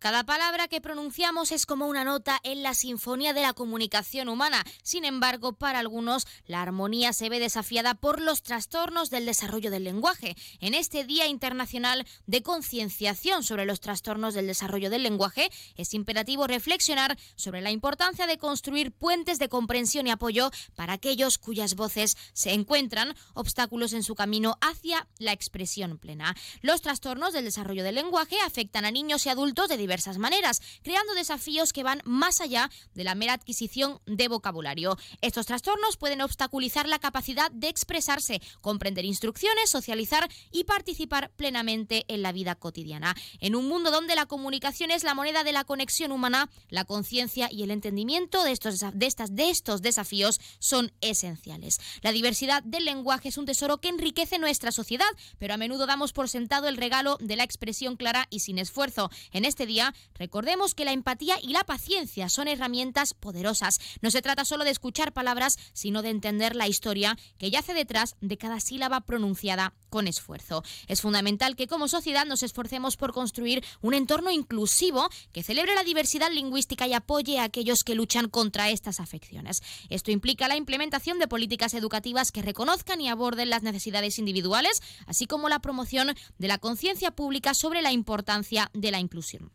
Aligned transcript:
Cada 0.00 0.22
palabra 0.22 0.68
que 0.68 0.80
pronunciamos 0.80 1.50
es 1.50 1.66
como 1.66 1.88
una 1.88 2.04
nota 2.04 2.38
en 2.44 2.62
la 2.62 2.74
sinfonía 2.74 3.32
de 3.32 3.42
la 3.42 3.52
comunicación 3.52 4.28
humana. 4.28 4.64
Sin 4.84 5.04
embargo, 5.04 5.54
para 5.54 5.80
algunos, 5.80 6.24
la 6.46 6.62
armonía 6.62 7.12
se 7.12 7.28
ve 7.28 7.40
desafiada 7.40 7.94
por 7.94 8.20
los 8.20 8.44
trastornos 8.44 9.10
del 9.10 9.26
desarrollo 9.26 9.72
del 9.72 9.82
lenguaje. 9.82 10.36
En 10.60 10.74
este 10.74 11.02
Día 11.02 11.26
Internacional 11.26 12.06
de 12.28 12.44
Concienciación 12.44 13.42
sobre 13.42 13.64
los 13.64 13.80
Trastornos 13.80 14.34
del 14.34 14.46
Desarrollo 14.46 14.88
del 14.88 15.02
Lenguaje, 15.02 15.50
es 15.74 15.92
imperativo 15.94 16.46
reflexionar 16.46 17.18
sobre 17.34 17.60
la 17.60 17.72
importancia 17.72 18.28
de 18.28 18.38
construir 18.38 18.92
puentes 18.92 19.40
de 19.40 19.48
comprensión 19.48 20.06
y 20.06 20.12
apoyo 20.12 20.52
para 20.76 20.92
aquellos 20.92 21.38
cuyas 21.38 21.74
voces 21.74 22.16
se 22.34 22.52
encuentran 22.52 23.16
obstáculos 23.34 23.92
en 23.94 24.04
su 24.04 24.14
camino 24.14 24.58
hacia 24.60 25.08
la 25.18 25.32
expresión 25.32 25.98
plena. 25.98 26.36
Los 26.62 26.82
trastornos 26.82 27.32
del 27.32 27.46
desarrollo 27.46 27.82
del 27.82 27.96
lenguaje 27.96 28.36
afectan 28.46 28.84
a 28.84 28.92
niños 28.92 29.26
y 29.26 29.30
adultos 29.30 29.68
de 29.68 29.87
diversas 29.88 30.18
maneras, 30.18 30.60
creando 30.82 31.14
desafíos 31.14 31.72
que 31.72 31.82
van 31.82 32.02
más 32.04 32.42
allá 32.42 32.70
de 32.94 33.04
la 33.04 33.14
mera 33.14 33.32
adquisición 33.32 34.02
de 34.04 34.28
vocabulario. 34.28 34.98
Estos 35.22 35.46
trastornos 35.46 35.96
pueden 35.96 36.20
obstaculizar 36.20 36.86
la 36.86 36.98
capacidad 36.98 37.50
de 37.50 37.68
expresarse, 37.68 38.42
comprender 38.60 39.06
instrucciones, 39.06 39.70
socializar 39.70 40.28
y 40.52 40.64
participar 40.64 41.30
plenamente 41.36 42.04
en 42.08 42.20
la 42.20 42.32
vida 42.32 42.54
cotidiana. 42.54 43.16
En 43.40 43.56
un 43.56 43.66
mundo 43.66 43.90
donde 43.90 44.14
la 44.14 44.26
comunicación 44.26 44.90
es 44.90 45.04
la 45.04 45.14
moneda 45.14 45.42
de 45.42 45.52
la 45.52 45.64
conexión 45.64 46.12
humana, 46.12 46.50
la 46.68 46.84
conciencia 46.84 47.48
y 47.50 47.62
el 47.62 47.70
entendimiento 47.70 48.44
de 48.44 48.52
estos, 48.52 48.80
de, 48.92 49.06
estas, 49.06 49.34
de 49.34 49.48
estos 49.48 49.80
desafíos 49.80 50.38
son 50.58 50.92
esenciales. 51.00 51.80
La 52.02 52.12
diversidad 52.12 52.62
del 52.62 52.84
lenguaje 52.84 53.30
es 53.30 53.38
un 53.38 53.46
tesoro 53.46 53.78
que 53.78 53.88
enriquece 53.88 54.38
nuestra 54.38 54.70
sociedad, 54.70 55.08
pero 55.38 55.54
a 55.54 55.56
menudo 55.56 55.86
damos 55.86 56.12
por 56.12 56.28
sentado 56.28 56.68
el 56.68 56.76
regalo 56.76 57.16
de 57.20 57.36
la 57.36 57.44
expresión 57.44 57.96
clara 57.96 58.26
y 58.28 58.40
sin 58.40 58.58
esfuerzo. 58.58 59.10
En 59.32 59.46
este 59.46 59.64
día 59.64 59.77
recordemos 60.14 60.74
que 60.74 60.84
la 60.84 60.92
empatía 60.92 61.36
y 61.42 61.52
la 61.52 61.64
paciencia 61.64 62.28
son 62.28 62.48
herramientas 62.48 63.14
poderosas. 63.14 63.78
No 64.00 64.10
se 64.10 64.22
trata 64.22 64.44
solo 64.44 64.64
de 64.64 64.70
escuchar 64.70 65.12
palabras, 65.12 65.58
sino 65.72 66.02
de 66.02 66.10
entender 66.10 66.56
la 66.56 66.68
historia 66.68 67.16
que 67.38 67.50
yace 67.50 67.74
detrás 67.74 68.16
de 68.20 68.38
cada 68.38 68.60
sílaba 68.60 69.00
pronunciada 69.02 69.74
con 69.88 70.06
esfuerzo. 70.06 70.62
Es 70.86 71.00
fundamental 71.00 71.56
que 71.56 71.66
como 71.66 71.88
sociedad 71.88 72.26
nos 72.26 72.42
esforcemos 72.42 72.96
por 72.96 73.12
construir 73.12 73.64
un 73.80 73.94
entorno 73.94 74.30
inclusivo 74.30 75.08
que 75.32 75.42
celebre 75.42 75.74
la 75.74 75.84
diversidad 75.84 76.30
lingüística 76.30 76.86
y 76.86 76.92
apoye 76.92 77.38
a 77.38 77.44
aquellos 77.44 77.84
que 77.84 77.94
luchan 77.94 78.28
contra 78.28 78.70
estas 78.70 79.00
afecciones. 79.00 79.62
Esto 79.88 80.10
implica 80.10 80.48
la 80.48 80.56
implementación 80.56 81.18
de 81.18 81.28
políticas 81.28 81.74
educativas 81.74 82.32
que 82.32 82.42
reconozcan 82.42 83.00
y 83.00 83.08
aborden 83.08 83.50
las 83.50 83.62
necesidades 83.62 84.18
individuales, 84.18 84.82
así 85.06 85.26
como 85.26 85.48
la 85.48 85.60
promoción 85.60 86.14
de 86.38 86.48
la 86.48 86.58
conciencia 86.58 87.10
pública 87.10 87.54
sobre 87.54 87.82
la 87.82 87.92
importancia 87.92 88.70
de 88.74 88.90
la 88.90 89.00
inclusión. 89.00 89.52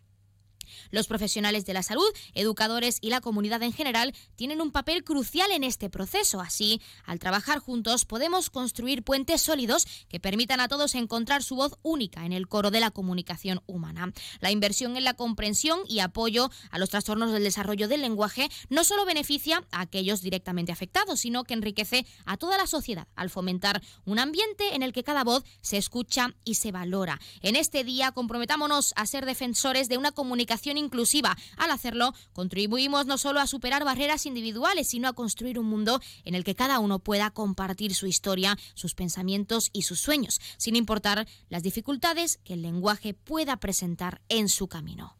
Los 0.92 1.08
profesionales 1.08 1.66
de 1.66 1.74
la 1.74 1.84
salud, 1.84 2.08
educadores 2.34 2.98
y 3.02 3.10
la 3.10 3.22
comunidad 3.22 3.64
en 3.64 3.74
general 3.74 4.14
tienen 4.36 4.62
un 4.62 4.72
papel 4.72 5.04
crucial 5.04 5.52
en 5.52 5.64
este 5.64 5.90
proceso. 5.90 6.42
Así, 6.42 6.82
al 7.06 7.20
trabajar 7.20 7.60
juntos 7.60 8.06
podemos 8.06 8.50
construir 8.50 9.04
puentes 9.04 9.42
sólidos 9.42 9.86
que 10.10 10.20
permitan 10.20 10.60
a 10.60 10.68
todos 10.68 10.96
encontrar 10.96 11.44
su 11.44 11.56
voz 11.56 11.78
única 11.82 12.26
en 12.26 12.34
el 12.34 12.48
coro 12.48 12.72
de 12.72 12.80
la 12.80 12.92
comunicación 12.92 13.62
humana. 13.66 14.14
La 14.40 14.52
inversión 14.52 14.98
en 14.98 15.04
la 15.04 15.14
comprensión 15.14 15.80
y 15.88 16.00
apoyo 16.00 16.50
a 16.72 16.80
los 16.80 16.90
trastornos 16.90 17.32
del 17.32 17.44
desarrollo 17.44 17.88
del 17.88 18.02
lenguaje 18.02 18.50
no 18.70 18.84
solo 18.84 19.06
beneficia 19.06 19.64
a 19.72 19.82
aquellos 19.82 20.22
directamente 20.22 20.72
afectados, 20.72 21.20
sino 21.20 21.44
que 21.44 21.54
enriquece 21.54 22.06
a 22.26 22.38
toda 22.38 22.58
la 22.58 22.68
sociedad 22.68 23.08
al 23.16 23.30
fomentar 23.30 23.82
un 24.06 24.20
ambiente 24.20 24.76
en 24.76 24.84
el 24.84 24.94
que 24.94 25.04
cada 25.04 25.24
voz 25.24 25.44
se 25.62 25.78
escucha 25.78 26.36
y 26.44 26.56
se 26.56 26.72
valora. 26.72 27.20
En 27.42 27.56
este 27.56 27.84
día 27.84 28.12
comprometámonos 28.12 28.94
a 28.96 29.06
ser 29.06 29.26
defensores 29.26 29.90
de 29.90 29.98
una 29.98 30.12
comunicación 30.12 30.63
inclusiva. 30.72 31.38
Al 31.58 31.72
hacerlo, 31.72 32.14
contribuimos 32.34 33.06
no 33.06 33.18
solo 33.18 33.40
a 33.40 33.48
superar 33.48 33.84
barreras 33.84 34.26
individuales, 34.26 34.88
sino 34.88 35.08
a 35.08 35.14
construir 35.14 35.60
un 35.60 35.68
mundo 35.68 36.02
en 36.26 36.36
el 36.36 36.44
que 36.44 36.56
cada 36.56 36.80
uno 36.80 37.00
pueda 37.00 37.30
compartir 37.32 37.94
su 37.94 38.08
historia, 38.08 38.58
sus 38.74 38.96
pensamientos 38.96 39.70
y 39.74 39.84
sus 39.84 40.00
sueños, 40.00 40.40
sin 40.58 40.76
importar 40.76 41.28
las 41.50 41.64
dificultades 41.64 42.40
que 42.44 42.54
el 42.54 42.62
lenguaje 42.62 43.14
pueda 43.14 43.58
presentar 43.58 44.22
en 44.30 44.50
su 44.50 44.68
camino. 44.68 45.18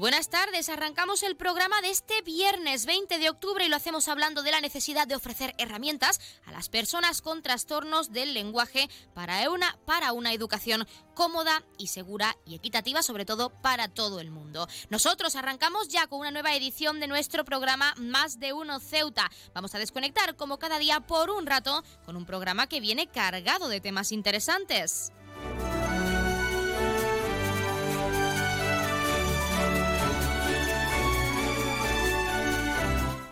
Buenas 0.00 0.30
tardes, 0.30 0.70
arrancamos 0.70 1.22
el 1.22 1.36
programa 1.36 1.82
de 1.82 1.90
este 1.90 2.22
viernes 2.22 2.86
20 2.86 3.18
de 3.18 3.28
octubre 3.28 3.66
y 3.66 3.68
lo 3.68 3.76
hacemos 3.76 4.08
hablando 4.08 4.42
de 4.42 4.50
la 4.50 4.62
necesidad 4.62 5.06
de 5.06 5.14
ofrecer 5.14 5.54
herramientas 5.58 6.20
a 6.46 6.52
las 6.52 6.70
personas 6.70 7.20
con 7.20 7.42
trastornos 7.42 8.10
del 8.10 8.32
lenguaje 8.32 8.88
para 9.12 9.48
una, 9.50 9.78
para 9.84 10.12
una 10.12 10.32
educación 10.32 10.88
cómoda 11.12 11.62
y 11.76 11.88
segura 11.88 12.34
y 12.46 12.54
equitativa, 12.54 13.02
sobre 13.02 13.26
todo 13.26 13.50
para 13.50 13.88
todo 13.88 14.20
el 14.20 14.30
mundo. 14.30 14.66
Nosotros 14.88 15.36
arrancamos 15.36 15.88
ya 15.88 16.06
con 16.06 16.20
una 16.20 16.30
nueva 16.30 16.54
edición 16.54 16.98
de 16.98 17.06
nuestro 17.06 17.44
programa 17.44 17.94
Más 17.98 18.40
de 18.40 18.54
Uno 18.54 18.80
Ceuta. 18.80 19.30
Vamos 19.52 19.74
a 19.74 19.78
desconectar 19.78 20.34
como 20.34 20.58
cada 20.58 20.78
día 20.78 21.00
por 21.00 21.28
un 21.28 21.44
rato 21.44 21.84
con 22.06 22.16
un 22.16 22.24
programa 22.24 22.68
que 22.68 22.80
viene 22.80 23.06
cargado 23.06 23.68
de 23.68 23.82
temas 23.82 24.12
interesantes. 24.12 25.12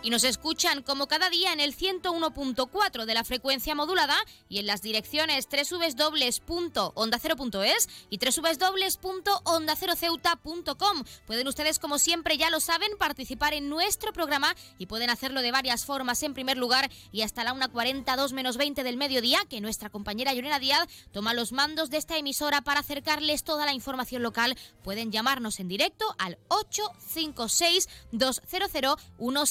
Y 0.01 0.09
nos 0.09 0.23
escuchan 0.23 0.81
como 0.81 1.07
cada 1.07 1.29
día 1.29 1.53
en 1.53 1.59
el 1.59 1.75
101.4 1.75 3.05
de 3.05 3.13
la 3.13 3.23
frecuencia 3.23 3.75
modulada 3.75 4.17
y 4.47 4.57
en 4.59 4.65
las 4.67 4.81
direcciones 4.81 5.49
www.ondacero.es 5.49 7.89
y 8.09 8.17
www.ondaceroceuta.com. 8.17 11.03
Pueden 11.25 11.47
ustedes, 11.47 11.79
como 11.79 11.97
siempre 11.97 12.37
ya 12.37 12.49
lo 12.49 12.59
saben, 12.59 12.91
participar 12.97 13.53
en 13.53 13.69
nuestro 13.69 14.11
programa 14.13 14.53
y 14.77 14.85
pueden 14.85 15.09
hacerlo 15.09 15.41
de 15.41 15.51
varias 15.51 15.85
formas. 15.85 16.21
En 16.23 16.33
primer 16.33 16.57
lugar, 16.57 16.89
y 17.11 17.23
hasta 17.23 17.43
la 17.43 17.53
1.42 17.53 18.31
menos 18.33 18.55
20 18.57 18.83
del 18.83 18.97
mediodía, 18.97 19.39
que 19.49 19.61
nuestra 19.61 19.89
compañera 19.89 20.33
Llorena 20.33 20.59
Díaz 20.59 20.87
toma 21.11 21.33
los 21.33 21.51
mandos 21.51 21.89
de 21.89 21.97
esta 21.97 22.17
emisora 22.17 22.61
para 22.61 22.81
acercarles 22.81 23.43
toda 23.43 23.65
la 23.65 23.73
información 23.73 24.21
local. 24.23 24.57
Pueden 24.83 25.11
llamarnos 25.11 25.59
en 25.59 25.67
directo 25.67 26.05
al 26.17 26.37
856 26.47 27.89
200 28.11 28.97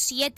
17 0.08 0.37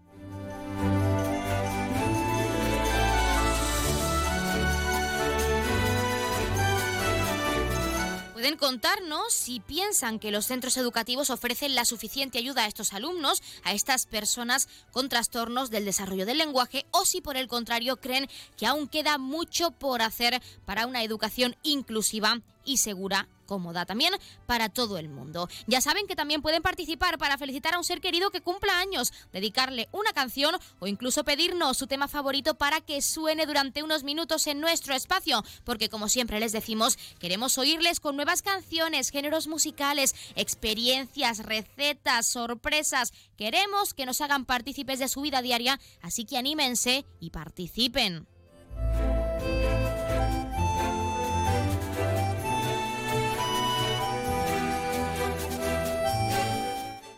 Pueden 8.41 8.57
contarnos 8.57 9.33
si 9.33 9.59
piensan 9.59 10.17
que 10.17 10.31
los 10.31 10.47
centros 10.47 10.75
educativos 10.77 11.29
ofrecen 11.29 11.75
la 11.75 11.85
suficiente 11.85 12.39
ayuda 12.39 12.63
a 12.63 12.67
estos 12.67 12.91
alumnos, 12.91 13.43
a 13.63 13.73
estas 13.73 14.07
personas 14.07 14.67
con 14.91 15.09
trastornos 15.09 15.69
del 15.69 15.85
desarrollo 15.85 16.25
del 16.25 16.39
lenguaje, 16.39 16.87
o 16.89 17.05
si 17.05 17.21
por 17.21 17.37
el 17.37 17.47
contrario 17.47 17.97
creen 17.97 18.27
que 18.57 18.65
aún 18.65 18.87
queda 18.87 19.19
mucho 19.19 19.69
por 19.69 20.01
hacer 20.01 20.41
para 20.65 20.87
una 20.87 21.03
educación 21.03 21.55
inclusiva 21.61 22.41
y 22.65 22.77
segura 22.77 23.27
cómoda 23.51 23.85
también 23.85 24.13
para 24.45 24.69
todo 24.69 24.97
el 24.97 25.09
mundo. 25.09 25.49
Ya 25.67 25.81
saben 25.81 26.07
que 26.07 26.15
también 26.15 26.41
pueden 26.41 26.61
participar 26.61 27.17
para 27.17 27.37
felicitar 27.37 27.73
a 27.73 27.79
un 27.79 27.83
ser 27.83 27.99
querido 27.99 28.31
que 28.31 28.39
cumpla 28.39 28.79
años, 28.79 29.11
dedicarle 29.33 29.89
una 29.91 30.13
canción 30.13 30.55
o 30.79 30.87
incluso 30.87 31.25
pedirnos 31.25 31.75
su 31.75 31.85
tema 31.85 32.07
favorito 32.07 32.55
para 32.55 32.79
que 32.79 33.01
suene 33.01 33.45
durante 33.45 33.83
unos 33.83 34.03
minutos 34.03 34.47
en 34.47 34.61
nuestro 34.61 34.95
espacio, 34.95 35.43
porque 35.65 35.89
como 35.89 36.07
siempre 36.07 36.39
les 36.39 36.53
decimos, 36.53 36.97
queremos 37.19 37.57
oírles 37.57 37.99
con 37.99 38.15
nuevas 38.15 38.41
canciones, 38.41 39.09
géneros 39.09 39.47
musicales, 39.47 40.15
experiencias, 40.35 41.39
recetas, 41.39 42.27
sorpresas. 42.27 43.11
Queremos 43.35 43.93
que 43.93 44.05
nos 44.05 44.21
hagan 44.21 44.45
partícipes 44.45 44.99
de 44.99 45.09
su 45.09 45.19
vida 45.19 45.41
diaria, 45.41 45.77
así 46.01 46.23
que 46.23 46.37
anímense 46.37 47.05
y 47.19 47.31
participen. 47.31 48.27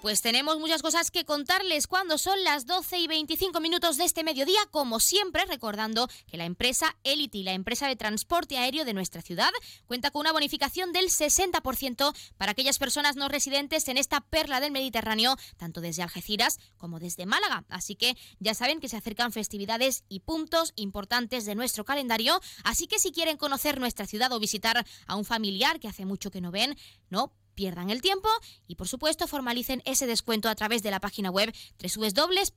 Pues 0.03 0.21
tenemos 0.21 0.59
muchas 0.59 0.81
cosas 0.81 1.11
que 1.11 1.23
contarles 1.23 1.88
cuando 1.88 2.17
son 2.17 2.44
las 2.44 2.65
12 2.65 3.00
y 3.00 3.07
25 3.07 3.61
minutos 3.61 3.95
de 3.95 4.03
este 4.03 4.25
mediodía, 4.25 4.59
como 4.69 5.00
siempre, 5.00 5.45
recordando 5.45 6.09
que 6.27 6.35
la 6.35 6.44
empresa 6.44 6.97
Elity, 7.05 7.44
la 7.44 7.53
empresa 7.53 7.88
de 7.88 7.95
transporte 7.95 8.57
aéreo 8.57 8.83
de 8.83 8.94
nuestra 8.94 9.21
ciudad, 9.21 9.50
cuenta 9.85 10.11
con 10.11 10.19
una 10.19 10.33
bonificación 10.33 10.91
del 10.91 11.05
60% 11.05 12.13
para 12.35 12.51
aquellas 12.51 12.79
personas 12.79 13.15
no 13.15 13.29
residentes 13.29 13.88
en 13.88 13.95
esta 13.95 14.19
perla 14.19 14.59
del 14.59 14.73
Mediterráneo, 14.73 15.38
tanto 15.55 15.79
desde 15.79 16.03
Algeciras 16.03 16.59
como 16.75 17.00
desde 17.00 17.25
Málaga. 17.25 17.63
Así 17.69 17.95
que 17.95 18.17
ya 18.39 18.53
saben 18.55 18.81
que 18.81 18.89
se 18.89 18.97
acercan 18.97 19.31
festividades 19.31 20.03
y 20.09 20.19
puntos 20.19 20.73
importantes 20.75 21.45
de 21.45 21.55
nuestro 21.55 21.85
calendario, 21.85 22.41
así 22.65 22.88
que 22.88 23.00
si 23.00 23.13
quieren 23.13 23.38
conocer 23.38 23.79
nuestra 23.79 24.05
ciudad 24.05 24.33
o 24.33 24.39
visitar 24.41 24.85
a 25.07 25.15
un 25.15 25.23
familiar 25.23 25.79
que 25.79 25.88
hace 25.88 26.03
mucho 26.03 26.29
que 26.29 26.41
no 26.41 26.51
ven, 26.51 26.77
no 27.09 27.31
pierdan 27.55 27.89
el 27.89 28.01
tiempo 28.01 28.29
y 28.67 28.75
por 28.75 28.88
supuesto 28.88 29.27
formalicen 29.27 29.81
ese 29.85 30.07
descuento 30.07 30.50
a 30.50 30.55
través 30.55 30.83
de 30.83 30.91
la 30.91 31.00
página 31.00 31.31
web 31.31 31.53
www.elity.es 31.81 32.53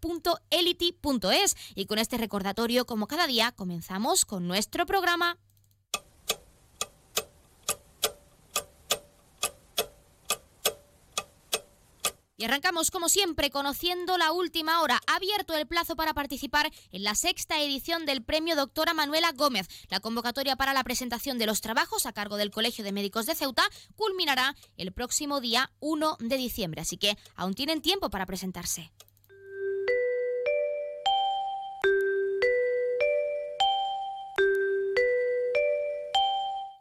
y 1.74 1.86
con 1.86 1.98
este 1.98 2.18
recordatorio 2.18 2.86
como 2.86 3.06
cada 3.06 3.26
día 3.26 3.52
comenzamos 3.52 4.24
con 4.24 4.46
nuestro 4.46 4.86
programa. 4.86 5.38
Y 12.38 12.44
arrancamos 12.44 12.90
como 12.90 13.08
siempre 13.08 13.50
conociendo 13.50 14.18
la 14.18 14.32
última 14.32 14.82
hora. 14.82 15.00
Ha 15.06 15.16
abierto 15.16 15.54
el 15.54 15.66
plazo 15.66 15.96
para 15.96 16.12
participar 16.12 16.70
en 16.92 17.02
la 17.02 17.14
sexta 17.14 17.62
edición 17.62 18.04
del 18.04 18.22
premio 18.22 18.56
Doctora 18.56 18.92
Manuela 18.92 19.32
Gómez. 19.32 19.68
La 19.88 20.00
convocatoria 20.00 20.54
para 20.54 20.74
la 20.74 20.84
presentación 20.84 21.38
de 21.38 21.46
los 21.46 21.62
trabajos 21.62 22.04
a 22.04 22.12
cargo 22.12 22.36
del 22.36 22.50
Colegio 22.50 22.84
de 22.84 22.92
Médicos 22.92 23.24
de 23.24 23.34
Ceuta 23.34 23.62
culminará 23.94 24.54
el 24.76 24.92
próximo 24.92 25.40
día 25.40 25.72
1 25.80 26.18
de 26.20 26.36
diciembre, 26.36 26.82
así 26.82 26.98
que 26.98 27.16
aún 27.36 27.54
tienen 27.54 27.80
tiempo 27.80 28.10
para 28.10 28.26
presentarse. 28.26 28.92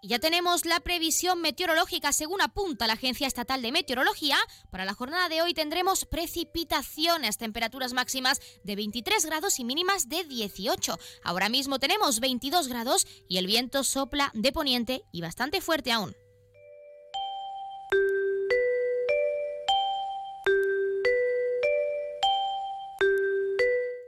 Ya 0.07 0.19
tenemos 0.19 0.65
la 0.65 0.79
previsión 0.79 1.41
meteorológica 1.41 2.11
según 2.11 2.41
apunta 2.41 2.87
la 2.87 2.93
Agencia 2.93 3.27
Estatal 3.27 3.61
de 3.61 3.71
Meteorología. 3.71 4.37
Para 4.69 4.85
la 4.85 4.93
jornada 4.93 5.29
de 5.29 5.41
hoy 5.41 5.53
tendremos 5.53 6.05
precipitaciones, 6.05 7.37
temperaturas 7.37 7.93
máximas 7.93 8.41
de 8.63 8.75
23 8.75 9.25
grados 9.25 9.59
y 9.59 9.63
mínimas 9.63 10.09
de 10.09 10.23
18. 10.23 10.97
Ahora 11.23 11.49
mismo 11.49 11.79
tenemos 11.79 12.19
22 12.19 12.67
grados 12.67 13.07
y 13.27 13.37
el 13.37 13.47
viento 13.47 13.83
sopla 13.83 14.31
de 14.33 14.51
poniente 14.51 15.03
y 15.11 15.21
bastante 15.21 15.61
fuerte 15.61 15.91
aún. 15.91 16.15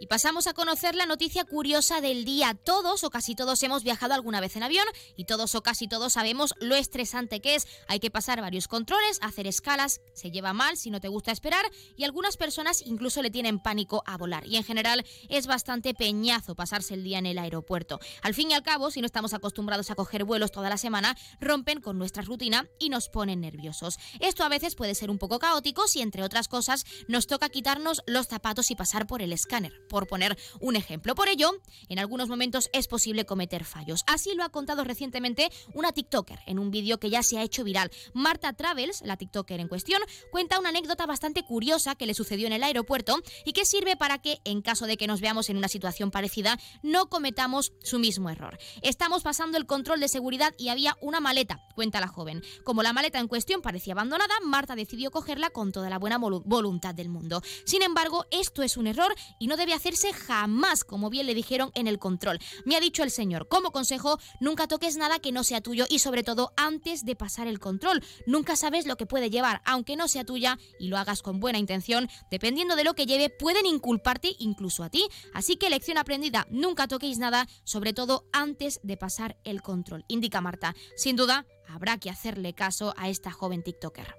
Pasamos 0.07 0.47
a 0.47 0.53
conocer 0.53 0.95
la 0.95 1.05
noticia 1.05 1.43
curiosa 1.43 2.01
del 2.01 2.25
día. 2.25 2.53
Todos 2.53 3.03
o 3.03 3.09
casi 3.09 3.35
todos 3.35 3.61
hemos 3.63 3.83
viajado 3.83 4.13
alguna 4.13 4.39
vez 4.39 4.55
en 4.55 4.63
avión 4.63 4.85
y 5.15 5.25
todos 5.25 5.53
o 5.55 5.61
casi 5.61 5.87
todos 5.87 6.13
sabemos 6.13 6.53
lo 6.59 6.75
estresante 6.75 7.41
que 7.41 7.55
es. 7.55 7.67
Hay 7.87 7.99
que 7.99 8.11
pasar 8.11 8.41
varios 8.41 8.67
controles, 8.67 9.19
hacer 9.21 9.47
escalas, 9.47 10.01
se 10.13 10.31
lleva 10.31 10.53
mal 10.53 10.77
si 10.77 10.89
no 10.89 11.01
te 11.01 11.07
gusta 11.07 11.31
esperar 11.31 11.65
y 11.95 12.03
algunas 12.03 12.37
personas 12.37 12.81
incluso 12.85 13.21
le 13.21 13.31
tienen 13.31 13.59
pánico 13.59 14.03
a 14.05 14.17
volar. 14.17 14.45
Y 14.47 14.55
en 14.55 14.63
general 14.63 15.05
es 15.29 15.47
bastante 15.47 15.93
peñazo 15.93 16.55
pasarse 16.55 16.93
el 16.93 17.03
día 17.03 17.19
en 17.19 17.25
el 17.25 17.37
aeropuerto. 17.37 17.99
Al 18.21 18.33
fin 18.33 18.51
y 18.51 18.53
al 18.53 18.63
cabo, 18.63 18.91
si 18.91 19.01
no 19.01 19.05
estamos 19.05 19.33
acostumbrados 19.33 19.91
a 19.91 19.95
coger 19.95 20.23
vuelos 20.23 20.51
toda 20.51 20.69
la 20.69 20.77
semana, 20.77 21.17
rompen 21.39 21.81
con 21.81 21.97
nuestra 21.97 22.23
rutina 22.23 22.67
y 22.79 22.89
nos 22.89 23.09
ponen 23.09 23.41
nerviosos. 23.41 23.97
Esto 24.19 24.43
a 24.43 24.49
veces 24.49 24.75
puede 24.75 24.95
ser 24.95 25.09
un 25.09 25.17
poco 25.17 25.39
caótico 25.39 25.87
si 25.87 26.01
entre 26.01 26.23
otras 26.23 26.47
cosas 26.47 26.85
nos 27.07 27.27
toca 27.27 27.49
quitarnos 27.49 28.01
los 28.05 28.27
zapatos 28.27 28.71
y 28.71 28.75
pasar 28.75 29.07
por 29.07 29.21
el 29.21 29.33
escáner 29.33 29.73
poner 30.05 30.37
un 30.59 30.75
ejemplo. 30.75 31.15
Por 31.15 31.29
ello, 31.29 31.49
en 31.89 31.97
algunos 31.97 32.29
momentos 32.29 32.69
es 32.73 32.87
posible 32.87 33.25
cometer 33.25 33.65
fallos. 33.65 34.03
Así 34.05 34.35
lo 34.35 34.43
ha 34.43 34.49
contado 34.49 34.83
recientemente 34.83 35.49
una 35.73 35.91
TikToker 35.91 36.39
en 36.45 36.59
un 36.59 36.69
vídeo 36.69 36.99
que 36.99 37.09
ya 37.09 37.23
se 37.23 37.39
ha 37.39 37.43
hecho 37.43 37.63
viral. 37.63 37.89
Marta 38.13 38.53
Travels, 38.53 39.01
la 39.01 39.17
TikToker 39.17 39.59
en 39.59 39.67
cuestión, 39.67 40.01
cuenta 40.31 40.59
una 40.59 40.69
anécdota 40.69 41.05
bastante 41.07 41.43
curiosa 41.43 41.95
que 41.95 42.05
le 42.05 42.13
sucedió 42.13 42.45
en 42.45 42.53
el 42.53 42.63
aeropuerto 42.63 43.17
y 43.45 43.53
que 43.53 43.65
sirve 43.65 43.95
para 43.95 44.19
que, 44.19 44.39
en 44.43 44.61
caso 44.61 44.85
de 44.85 44.97
que 44.97 45.07
nos 45.07 45.21
veamos 45.21 45.49
en 45.49 45.57
una 45.57 45.67
situación 45.67 46.11
parecida, 46.11 46.59
no 46.83 47.07
cometamos 47.07 47.73
su 47.81 47.97
mismo 47.97 48.29
error. 48.29 48.57
Estamos 48.81 49.23
pasando 49.23 49.57
el 49.57 49.65
control 49.65 49.99
de 49.99 50.07
seguridad 50.07 50.53
y 50.57 50.67
había 50.69 50.97
una 51.01 51.19
maleta, 51.19 51.65
cuenta 51.75 52.01
la 52.01 52.07
joven. 52.07 52.43
Como 52.63 52.83
la 52.83 52.93
maleta 52.93 53.19
en 53.19 53.27
cuestión 53.27 53.61
parecía 53.61 53.93
abandonada, 53.93 54.33
Marta 54.43 54.75
decidió 54.75 55.11
cogerla 55.11 55.49
con 55.49 55.71
toda 55.71 55.89
la 55.89 55.97
buena 55.97 56.17
voluntad 56.17 56.93
del 56.93 57.09
mundo. 57.09 57.41
Sin 57.65 57.81
embargo, 57.81 58.25
esto 58.31 58.63
es 58.63 58.77
un 58.77 58.87
error 58.87 59.13
y 59.39 59.47
no 59.47 59.57
debe 59.57 59.73
hacer 59.73 59.86
jamás, 60.13 60.83
como 60.83 61.09
bien 61.09 61.25
le 61.25 61.33
dijeron 61.33 61.71
en 61.75 61.87
el 61.87 61.99
control. 61.99 62.39
Me 62.65 62.75
ha 62.75 62.79
dicho 62.79 63.03
el 63.03 63.11
señor, 63.11 63.47
como 63.47 63.71
consejo, 63.71 64.19
nunca 64.39 64.67
toques 64.67 64.97
nada 64.97 65.19
que 65.19 65.31
no 65.31 65.43
sea 65.43 65.61
tuyo 65.61 65.85
y 65.89 65.99
sobre 65.99 66.23
todo 66.23 66.51
antes 66.57 67.05
de 67.05 67.15
pasar 67.15 67.47
el 67.47 67.59
control. 67.59 68.03
Nunca 68.25 68.55
sabes 68.55 68.85
lo 68.85 68.97
que 68.97 69.05
puede 69.05 69.29
llevar, 69.29 69.61
aunque 69.65 69.95
no 69.95 70.07
sea 70.07 70.25
tuya 70.25 70.57
y 70.79 70.87
lo 70.87 70.97
hagas 70.97 71.21
con 71.21 71.39
buena 71.39 71.59
intención, 71.59 72.09
dependiendo 72.29 72.75
de 72.75 72.83
lo 72.83 72.93
que 72.93 73.05
lleve, 73.05 73.29
pueden 73.29 73.65
inculparte 73.65 74.35
incluso 74.39 74.83
a 74.83 74.89
ti. 74.89 75.07
Así 75.33 75.55
que 75.55 75.69
lección 75.69 75.97
aprendida, 75.97 76.47
nunca 76.49 76.87
toquéis 76.87 77.17
nada, 77.17 77.47
sobre 77.63 77.93
todo 77.93 78.25
antes 78.33 78.79
de 78.83 78.97
pasar 78.97 79.37
el 79.43 79.61
control, 79.61 80.03
indica 80.07 80.41
Marta. 80.41 80.75
Sin 80.95 81.15
duda, 81.15 81.45
habrá 81.67 81.97
que 81.97 82.09
hacerle 82.09 82.53
caso 82.53 82.93
a 82.97 83.09
esta 83.09 83.31
joven 83.31 83.63
TikToker. 83.63 84.15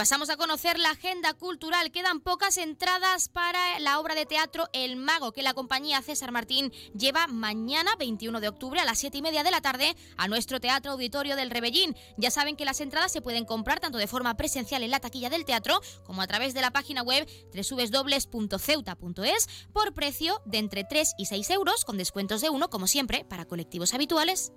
Pasamos 0.00 0.30
a 0.30 0.38
conocer 0.38 0.78
la 0.78 0.92
agenda 0.92 1.34
cultural. 1.34 1.92
Quedan 1.92 2.20
pocas 2.20 2.56
entradas 2.56 3.28
para 3.28 3.78
la 3.80 4.00
obra 4.00 4.14
de 4.14 4.24
teatro 4.24 4.66
El 4.72 4.96
Mago, 4.96 5.32
que 5.32 5.42
la 5.42 5.52
compañía 5.52 6.00
César 6.00 6.32
Martín 6.32 6.72
lleva 6.96 7.26
mañana, 7.26 7.90
21 7.98 8.40
de 8.40 8.48
octubre, 8.48 8.80
a 8.80 8.86
las 8.86 8.98
7 8.98 9.18
y 9.18 9.20
media 9.20 9.42
de 9.42 9.50
la 9.50 9.60
tarde, 9.60 9.94
a 10.16 10.26
nuestro 10.26 10.58
Teatro 10.58 10.92
Auditorio 10.92 11.36
del 11.36 11.50
Rebellín. 11.50 11.94
Ya 12.16 12.30
saben 12.30 12.56
que 12.56 12.64
las 12.64 12.80
entradas 12.80 13.12
se 13.12 13.20
pueden 13.20 13.44
comprar 13.44 13.78
tanto 13.78 13.98
de 13.98 14.06
forma 14.06 14.38
presencial 14.38 14.82
en 14.82 14.90
la 14.90 15.00
taquilla 15.00 15.28
del 15.28 15.44
teatro 15.44 15.82
como 16.06 16.22
a 16.22 16.26
través 16.26 16.54
de 16.54 16.62
la 16.62 16.70
página 16.70 17.02
web 17.02 17.28
www.ceuta.es 17.52 19.48
por 19.74 19.92
precio 19.92 20.40
de 20.46 20.58
entre 20.60 20.84
3 20.84 21.12
y 21.18 21.26
6 21.26 21.50
euros, 21.50 21.84
con 21.84 21.98
descuentos 21.98 22.40
de 22.40 22.48
uno, 22.48 22.70
como 22.70 22.86
siempre, 22.86 23.26
para 23.26 23.44
colectivos 23.44 23.92
habituales. 23.92 24.50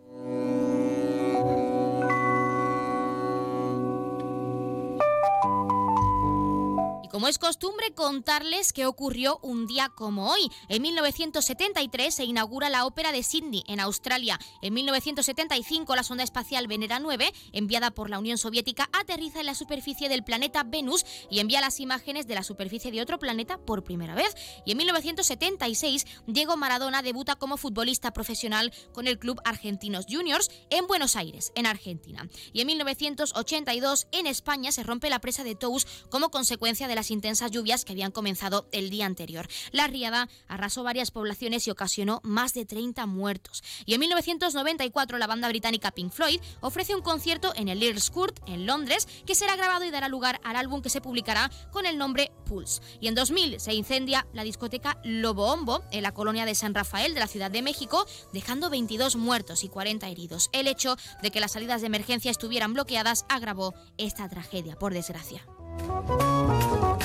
Como 7.14 7.28
es 7.28 7.38
costumbre 7.38 7.94
contarles 7.94 8.74
qué 8.74 8.88
ocurrió 8.88 9.38
un 9.44 9.68
día 9.68 9.90
como 9.90 10.32
hoy. 10.32 10.50
En 10.68 10.82
1973 10.82 12.12
se 12.12 12.24
inaugura 12.24 12.72
la 12.72 12.88
Ópera 12.88 13.12
de 13.12 13.22
Sydney, 13.22 13.64
en 13.68 13.80
Australia. 13.80 14.40
En 14.64 14.74
1975 14.74 15.96
la 15.96 16.02
sonda 16.02 16.24
espacial 16.24 16.66
Venera 16.66 16.98
9, 16.98 17.32
enviada 17.52 17.92
por 17.92 18.10
la 18.10 18.18
Unión 18.18 18.40
Soviética, 18.40 18.90
aterriza 18.94 19.42
en 19.42 19.46
la 19.46 19.54
superficie 19.54 20.10
del 20.10 20.24
planeta 20.24 20.64
Venus 20.64 21.06
y 21.30 21.38
envía 21.38 21.62
las 21.62 21.80
imágenes 21.80 22.26
de 22.26 22.34
la 22.34 22.42
superficie 22.42 22.90
de 22.90 23.04
otro 23.04 23.20
planeta 23.20 23.60
por 23.60 23.84
primera 23.84 24.16
vez. 24.16 24.34
Y 24.66 24.72
en 24.72 24.78
1976 24.80 26.08
Diego 26.26 26.58
Maradona 26.58 27.04
debuta 27.04 27.36
como 27.36 27.58
futbolista 27.58 28.12
profesional 28.12 28.74
con 28.92 29.06
el 29.06 29.20
club 29.20 29.40
Argentinos 29.46 30.08
Juniors 30.10 30.50
en 30.72 30.88
Buenos 30.88 31.16
Aires, 31.16 31.52
en 31.54 31.68
Argentina. 31.68 32.28
Y 32.54 32.62
en 32.62 32.66
1982 32.66 34.08
en 34.12 34.26
España 34.26 34.72
se 34.72 34.82
rompe 34.82 35.12
la 35.12 35.20
presa 35.20 35.44
de 35.44 35.54
Tous 35.54 35.86
como 36.10 36.32
consecuencia 36.32 36.88
de 36.88 36.96
la 36.96 37.03
intensas 37.12 37.52
lluvias 37.52 37.86
que 37.86 37.94
habían 37.94 38.12
comenzado 38.12 38.68
el 38.72 38.90
día 38.90 39.06
anterior. 39.06 39.48
La 39.72 39.88
riada 39.88 40.30
arrasó 40.48 40.84
varias 40.84 41.12
poblaciones 41.12 41.68
y 41.68 41.72
ocasionó 41.72 42.22
más 42.24 42.54
de 42.54 42.66
30 42.66 43.06
muertos. 43.06 43.64
Y 43.86 43.94
en 43.94 44.00
1994 44.02 45.18
la 45.18 45.28
banda 45.28 45.48
británica 45.48 45.92
Pink 45.92 46.12
Floyd 46.12 46.40
ofrece 46.62 46.96
un 46.96 47.02
concierto 47.02 47.54
en 47.56 47.68
el 47.68 47.82
Earls 47.82 48.10
Court 48.10 48.40
en 48.48 48.66
Londres 48.66 49.08
que 49.26 49.36
será 49.36 49.56
grabado 49.56 49.86
y 49.86 49.92
dará 49.92 50.08
lugar 50.08 50.40
al 50.44 50.56
álbum 50.56 50.82
que 50.82 50.90
se 50.90 51.02
publicará 51.02 51.50
con 51.72 51.86
el 51.86 51.98
nombre 51.98 52.32
Pulse. 52.46 52.82
Y 53.00 53.08
en 53.08 53.16
2000 53.16 53.60
se 53.60 53.74
incendia 53.74 54.28
la 54.34 54.44
discoteca 54.44 55.00
Lobo 55.04 55.52
Hombo 55.52 55.84
en 55.92 56.04
la 56.04 56.14
colonia 56.14 56.46
de 56.46 56.56
San 56.56 56.74
Rafael 56.74 57.14
de 57.14 57.20
la 57.20 57.28
Ciudad 57.28 57.52
de 57.52 57.62
México, 57.62 58.06
dejando 58.32 58.70
22 58.70 59.16
muertos 59.16 59.64
y 59.64 59.70
40 59.70 60.08
heridos. 60.08 60.50
El 60.52 60.68
hecho 60.68 60.98
de 61.22 61.32
que 61.32 61.40
las 61.40 61.54
salidas 61.54 61.82
de 61.82 61.88
emergencia 61.88 62.32
estuvieran 62.32 62.74
bloqueadas 62.74 63.26
agravó 63.30 63.74
esta 63.98 64.30
tragedia, 64.30 64.78
por 64.78 64.94
desgracia. 64.94 65.46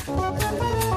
Música 0.09 0.88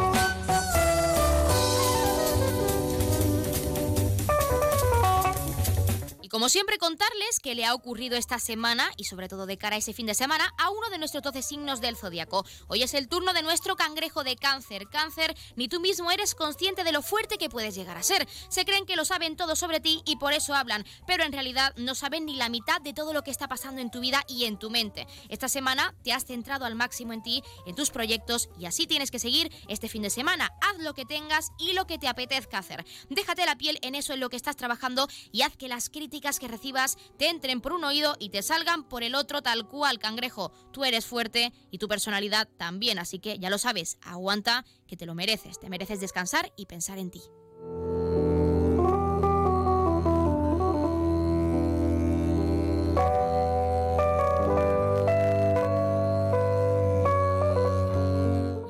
como 6.41 6.49
siempre, 6.49 6.79
contarles 6.79 7.39
qué 7.39 7.53
le 7.53 7.65
ha 7.65 7.75
ocurrido 7.75 8.17
esta 8.17 8.39
semana 8.39 8.89
y 8.97 9.03
sobre 9.03 9.29
todo 9.29 9.45
de 9.45 9.59
cara 9.59 9.75
a 9.75 9.77
ese 9.77 9.93
fin 9.93 10.07
de 10.07 10.15
semana 10.15 10.51
a 10.57 10.71
uno 10.71 10.89
de 10.89 10.97
nuestros 10.97 11.21
12 11.21 11.43
signos 11.43 11.81
del 11.81 11.95
zodiaco. 11.95 12.43
Hoy 12.67 12.81
es 12.81 12.95
el 12.95 13.07
turno 13.07 13.33
de 13.33 13.43
nuestro 13.43 13.75
cangrejo 13.75 14.23
de 14.23 14.35
cáncer. 14.37 14.87
Cáncer, 14.87 15.37
ni 15.55 15.67
tú 15.67 15.79
mismo 15.79 16.09
eres 16.09 16.33
consciente 16.33 16.83
de 16.83 16.93
lo 16.93 17.03
fuerte 17.03 17.37
que 17.37 17.47
puedes 17.47 17.75
llegar 17.75 17.95
a 17.95 18.01
ser. 18.01 18.27
Se 18.49 18.65
creen 18.65 18.87
que 18.87 18.95
lo 18.95 19.05
saben 19.05 19.35
todo 19.35 19.55
sobre 19.55 19.81
ti 19.81 20.01
y 20.03 20.15
por 20.15 20.33
eso 20.33 20.55
hablan, 20.55 20.83
pero 21.05 21.23
en 21.23 21.31
realidad 21.31 21.75
no 21.77 21.93
saben 21.93 22.25
ni 22.25 22.35
la 22.35 22.49
mitad 22.49 22.81
de 22.81 22.93
todo 22.93 23.13
lo 23.13 23.21
que 23.21 23.29
está 23.29 23.47
pasando 23.47 23.79
en 23.79 23.91
tu 23.91 23.99
vida 23.99 24.23
y 24.27 24.45
en 24.45 24.57
tu 24.57 24.71
mente. 24.71 25.05
Esta 25.29 25.47
semana 25.47 25.93
te 26.03 26.11
has 26.11 26.25
centrado 26.25 26.65
al 26.65 26.73
máximo 26.73 27.13
en 27.13 27.21
ti, 27.21 27.43
en 27.67 27.75
tus 27.75 27.91
proyectos 27.91 28.49
y 28.57 28.65
así 28.65 28.87
tienes 28.87 29.11
que 29.11 29.19
seguir 29.19 29.53
este 29.67 29.89
fin 29.89 30.01
de 30.01 30.09
semana. 30.09 30.49
Haz 30.61 30.79
lo 30.79 30.95
que 30.95 31.05
tengas 31.05 31.51
y 31.59 31.73
lo 31.73 31.85
que 31.85 31.99
te 31.99 32.07
apetezca 32.07 32.57
hacer. 32.57 32.83
Déjate 33.11 33.45
la 33.45 33.59
piel 33.59 33.77
en 33.83 33.93
eso 33.93 34.13
en 34.13 34.19
lo 34.19 34.31
que 34.31 34.37
estás 34.37 34.55
trabajando 34.55 35.07
y 35.31 35.43
haz 35.43 35.55
que 35.55 35.67
las 35.67 35.91
críticas 35.91 36.30
que 36.39 36.47
recibas 36.47 36.97
te 37.17 37.29
entren 37.29 37.61
por 37.61 37.73
un 37.73 37.83
oído 37.83 38.15
y 38.19 38.29
te 38.29 38.41
salgan 38.41 38.83
por 38.83 39.03
el 39.03 39.15
otro 39.15 39.41
tal 39.41 39.67
cual, 39.67 39.99
cangrejo. 39.99 40.51
Tú 40.71 40.83
eres 40.83 41.05
fuerte 41.05 41.53
y 41.69 41.77
tu 41.77 41.87
personalidad 41.87 42.47
también, 42.57 42.99
así 42.99 43.19
que 43.19 43.39
ya 43.39 43.49
lo 43.49 43.57
sabes, 43.57 43.97
aguanta 44.01 44.65
que 44.87 44.97
te 44.97 45.05
lo 45.05 45.15
mereces, 45.15 45.59
te 45.59 45.69
mereces 45.69 45.99
descansar 45.99 46.51
y 46.55 46.65
pensar 46.65 46.97
en 46.97 47.11
ti. 47.11 47.21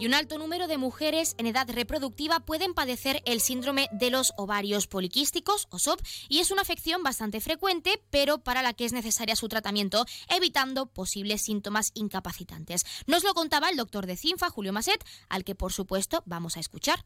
Y 0.01 0.07
un 0.07 0.15
alto 0.15 0.39
número 0.39 0.67
de 0.67 0.79
mujeres 0.79 1.35
en 1.37 1.45
edad 1.45 1.69
reproductiva 1.71 2.39
pueden 2.39 2.73
padecer 2.73 3.17
el 3.25 3.39
síndrome 3.39 3.87
de 3.91 4.09
los 4.09 4.33
ovarios 4.35 4.87
poliquísticos 4.87 5.67
o 5.69 5.77
SOP 5.77 5.99
y 6.27 6.39
es 6.39 6.49
una 6.49 6.63
afección 6.63 7.03
bastante 7.03 7.39
frecuente, 7.39 8.01
pero 8.09 8.39
para 8.39 8.63
la 8.63 8.73
que 8.73 8.85
es 8.85 8.93
necesaria 8.93 9.35
su 9.35 9.47
tratamiento, 9.47 10.05
evitando 10.27 10.87
posibles 10.87 11.43
síntomas 11.43 11.91
incapacitantes. 11.93 12.83
Nos 13.05 13.23
lo 13.23 13.35
contaba 13.35 13.69
el 13.69 13.77
doctor 13.77 14.07
de 14.07 14.17
CINFA, 14.17 14.49
Julio 14.49 14.73
Maset, 14.73 15.03
al 15.29 15.43
que 15.43 15.53
por 15.53 15.71
supuesto 15.71 16.23
vamos 16.25 16.57
a 16.57 16.61
escuchar. 16.61 17.01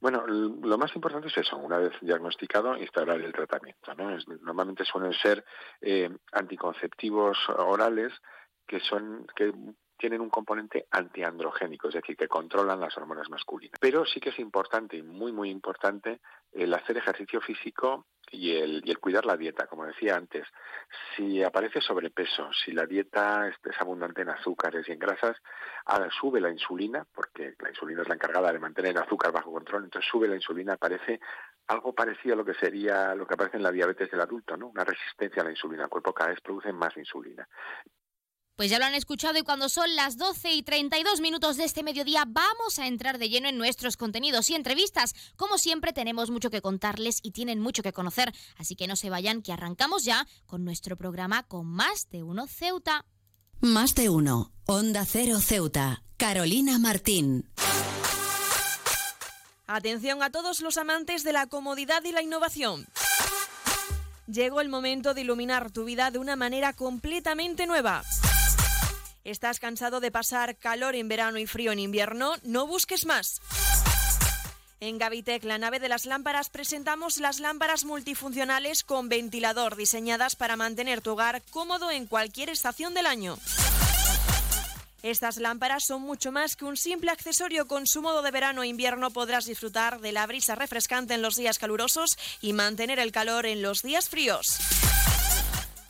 Bueno, 0.00 0.26
lo 0.26 0.78
más 0.78 0.92
importante 0.96 1.28
es 1.28 1.36
eso, 1.38 1.56
una 1.56 1.78
vez 1.78 1.92
diagnosticado, 2.00 2.76
instaurar 2.76 3.20
el 3.20 3.32
tratamiento. 3.32 3.94
normalmente 4.40 4.84
suelen 4.84 5.12
ser 5.12 5.44
eh, 5.80 6.10
anticonceptivos 6.32 7.38
orales 7.56 8.12
que 8.66 8.80
son 8.80 9.28
que 9.36 9.52
tienen 10.02 10.20
un 10.20 10.30
componente 10.30 10.88
antiandrogénico, 10.90 11.86
es 11.86 11.94
decir, 11.94 12.16
que 12.16 12.26
controlan 12.26 12.80
las 12.80 12.96
hormonas 12.98 13.30
masculinas. 13.30 13.78
Pero 13.80 14.04
sí 14.04 14.18
que 14.18 14.30
es 14.30 14.38
importante 14.40 14.96
y 14.96 15.02
muy, 15.04 15.30
muy 15.30 15.48
importante 15.48 16.18
el 16.50 16.74
hacer 16.74 16.96
ejercicio 16.96 17.40
físico 17.40 18.06
y 18.32 18.56
el, 18.56 18.82
y 18.84 18.90
el 18.90 18.98
cuidar 18.98 19.24
la 19.24 19.36
dieta, 19.36 19.68
como 19.68 19.86
decía 19.86 20.16
antes. 20.16 20.44
Si 21.14 21.40
aparece 21.44 21.80
sobrepeso, 21.80 22.50
si 22.52 22.72
la 22.72 22.84
dieta 22.84 23.46
es, 23.46 23.54
abundante 23.78 24.22
en 24.22 24.30
azúcares 24.30 24.88
y 24.88 24.92
en 24.92 24.98
grasas, 24.98 25.36
sube 26.20 26.40
la 26.40 26.50
insulina, 26.50 27.06
porque 27.14 27.54
la 27.60 27.68
insulina 27.68 28.02
es 28.02 28.08
la 28.08 28.16
encargada 28.16 28.52
de 28.52 28.58
mantener 28.58 28.90
el 28.90 29.02
azúcar 29.02 29.30
bajo 29.30 29.52
control, 29.52 29.84
entonces 29.84 30.10
sube 30.10 30.26
la 30.26 30.34
insulina, 30.34 30.72
aparece 30.72 31.20
algo 31.68 31.94
parecido 31.94 32.34
a 32.34 32.38
lo 32.38 32.44
que 32.44 32.54
sería 32.54 33.14
lo 33.14 33.24
que 33.24 33.34
aparece 33.34 33.56
en 33.56 33.62
la 33.62 33.70
diabetes 33.70 34.10
del 34.10 34.20
adulto, 34.20 34.56
¿no? 34.56 34.66
Una 34.66 34.82
resistencia 34.82 35.42
a 35.42 35.44
la 35.44 35.52
insulina. 35.52 35.84
El 35.84 35.90
cuerpo 35.90 36.12
cada 36.12 36.30
vez 36.30 36.40
produce 36.40 36.72
más 36.72 36.96
insulina. 36.96 37.46
Pues 38.56 38.70
ya 38.70 38.78
lo 38.78 38.84
han 38.84 38.94
escuchado 38.94 39.38
y 39.38 39.42
cuando 39.42 39.68
son 39.70 39.96
las 39.96 40.18
12 40.18 40.52
y 40.52 40.62
32 40.62 41.20
minutos 41.20 41.56
de 41.56 41.64
este 41.64 41.82
mediodía 41.82 42.24
vamos 42.26 42.78
a 42.78 42.86
entrar 42.86 43.18
de 43.18 43.30
lleno 43.30 43.48
en 43.48 43.56
nuestros 43.56 43.96
contenidos 43.96 44.50
y 44.50 44.54
entrevistas. 44.54 45.14
Como 45.36 45.56
siempre 45.56 45.92
tenemos 45.92 46.30
mucho 46.30 46.50
que 46.50 46.60
contarles 46.60 47.20
y 47.22 47.30
tienen 47.30 47.60
mucho 47.60 47.82
que 47.82 47.94
conocer, 47.94 48.32
así 48.58 48.76
que 48.76 48.86
no 48.86 48.94
se 48.94 49.08
vayan 49.08 49.40
que 49.40 49.52
arrancamos 49.52 50.04
ya 50.04 50.26
con 50.46 50.64
nuestro 50.64 50.96
programa 50.96 51.44
con 51.44 51.66
Más 51.66 52.10
de 52.10 52.22
Uno 52.22 52.46
Ceuta. 52.46 53.06
Más 53.60 53.94
de 53.94 54.10
Uno, 54.10 54.52
Onda 54.66 55.06
Cero 55.06 55.40
Ceuta, 55.40 56.02
Carolina 56.18 56.78
Martín. 56.78 57.48
Atención 59.66 60.22
a 60.22 60.30
todos 60.30 60.60
los 60.60 60.76
amantes 60.76 61.24
de 61.24 61.32
la 61.32 61.46
comodidad 61.46 62.04
y 62.04 62.12
la 62.12 62.20
innovación. 62.20 62.86
Llegó 64.26 64.60
el 64.60 64.68
momento 64.68 65.14
de 65.14 65.22
iluminar 65.22 65.70
tu 65.70 65.84
vida 65.84 66.10
de 66.10 66.18
una 66.18 66.36
manera 66.36 66.74
completamente 66.74 67.66
nueva. 67.66 68.02
¿Estás 69.24 69.60
cansado 69.60 70.00
de 70.00 70.10
pasar 70.10 70.56
calor 70.56 70.96
en 70.96 71.06
verano 71.06 71.38
y 71.38 71.46
frío 71.46 71.70
en 71.70 71.78
invierno? 71.78 72.34
No 72.42 72.66
busques 72.66 73.06
más. 73.06 73.40
En 74.80 74.98
Gavitec, 74.98 75.44
la 75.44 75.58
nave 75.58 75.78
de 75.78 75.88
las 75.88 76.06
lámparas, 76.06 76.50
presentamos 76.50 77.18
las 77.18 77.38
lámparas 77.38 77.84
multifuncionales 77.84 78.82
con 78.82 79.08
ventilador 79.08 79.76
diseñadas 79.76 80.34
para 80.34 80.56
mantener 80.56 81.02
tu 81.02 81.12
hogar 81.12 81.40
cómodo 81.50 81.92
en 81.92 82.06
cualquier 82.06 82.48
estación 82.48 82.94
del 82.94 83.06
año. 83.06 83.38
Estas 85.04 85.36
lámparas 85.36 85.84
son 85.86 86.02
mucho 86.02 86.32
más 86.32 86.56
que 86.56 86.64
un 86.64 86.76
simple 86.76 87.12
accesorio. 87.12 87.68
Con 87.68 87.86
su 87.86 88.02
modo 88.02 88.22
de 88.22 88.30
verano 88.32 88.64
e 88.64 88.66
invierno 88.66 89.10
podrás 89.10 89.46
disfrutar 89.46 90.00
de 90.00 90.10
la 90.10 90.26
brisa 90.26 90.56
refrescante 90.56 91.14
en 91.14 91.22
los 91.22 91.36
días 91.36 91.60
calurosos 91.60 92.18
y 92.40 92.52
mantener 92.54 92.98
el 92.98 93.12
calor 93.12 93.46
en 93.46 93.62
los 93.62 93.82
días 93.82 94.08
fríos. 94.08 94.58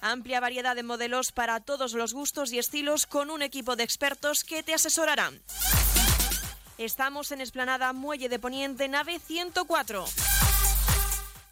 Amplia 0.04 0.40
variedad 0.40 0.74
de 0.74 0.82
modelos 0.82 1.30
para 1.30 1.60
todos 1.60 1.92
los 1.92 2.12
gustos 2.12 2.52
y 2.52 2.58
estilos 2.58 3.06
con 3.06 3.30
un 3.30 3.40
equipo 3.40 3.76
de 3.76 3.84
expertos 3.84 4.42
que 4.42 4.64
te 4.64 4.74
asesorarán. 4.74 5.40
Estamos 6.76 7.30
en 7.30 7.40
Esplanada 7.40 7.92
Muelle 7.92 8.28
de 8.28 8.40
Poniente, 8.40 8.88
nave 8.88 9.20
104. 9.20 10.04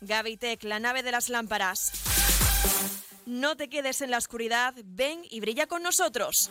Gavitec, 0.00 0.64
la 0.64 0.80
nave 0.80 1.04
de 1.04 1.12
las 1.12 1.28
lámparas. 1.28 1.92
No 3.24 3.56
te 3.56 3.68
quedes 3.68 4.00
en 4.00 4.10
la 4.10 4.18
oscuridad, 4.18 4.74
ven 4.84 5.22
y 5.30 5.38
brilla 5.38 5.68
con 5.68 5.84
nosotros. 5.84 6.50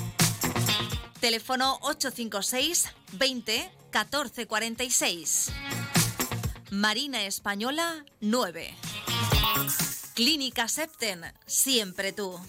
Teléfono 1.21 1.77
856 1.81 2.87
20 3.11 3.71
1446. 3.93 5.51
Marina 6.71 7.25
Española 7.25 8.03
9. 8.21 8.73
Clínica 10.15 10.67
Septen, 10.67 11.21
siempre 11.45 12.11
tú. 12.11 12.39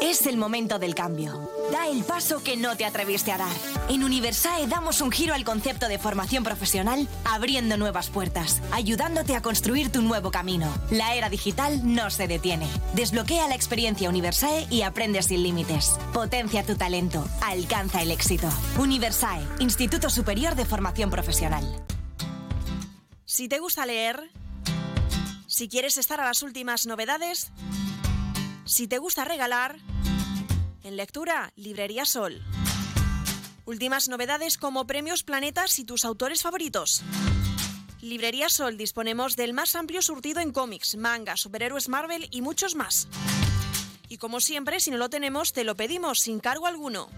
Es 0.00 0.26
el 0.26 0.38
momento 0.38 0.78
del 0.78 0.94
cambio. 0.94 1.50
Da 1.70 1.86
el 1.86 2.04
paso 2.04 2.42
que 2.42 2.56
no 2.56 2.74
te 2.74 2.86
atreviste 2.86 3.32
a 3.32 3.38
dar. 3.38 3.52
En 3.90 4.02
Universae 4.02 4.66
damos 4.66 5.02
un 5.02 5.12
giro 5.12 5.34
al 5.34 5.44
concepto 5.44 5.88
de 5.88 5.98
formación 5.98 6.42
profesional, 6.42 7.06
abriendo 7.24 7.76
nuevas 7.76 8.08
puertas, 8.08 8.62
ayudándote 8.72 9.36
a 9.36 9.42
construir 9.42 9.92
tu 9.92 10.00
nuevo 10.00 10.30
camino. 10.30 10.72
La 10.90 11.14
era 11.14 11.28
digital 11.28 11.80
no 11.84 12.08
se 12.10 12.26
detiene. 12.26 12.66
Desbloquea 12.94 13.46
la 13.48 13.54
experiencia 13.54 14.08
Universae 14.08 14.66
y 14.70 14.82
aprende 14.82 15.22
sin 15.22 15.42
límites. 15.42 15.98
Potencia 16.14 16.64
tu 16.64 16.76
talento, 16.76 17.28
alcanza 17.42 18.00
el 18.00 18.10
éxito. 18.10 18.48
Universae, 18.78 19.46
Instituto 19.58 20.08
Superior 20.08 20.54
de 20.54 20.64
Formación 20.64 21.10
Profesional. 21.10 21.64
Si 23.26 23.48
te 23.48 23.58
gusta 23.58 23.84
leer, 23.84 24.30
si 25.46 25.68
quieres 25.68 25.98
estar 25.98 26.20
a 26.20 26.24
las 26.24 26.42
últimas 26.42 26.86
novedades, 26.86 27.52
si 28.70 28.86
te 28.86 28.98
gusta 28.98 29.24
regalar, 29.24 29.78
en 30.84 30.96
lectura, 30.96 31.52
Librería 31.56 32.04
Sol. 32.04 32.40
Últimas 33.64 34.08
novedades 34.08 34.58
como 34.58 34.86
premios 34.86 35.24
Planetas 35.24 35.78
y 35.80 35.84
tus 35.84 36.04
autores 36.04 36.42
favoritos. 36.42 37.02
Librería 38.00 38.48
Sol 38.48 38.76
disponemos 38.76 39.34
del 39.34 39.54
más 39.54 39.74
amplio 39.74 40.02
surtido 40.02 40.40
en 40.40 40.52
cómics, 40.52 40.96
manga, 40.96 41.36
superhéroes 41.36 41.88
Marvel 41.88 42.28
y 42.30 42.42
muchos 42.42 42.76
más. 42.76 43.08
Y 44.08 44.18
como 44.18 44.40
siempre, 44.40 44.78
si 44.78 44.92
no 44.92 44.98
lo 44.98 45.10
tenemos, 45.10 45.52
te 45.52 45.64
lo 45.64 45.76
pedimos 45.76 46.20
sin 46.20 46.38
cargo 46.38 46.68
alguno. 46.68 47.10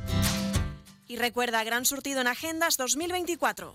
Y 1.07 1.17
recuerda, 1.17 1.63
gran 1.65 1.85
surtido 1.85 2.23
en 2.23 2.29
Agendas 2.29 2.79
2024. 2.79 3.75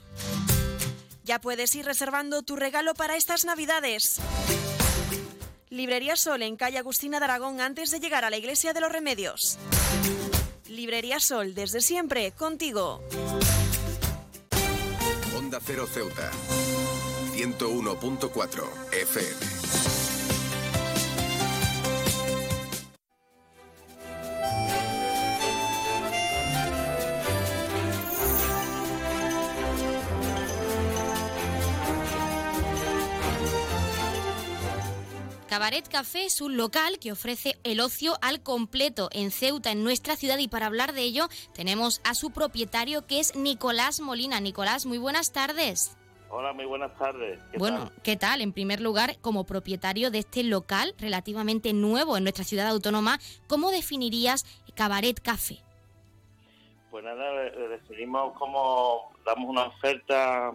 Ya 1.23 1.39
puedes 1.39 1.75
ir 1.75 1.85
reservando 1.85 2.41
tu 2.41 2.55
regalo 2.55 2.95
para 2.95 3.17
estas 3.17 3.45
Navidades. 3.45 4.19
Librería 5.77 6.15
Sol 6.15 6.41
en 6.41 6.57
calle 6.57 6.79
Agustina 6.79 7.19
de 7.19 7.25
Aragón 7.25 7.61
antes 7.61 7.91
de 7.91 7.99
llegar 7.99 8.25
a 8.25 8.31
la 8.31 8.37
Iglesia 8.37 8.73
de 8.73 8.81
los 8.81 8.91
Remedios. 8.91 9.59
Librería 10.67 11.19
Sol, 11.19 11.53
desde 11.53 11.81
siempre, 11.81 12.31
contigo. 12.31 13.03
Onda 15.37 15.59
Cero 15.63 15.85
Ceuta, 15.85 16.31
101.4 17.35 18.63
FM. 18.91 19.96
Cabaret 35.57 35.89
Café 35.89 36.25
es 36.25 36.39
un 36.39 36.55
local 36.55 36.99
que 36.99 37.11
ofrece 37.11 37.55
el 37.63 37.79
ocio 37.79 38.13
al 38.21 38.43
completo 38.43 39.09
en 39.11 39.31
Ceuta, 39.31 39.71
en 39.71 39.83
nuestra 39.83 40.15
ciudad, 40.15 40.37
y 40.37 40.47
para 40.47 40.67
hablar 40.67 40.93
de 40.93 41.01
ello 41.01 41.29
tenemos 41.55 41.99
a 42.03 42.13
su 42.13 42.29
propietario 42.29 43.07
que 43.07 43.19
es 43.19 43.35
Nicolás 43.35 43.99
Molina. 43.99 44.39
Nicolás, 44.39 44.85
muy 44.85 44.99
buenas 44.99 45.33
tardes. 45.33 45.97
Hola, 46.29 46.53
muy 46.53 46.65
buenas 46.65 46.95
tardes. 46.99 47.39
bueno, 47.57 47.91
¿qué 48.03 48.15
tal? 48.15 48.41
En 48.41 48.53
primer 48.53 48.81
lugar, 48.81 49.17
como 49.19 49.47
propietario 49.47 50.11
de 50.11 50.19
este 50.19 50.43
local 50.43 50.93
relativamente 50.99 51.73
nuevo 51.73 52.17
en 52.17 52.23
nuestra 52.23 52.45
ciudad 52.45 52.67
autónoma, 52.67 53.17
¿cómo 53.47 53.71
definirías 53.71 54.45
Cabaret 54.75 55.19
Café? 55.19 55.57
Pues 56.91 57.03
nada, 57.03 57.31
definimos 57.69 58.37
como 58.37 59.11
damos 59.25 59.49
una 59.49 59.63
oferta 59.63 60.51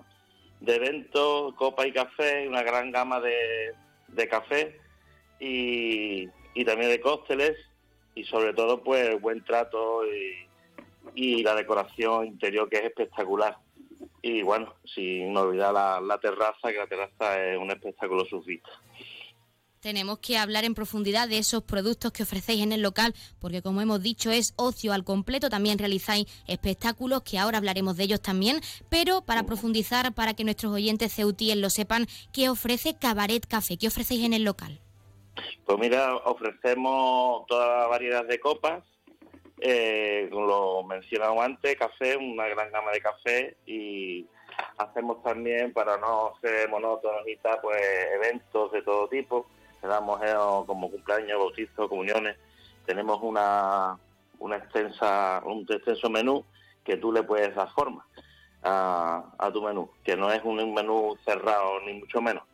de 0.61 0.77
eventos, 0.77 1.55
copa 1.57 1.89
y 1.89 1.93
café, 1.93 2.47
una 2.47 2.63
gran 2.63 2.93
gama 2.93 3.19
de, 3.19 3.75
de 4.07 4.29
café 4.29 4.81
y, 5.43 6.65
también 6.65 6.91
de 6.91 7.01
cócteles 7.01 7.57
y 8.15 8.25
sobre 8.25 8.55
todo 8.55 8.83
pues 8.83 9.21
buen 9.21 9.45
trato 9.45 10.03
y, 10.07 11.43
la 11.43 11.55
decoración 11.57 12.27
interior 12.27 12.69
que 12.69 12.79
es 12.79 12.85
espectacular. 12.85 13.59
Y 14.23 14.43
bueno, 14.43 14.75
sin 14.85 15.37
olvidar 15.37 15.75
la, 15.75 16.19
terraza, 16.21 16.71
que 16.71 16.79
la 16.79 16.87
terraza 16.87 17.45
es 17.45 17.59
un 17.59 17.71
espectáculo 17.73 18.25
surfista. 18.25 18.71
Tenemos 19.81 20.21
que 20.21 20.39
hablar 20.39 20.65
en 20.65 20.75
profundidad 20.75 21.29
de 21.29 21.39
esos 21.39 21.65
productos 21.65 22.13
que 22.13 22.23
ofrecéis 22.23 22.63
en 22.63 22.71
el 22.71 22.83
local, 22.83 23.15
porque 23.41 23.63
como 23.63 23.81
hemos 23.81 24.01
dicho 24.01 24.31
es 24.31 24.55
ocio 24.57 24.93
al 24.93 25.03
completo, 25.03 25.51
también 25.51 25.77
realizáis 25.77 26.27
espectáculos, 26.47 27.23
que 27.23 27.41
ahora 27.41 27.59
hablaremos 27.59 27.97
de 27.97 28.05
ellos 28.05 28.23
también, 28.23 28.61
pero 28.89 29.23
para 29.23 29.43
profundizar, 29.43 30.15
para 30.15 30.35
que 30.35 30.45
nuestros 30.45 30.73
oyentes 30.73 31.13
ceutíes 31.13 31.57
lo 31.57 31.69
sepan, 31.69 32.07
¿qué 32.33 32.49
ofrece 32.49 32.95
Cabaret 32.95 33.45
Café? 33.45 33.77
¿Qué 33.77 33.89
ofrecéis 33.89 34.25
en 34.25 34.35
el 34.35 34.45
local? 34.45 34.82
Pues 35.65 35.79
mira, 35.79 36.17
ofrecemos 36.17 37.47
toda 37.47 37.81
la 37.81 37.87
variedad 37.87 38.25
de 38.25 38.39
copas, 38.39 38.83
eh, 39.61 40.29
lo 40.31 40.83
mencionado 40.83 41.41
antes, 41.41 41.77
café, 41.77 42.17
una 42.17 42.49
gran 42.49 42.71
gama 42.71 42.91
de 42.91 43.01
café 43.01 43.57
y 43.65 44.27
hacemos 44.77 45.23
también, 45.23 45.73
para 45.73 45.97
no 45.99 46.35
ser 46.41 46.69
monótonos 46.69 47.27
y 47.27 47.37
tal, 47.37 47.61
pues 47.63 47.81
eventos 48.15 48.73
de 48.73 48.83
todo 48.83 49.09
tipo. 49.09 49.47
Damos 49.83 50.21
eh, 50.23 50.35
como 50.67 50.91
cumpleaños, 50.91 51.39
bautizos, 51.39 51.89
comuniones. 51.89 52.37
Tenemos 52.87 53.21
una, 53.23 53.97
extensa, 54.57 55.43
un 55.45 55.67
extenso 55.69 56.11
menú 56.11 56.45
que 56.85 56.97
tú 56.97 57.13
le 57.13 57.23
puedes 57.23 57.55
dar 57.55 57.71
forma 57.71 58.05
a 58.65 59.51
tu 59.53 59.61
menú, 59.63 59.91
que 60.05 60.17
no 60.17 60.31
es 60.31 60.41
un 60.45 60.73
menú 60.73 61.17
cerrado 61.25 61.81
ni 61.81 61.95
mucho 61.95 62.21
menos 62.21 62.45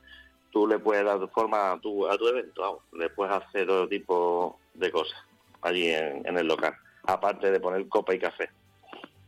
tú 0.50 0.66
le 0.66 0.78
puedes 0.78 1.04
dar 1.04 1.28
forma 1.30 1.72
a 1.72 1.80
tu, 1.80 2.06
a 2.06 2.16
tu 2.16 2.28
evento, 2.28 2.82
le 2.92 3.10
puedes 3.10 3.34
hacer 3.34 3.66
todo 3.66 3.88
tipo 3.88 4.58
de 4.74 4.90
cosas 4.90 5.18
allí 5.62 5.90
en, 5.90 6.38
el 6.38 6.46
local, 6.46 6.74
aparte 7.04 7.50
de 7.50 7.60
poner 7.60 7.88
copa 7.88 8.14
y 8.14 8.18
café. 8.18 8.48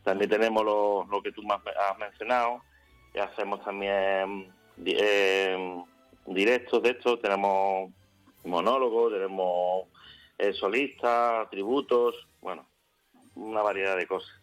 También 0.03 0.29
tenemos 0.29 0.63
lo, 0.63 1.05
lo 1.09 1.21
que 1.21 1.31
tú 1.31 1.43
más 1.43 1.59
has 1.65 1.97
mencionado, 1.97 2.61
y 3.13 3.19
hacemos 3.19 3.63
también 3.63 4.51
eh, 4.85 5.83
directos 6.25 6.81
de 6.81 6.89
esto, 6.91 7.19
tenemos 7.19 7.91
monólogos, 8.43 9.13
tenemos 9.13 9.87
eh, 10.37 10.53
solistas, 10.53 11.49
tributos, 11.49 12.15
bueno, 12.41 12.65
una 13.35 13.61
variedad 13.61 13.97
de 13.97 14.07
cosas. 14.07 14.40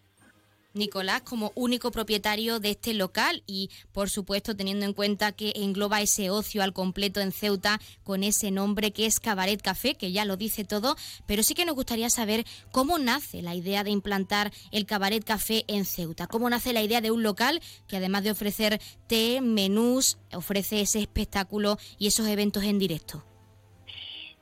Nicolás 0.74 1.22
como 1.22 1.52
único 1.54 1.90
propietario 1.90 2.61
de 2.61 2.70
este 2.70 2.94
local 2.94 3.42
y, 3.46 3.70
por 3.92 4.11
supuesto, 4.11 4.57
teniendo 4.57 4.85
en 4.85 4.92
cuenta 4.92 5.33
que 5.33 5.52
engloba 5.57 6.00
ese 6.00 6.31
ocio 6.31 6.62
al 6.62 6.72
completo 6.72 7.20
en 7.20 7.33
Ceuta 7.33 7.81
con 8.04 8.22
ese 8.22 8.50
nombre 8.50 8.92
que 8.92 9.07
es 9.07 9.20
Cabaret 9.20 9.61
Café, 9.61 9.94
que 9.94 10.12
ya 10.12 10.24
lo 10.24 10.37
dice 10.37 10.64
todo, 10.64 10.96
pero 11.26 11.42
sí 11.42 11.54
que 11.54 11.64
nos 11.64 11.74
gustaría 11.74 12.11
saber 12.11 12.44
cómo 12.70 12.98
nace 12.98 13.42
la 13.42 13.54
idea 13.54 13.85
de 13.85 13.90
implantar 13.90 14.50
el 14.70 14.87
Cabaret 14.87 15.24
Café 15.24 15.64
en 15.68 15.85
Ceuta, 15.85 16.26
cómo 16.26 16.48
nace 16.50 16.72
la 16.72 16.83
idea 16.83 17.00
de 17.00 17.11
un 17.11 17.22
local 17.22 17.61
que 17.87 17.96
además 17.96 18.24
de 18.24 18.31
ofrecer 18.31 18.81
té, 19.07 19.40
menús, 19.40 20.18
ofrece 20.35 20.81
ese 20.81 21.00
espectáculo 21.00 21.78
y 21.98 22.07
esos 22.07 22.26
eventos 22.28 22.64
en 22.64 22.78
directo. 22.78 23.24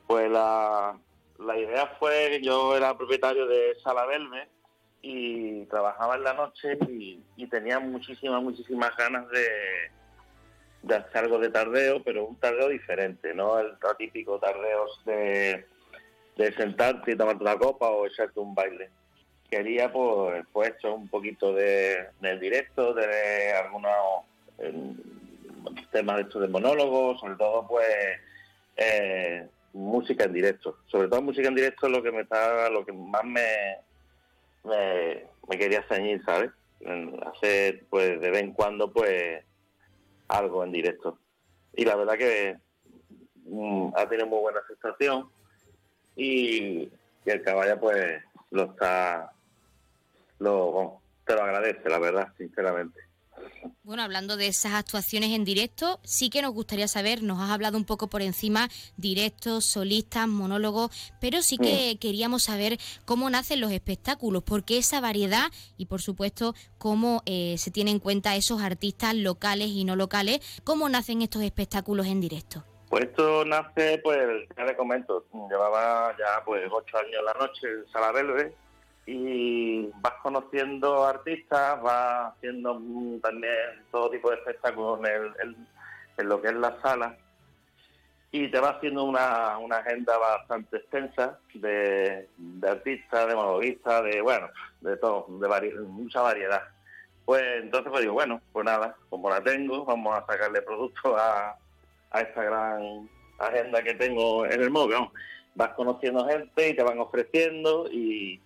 Pues 0.07 0.31
la, 0.31 0.99
idea 1.39 1.97
fue 1.99 2.41
yo 2.43 2.77
era 2.77 2.97
propietario 2.97 3.47
de 3.47 3.77
Sala 3.83 4.07
Belme 4.07 4.56
y 5.03 5.65
trabajaba 5.67 6.17
en 6.17 6.25
la 6.25 6.35
noche 6.35 6.79
y, 6.89 7.47
tenía 7.49 7.79
muchísimas, 7.79 8.43
muchísimas 8.43 8.97
ganas 8.97 9.27
de, 9.31 10.95
hacer 10.95 11.25
algo 11.25 11.39
de 11.39 11.51
tardeo, 11.51 12.03
pero 12.03 12.25
un 12.25 12.37
tardeo 12.37 12.69
diferente, 12.69 13.35
no 13.35 13.59
el 13.59 13.77
típico 13.99 14.39
tardeo 14.39 14.87
de, 15.05 15.67
de 16.37 16.53
sentarte 16.55 17.13
y 17.13 17.17
tomarte 17.17 17.43
una 17.43 17.57
copa 17.57 17.89
o 17.89 18.07
echarte 18.07 18.41
un 18.41 18.55
baile. 18.55 18.91
Quería 19.49 19.93
pues, 19.93 20.45
pues 20.53 20.75
un 20.85 21.09
poquito 21.09 21.53
de, 21.53 22.09
del 22.21 22.41
directo, 22.41 22.93
de 22.95 23.53
algunos 23.53 24.25
temas 25.93 26.17
de 26.17 26.23
estos 26.23 26.43
de 26.43 26.49
monólogos, 26.49 27.21
sobre 27.21 27.37
todo 27.37 27.67
pues 27.69 27.87
eh, 28.77 29.47
música 29.73 30.25
en 30.25 30.33
directo. 30.33 30.79
Sobre 30.87 31.09
todo 31.09 31.23
música 31.23 31.49
en 31.49 31.55
directo 31.55 31.87
es 31.87 31.93
lo 31.93 32.03
que 32.03 32.13
me 32.13 32.23
está, 32.23 32.69
lo 32.71 32.85
que 32.85 32.93
más 32.93 33.25
me, 33.25 33.41
me, 34.67 35.59
quería 35.59 35.83
ceñir, 35.89 36.23
¿sabes? 36.25 36.51
Hacer, 37.35 37.85
pues, 37.89 38.21
de 38.21 38.31
vez 38.31 38.43
en 38.43 38.53
cuando, 38.53 38.93
pues, 38.93 39.45
algo 40.29 40.65
en 40.65 40.73
directo. 40.73 41.19
Y 41.75 41.85
la 41.85 41.97
verdad 41.97 42.19
que 42.19 42.57
mm, 43.45 43.89
ha 43.97 44.09
tenido 44.09 44.27
muy 44.27 44.41
buena 44.41 44.61
aceptación 44.61 45.29
y, 46.17 46.91
el 47.25 47.43
caballo, 47.43 47.81
pues, 47.81 48.23
lo 48.51 48.65
está, 48.65 49.33
lo, 50.39 51.01
te 51.25 51.35
lo 51.35 51.43
agradece, 51.43 51.89
la 51.89 51.99
verdad, 51.99 52.29
sinceramente. 52.37 53.06
Bueno, 53.83 54.03
hablando 54.03 54.37
de 54.37 54.49
esas 54.49 54.75
actuaciones 54.75 55.31
en 55.31 55.45
directo, 55.45 56.01
sí 56.05 56.31
que 56.31 56.43
nos 56.43 56.53
gustaría 56.53 56.89
saber, 56.89 57.23
nos 57.23 57.41
has 57.41 57.51
hablado 57.51 57.77
un 57.77 57.85
poco 57.85 58.09
por 58.09 58.23
encima, 58.23 58.69
directos, 58.97 59.65
solistas, 59.65 60.29
monólogos, 60.29 60.91
pero 61.21 61.43
sí 61.43 61.59
que 61.59 61.95
mm. 61.95 61.99
queríamos 61.99 62.45
saber 62.45 62.79
cómo 63.05 63.31
nacen 63.31 63.61
los 63.61 63.73
espectáculos, 63.73 64.43
por 64.43 64.65
qué 64.65 64.79
esa 64.79 65.01
variedad 65.01 65.51
y 65.77 65.87
por 65.87 66.03
supuesto 66.03 66.55
cómo 66.79 67.23
eh, 67.27 67.57
se 67.59 67.71
tienen 67.71 67.97
en 67.97 68.01
cuenta 68.01 68.37
esos 68.37 68.63
artistas 68.63 69.15
locales 69.15 69.69
y 69.69 69.85
no 69.85 69.97
locales, 69.97 70.41
cómo 70.65 70.89
nacen 70.89 71.23
estos 71.23 71.43
espectáculos 71.43 72.07
en 72.07 72.21
directo. 72.21 72.65
Pues 72.89 73.05
esto 73.05 73.45
nace, 73.45 73.99
pues, 74.03 74.49
ya 74.57 74.65
le 74.65 74.77
comento, 74.77 75.27
llevaba 75.51 76.15
ya 76.19 76.45
pues 76.45 76.63
ocho 76.71 76.99
años 76.99 77.17
en 77.19 77.25
la 77.25 77.35
noche 77.35 77.69
en 77.69 77.93
Sala 77.93 78.13
Belve 78.13 78.55
y 79.07 79.87
vas 80.01 80.15
conociendo 80.23 81.05
artistas, 81.05 81.81
vas 81.81 82.35
haciendo 82.35 82.79
mm, 82.81 83.21
también 83.21 83.55
todo 83.91 84.11
tipo 84.11 84.31
de 84.31 84.37
espectáculos 84.37 85.01
en, 85.41 85.57
en 86.19 86.29
lo 86.29 86.43
que 86.43 86.49
es 86.49 86.55
la 86.55 86.81
sala 86.81 87.17
y 88.33 88.49
te 88.49 88.61
va 88.61 88.71
haciendo 88.71 89.05
una, 89.05 89.57
una 89.59 89.79
agenda 89.79 90.19
bastante 90.19 90.79
extensa 90.79 91.39
de, 91.55 92.29
artistas, 92.69 93.29
de 93.29 93.35
monologuistas, 93.35 94.05
de, 94.05 94.21
bueno, 94.21 94.49
de 94.81 94.97
todo, 94.97 95.27
de 95.29 95.71
mucha 95.85 96.21
variedad. 96.21 96.63
Pues 97.25 97.43
entonces 97.63 97.91
pues 97.91 98.03
digo, 98.03 98.15
bueno, 98.15 98.41
pues 98.53 98.65
nada, 98.65 98.95
como 99.09 99.31
la 99.31 99.43
tengo, 99.43 99.85
vamos 99.85 100.19
a 100.19 100.27
sacarle 100.27 100.61
producto 100.63 101.17
a, 101.17 101.57
a 102.11 102.21
esta 102.21 102.43
gran 102.43 103.09
agenda 103.39 103.83
que 103.83 103.95
tengo 103.95 104.45
en 104.45 104.61
el 104.61 104.71
móvil. 104.71 105.09
Vas 105.55 105.71
conociendo 105.71 106.27
gente 106.27 106.69
y 106.69 106.77
te 106.77 106.83
van 106.83 106.99
ofreciendo 106.99 107.89
y, 107.91 108.41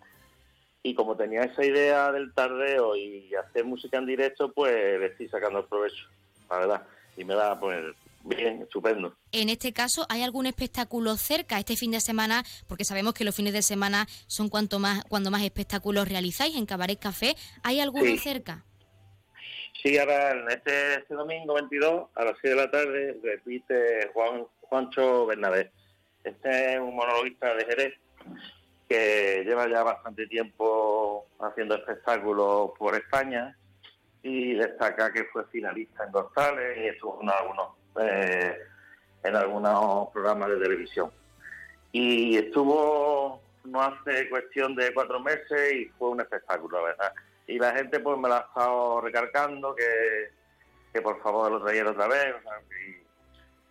y 0.83 0.95
como 0.95 1.17
tenía 1.17 1.43
esa 1.43 1.65
idea 1.65 2.11
del 2.13 2.33
tardeo 2.33 2.97
y 2.97 3.35
hacer 3.35 3.65
música 3.65 3.99
en 3.99 4.07
directo, 4.07 4.53
pues 4.53 4.73
le 4.73 5.07
estoy 5.07 5.29
sacando 5.29 5.61
el 5.61 5.67
provecho, 5.67 6.07
la 6.49 6.59
verdad. 6.59 6.87
Y 7.17 7.25
me 7.25 7.35
da 7.35 7.59
pues 7.59 7.95
Bien, 8.23 8.63
estupendo. 8.63 9.17
En 9.33 9.49
este 9.49 9.73
caso, 9.73 10.05
¿hay 10.09 10.23
algún 10.23 10.47
espectáculo 10.47 11.17
cerca 11.17 11.59
este 11.59 11.77
fin 11.77 11.91
de 11.91 12.01
semana? 12.01 12.45
Porque 12.69 12.85
sabemos 12.85 13.15
que 13.15 13.25
los 13.25 13.35
fines 13.35 13.53
de 13.53 13.63
semana 13.63 14.07
son 14.27 14.49
cuanto 14.49 14.79
más, 14.79 15.05
cuando 15.05 15.31
más 15.31 15.43
espectáculos 15.43 16.09
realizáis 16.09 16.57
en 16.57 16.67
Cabaret 16.67 16.99
Café. 16.99 17.35
¿Hay 17.63 17.81
alguno 17.81 18.15
cerca? 18.19 18.65
Sí, 19.83 19.97
ahora 19.97 20.33
este, 20.51 20.97
este 20.97 21.15
domingo 21.15 21.55
22 21.55 22.09
a 22.15 22.25
las 22.25 22.35
6 22.43 22.55
de 22.55 22.61
la 22.61 22.71
tarde 22.71 23.19
repite 23.23 24.11
Juan 24.13 24.45
Juancho 24.61 25.25
Bernabé. 25.27 25.71
Este 26.23 26.75
es 26.75 26.79
un 26.79 26.95
monologuista 26.95 27.55
de 27.55 27.65
Jerez 27.65 27.95
que 28.91 29.45
lleva 29.47 29.69
ya 29.69 29.85
bastante 29.85 30.27
tiempo 30.27 31.25
haciendo 31.39 31.77
espectáculos 31.77 32.73
por 32.77 32.97
España 32.97 33.57
y 34.21 34.55
destaca 34.55 35.13
que 35.13 35.27
fue 35.27 35.45
finalista 35.45 36.03
en 36.05 36.11
González 36.11 36.77
y 36.77 36.87
estuvo 36.89 37.23
en 37.23 37.31
algunos 37.31 37.69
eh, 38.01 38.59
en 39.23 39.37
algunos 39.37 40.09
programas 40.11 40.49
de 40.49 40.57
televisión. 40.57 41.13
Y 41.93 42.37
estuvo 42.37 43.41
no 43.63 43.81
hace 43.81 44.29
cuestión 44.29 44.75
de 44.75 44.93
cuatro 44.93 45.21
meses 45.21 45.73
y 45.73 45.85
fue 45.97 46.09
un 46.09 46.23
espectáculo, 46.23 46.83
¿verdad? 46.83 47.13
Y 47.47 47.61
la 47.61 47.73
gente 47.73 48.01
pues 48.01 48.19
me 48.19 48.29
la 48.29 48.39
ha 48.39 48.41
estado 48.41 49.03
recargando 49.03 49.73
que, 49.73 50.33
que 50.93 51.01
por 51.01 51.23
favor 51.23 51.53
lo 51.53 51.63
trayera 51.63 51.93
otra 51.93 52.09
vez. 52.09 52.35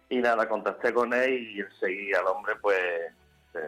y, 0.10 0.17
nada, 0.19 0.47
contacté 0.47 0.93
con 0.93 1.13
él 1.13 1.49
y 1.49 1.60
enseguida 1.60 2.21
el 2.21 2.27
hombre 2.27 2.55
pues 2.62 3.12
se, 3.51 3.60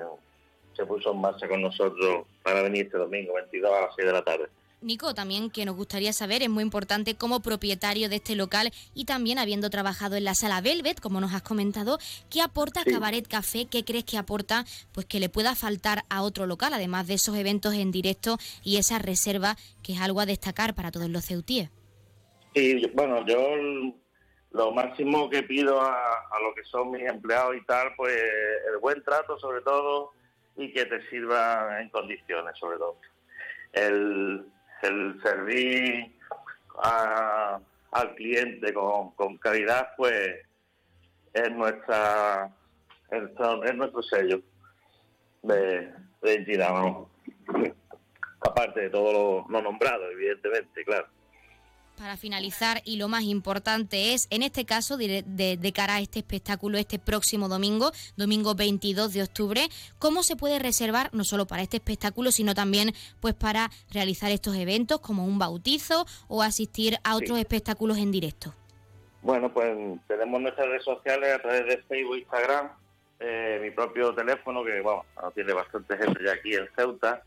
se 0.75 0.86
puso 0.86 1.12
en 1.12 1.21
marcha 1.21 1.47
con 1.47 1.62
nosotros 1.62 2.25
para 2.43 2.62
venir 2.62 2.86
este 2.86 2.97
domingo 2.97 3.34
22 3.34 3.71
a 3.71 3.81
las 3.81 3.95
6 3.95 4.07
de 4.07 4.13
la 4.13 4.23
tarde. 4.23 4.47
Nico, 4.81 5.13
también 5.13 5.51
que 5.51 5.63
nos 5.63 5.75
gustaría 5.75 6.12
saber, 6.12 6.41
es 6.41 6.49
muy 6.49 6.63
importante 6.63 7.15
como 7.15 7.41
propietario 7.41 8.10
de 8.10 8.15
este 8.15 8.36
local 8.36 8.71
y 8.95 9.05
también 9.05 9.38
habiendo 9.38 9.69
trabajado 9.69 10.15
en 10.15 10.23
la 10.23 10.34
sala 10.34 10.60
Velvet, 10.60 10.99
como 10.99 11.21
nos 11.21 11.36
has 11.36 11.43
comentado, 11.43 11.99
¿qué 12.31 12.41
aporta 12.41 12.84
Cabaret 12.84 13.27
Café? 13.27 13.67
¿Qué 13.69 13.86
crees 13.86 14.05
que 14.05 14.17
aporta 14.17 14.65
pues 14.91 15.05
que 15.05 15.19
le 15.19 15.29
pueda 15.29 15.53
faltar 15.53 16.03
a 16.10 16.23
otro 16.23 16.47
local, 16.47 16.73
además 16.73 17.05
de 17.05 17.13
esos 17.13 17.38
eventos 17.38 17.75
en 17.75 17.91
directo 17.91 18.39
y 18.63 18.77
esa 18.77 18.97
reserva 18.97 19.55
que 19.84 19.93
es 19.93 20.01
algo 20.01 20.19
a 20.19 20.25
destacar 20.25 20.73
para 20.73 20.89
todos 20.89 21.10
los 21.10 21.25
ceutíes? 21.25 21.69
Sí, 22.55 22.84
bueno, 22.95 23.23
yo 23.27 23.39
lo 24.49 24.71
máximo 24.71 25.29
que 25.29 25.43
pido 25.43 25.79
a, 25.79 25.93
a 25.93 26.39
lo 26.43 26.55
que 26.55 26.63
son 26.63 26.89
mis 26.89 27.03
empleados 27.03 27.55
y 27.55 27.63
tal, 27.65 27.93
pues 27.95 28.17
el 28.73 28.79
buen 28.79 29.03
trato 29.03 29.38
sobre 29.38 29.62
todo 29.62 30.12
y 30.57 30.71
que 30.73 30.85
te 30.85 31.01
sirva 31.09 31.81
en 31.81 31.89
condiciones 31.89 32.57
sobre 32.57 32.77
todo. 32.77 32.97
El, 33.73 34.45
el 34.81 35.21
servir 35.23 36.11
al 36.83 38.15
cliente 38.15 38.73
con, 38.73 39.11
con 39.11 39.37
calidad, 39.37 39.89
pues 39.97 40.45
es 41.33 41.51
nuestra 41.51 42.51
es, 43.11 43.75
nuestro 43.75 44.01
sello 44.03 44.41
de, 45.43 45.91
de 46.21 46.33
identidad, 46.33 46.71
aparte 48.41 48.81
de 48.81 48.89
todo 48.89 49.45
lo 49.47 49.61
nombrado, 49.61 50.09
evidentemente, 50.11 50.83
claro. 50.85 51.07
Para 51.97 52.17
finalizar, 52.17 52.82
y 52.84 52.97
lo 52.97 53.08
más 53.08 53.23
importante 53.23 54.13
es, 54.13 54.27
en 54.32 54.41
este 54.41 54.65
caso, 54.65 54.97
de, 54.97 55.71
cara 55.75 55.95
a 55.95 55.99
este 55.99 56.19
espectáculo 56.19 56.77
este 56.77 56.97
próximo 56.97 57.47
domingo, 57.47 57.91
domingo 58.17 58.56
22 58.56 59.13
de 59.13 59.21
octubre, 59.21 59.67
¿cómo 59.99 60.23
se 60.23 60.36
puede 60.36 60.58
reservar 60.58 61.10
no 61.13 61.23
solo 61.23 61.45
para 61.45 61.62
este 61.62 61.77
espectáculo, 61.77 62.32
sino 62.32 62.56
también 62.56 62.93
pues 63.19 63.36
para 63.36 63.69
realizar 63.91 64.32
estos 64.32 64.56
eventos 64.56 64.99
como 64.99 65.25
un 65.25 65.38
bautizo 65.38 66.06
o 66.27 66.41
asistir 66.41 66.97
a 67.04 67.15
otros 67.15 67.38
espectáculos 67.38 67.97
en 67.99 68.12
directo? 68.12 68.56
Bueno, 69.21 69.54
pues 69.54 69.71
tenemos 70.08 70.41
nuestras 70.41 70.67
redes 70.67 70.84
sociales 70.84 71.36
a 71.36 71.41
través 71.41 71.67
de 71.67 71.77
Facebook, 71.84 72.17
Instagram, 72.17 72.71
eh, 73.19 73.60
mi 73.62 73.69
propio 73.69 74.15
teléfono, 74.15 74.63
que 74.63 74.82
bueno, 74.82 75.06
tiene 75.36 75.54
bastante 75.54 75.95
gente 75.97 76.19
ya 76.25 76.34
aquí 76.34 76.56
en 76.56 76.67
Ceuta, 76.75 77.21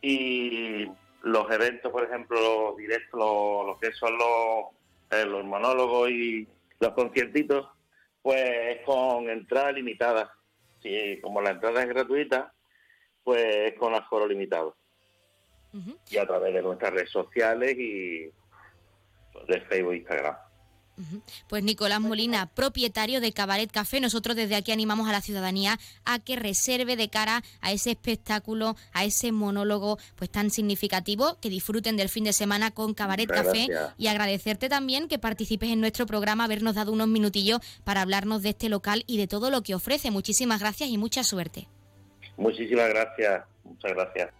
y 0.00 0.86
los 1.22 1.50
eventos, 1.50 1.90
por 1.92 2.04
ejemplo, 2.04 2.74
directos, 2.76 3.18
lo, 3.18 3.78
que 3.80 3.92
son 3.92 4.16
los, 4.16 4.66
eh, 5.10 5.24
los 5.24 5.44
monólogos 5.44 6.10
y 6.10 6.48
los 6.78 6.92
conciertitos, 6.92 7.68
pues 8.22 8.42
es 8.76 8.84
con 8.84 9.28
entrada 9.28 9.72
limitada. 9.72 10.34
Si, 10.82 11.20
como 11.20 11.40
la 11.40 11.50
entrada 11.50 11.82
es 11.82 11.88
gratuita, 11.88 12.52
pues 13.22 13.44
es 13.72 13.78
con 13.78 13.94
aforo 13.94 14.26
limitado. 14.26 14.76
Y 16.10 16.16
a 16.16 16.26
través 16.26 16.52
de 16.52 16.62
nuestras 16.62 16.92
redes 16.92 17.10
sociales 17.10 17.76
y 17.78 18.30
de 19.46 19.60
Facebook 19.68 19.92
e 19.92 19.96
Instagram. 19.98 20.36
Pues 21.48 21.62
Nicolás 21.62 22.00
Molina, 22.00 22.46
propietario 22.46 23.20
de 23.20 23.32
Cabaret 23.32 23.70
Café, 23.70 24.00
nosotros 24.00 24.36
desde 24.36 24.56
aquí 24.56 24.72
animamos 24.72 25.08
a 25.08 25.12
la 25.12 25.20
ciudadanía 25.20 25.78
a 26.04 26.18
que 26.18 26.36
reserve 26.36 26.96
de 26.96 27.08
cara 27.08 27.42
a 27.60 27.72
ese 27.72 27.90
espectáculo, 27.90 28.76
a 28.92 29.04
ese 29.04 29.32
monólogo 29.32 29.98
pues 30.16 30.30
tan 30.30 30.50
significativo, 30.50 31.38
que 31.40 31.50
disfruten 31.50 31.96
del 31.96 32.08
fin 32.08 32.24
de 32.24 32.32
semana 32.32 32.70
con 32.70 32.94
Cabaret 32.94 33.28
Café 33.28 33.68
y 33.96 34.06
agradecerte 34.06 34.68
también 34.68 35.08
que 35.08 35.18
participes 35.18 35.70
en 35.70 35.80
nuestro 35.80 36.06
programa, 36.06 36.44
habernos 36.44 36.74
dado 36.74 36.92
unos 36.92 37.08
minutillos 37.08 37.60
para 37.84 38.02
hablarnos 38.02 38.42
de 38.42 38.50
este 38.50 38.68
local 38.68 39.04
y 39.06 39.18
de 39.18 39.26
todo 39.26 39.50
lo 39.50 39.62
que 39.62 39.74
ofrece. 39.74 40.10
Muchísimas 40.10 40.60
gracias 40.60 40.90
y 40.90 40.98
mucha 40.98 41.24
suerte. 41.24 41.68
Muchísimas 42.36 42.88
gracias, 42.88 43.44
muchas 43.64 43.92
gracias. 43.92 44.39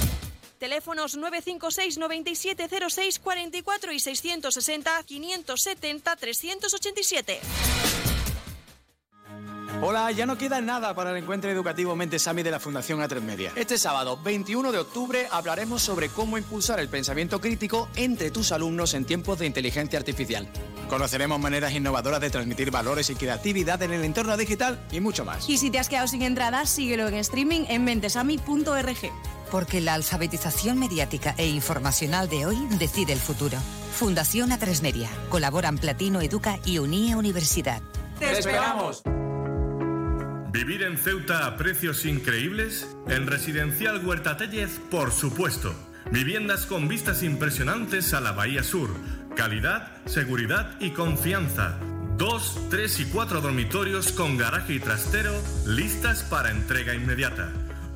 Teléfonos 0.61 1.17
956 1.17 1.97
9706 1.97 3.17
44 3.17 3.93
y 3.93 3.99
660 3.99 5.03
570 5.03 6.15
387. 6.15 7.39
Hola, 9.81 10.11
ya 10.11 10.27
no 10.27 10.37
queda 10.37 10.61
nada 10.61 10.93
para 10.93 11.09
el 11.09 11.17
encuentro 11.17 11.49
educativo 11.49 11.95
Mentesami 11.95 12.43
de 12.43 12.51
la 12.51 12.59
Fundación 12.59 12.99
A3 12.99 13.21
Media. 13.21 13.51
Este 13.55 13.79
sábado, 13.79 14.19
21 14.23 14.71
de 14.71 14.77
octubre, 14.77 15.27
hablaremos 15.31 15.81
sobre 15.81 16.09
cómo 16.09 16.37
impulsar 16.37 16.79
el 16.79 16.89
pensamiento 16.89 17.41
crítico 17.41 17.89
entre 17.95 18.29
tus 18.29 18.51
alumnos 18.51 18.93
en 18.93 19.05
tiempos 19.05 19.39
de 19.39 19.47
inteligencia 19.47 19.97
artificial. 19.97 20.47
Conoceremos 20.87 21.39
maneras 21.39 21.73
innovadoras 21.73 22.21
de 22.21 22.29
transmitir 22.29 22.69
valores 22.69 23.09
y 23.09 23.15
creatividad 23.15 23.81
en 23.81 23.93
el 23.93 24.03
entorno 24.03 24.37
digital 24.37 24.85
y 24.91 24.99
mucho 24.99 25.25
más. 25.25 25.49
Y 25.49 25.57
si 25.57 25.71
te 25.71 25.79
has 25.79 25.89
quedado 25.89 26.07
sin 26.07 26.21
entradas, 26.21 26.69
síguelo 26.69 27.07
en 27.07 27.15
streaming 27.15 27.65
en 27.67 27.83
mentesami.org. 27.83 29.11
Porque 29.51 29.81
la 29.81 29.93
alfabetización 29.93 30.79
mediática 30.79 31.35
e 31.37 31.47
informacional 31.47 32.29
de 32.29 32.45
hoy 32.45 32.57
decide 32.79 33.13
el 33.13 33.19
futuro. 33.19 33.57
Fundación 33.93 34.51
A3 34.51 34.81
Media. 34.81 35.09
Colaboran 35.29 35.77
Platino 35.77 36.21
Educa 36.21 36.57
y 36.65 36.79
Unie 36.79 37.15
Universidad. 37.15 37.81
¡Te 38.17 38.31
esperamos! 38.31 39.03
¿Vivir 40.51 40.83
en 40.83 40.97
Ceuta 40.97 41.45
a 41.45 41.57
precios 41.57 42.05
increíbles? 42.05 42.87
En 43.07 43.27
Residencial 43.27 44.05
Huerta 44.05 44.37
Tellez, 44.37 44.79
por 44.89 45.11
supuesto. 45.11 45.73
Viviendas 46.11 46.65
con 46.65 46.87
vistas 46.87 47.23
impresionantes 47.23 48.13
a 48.13 48.21
la 48.21 48.31
Bahía 48.31 48.63
Sur. 48.63 48.89
Calidad, 49.35 49.91
seguridad 50.05 50.75
y 50.79 50.91
confianza. 50.91 51.77
Dos, 52.17 52.59
tres 52.69 52.99
y 52.99 53.05
cuatro 53.05 53.41
dormitorios 53.41 54.11
con 54.11 54.37
garaje 54.37 54.73
y 54.73 54.79
trastero 54.79 55.31
listas 55.65 56.23
para 56.23 56.51
entrega 56.51 56.93
inmediata. 56.93 57.49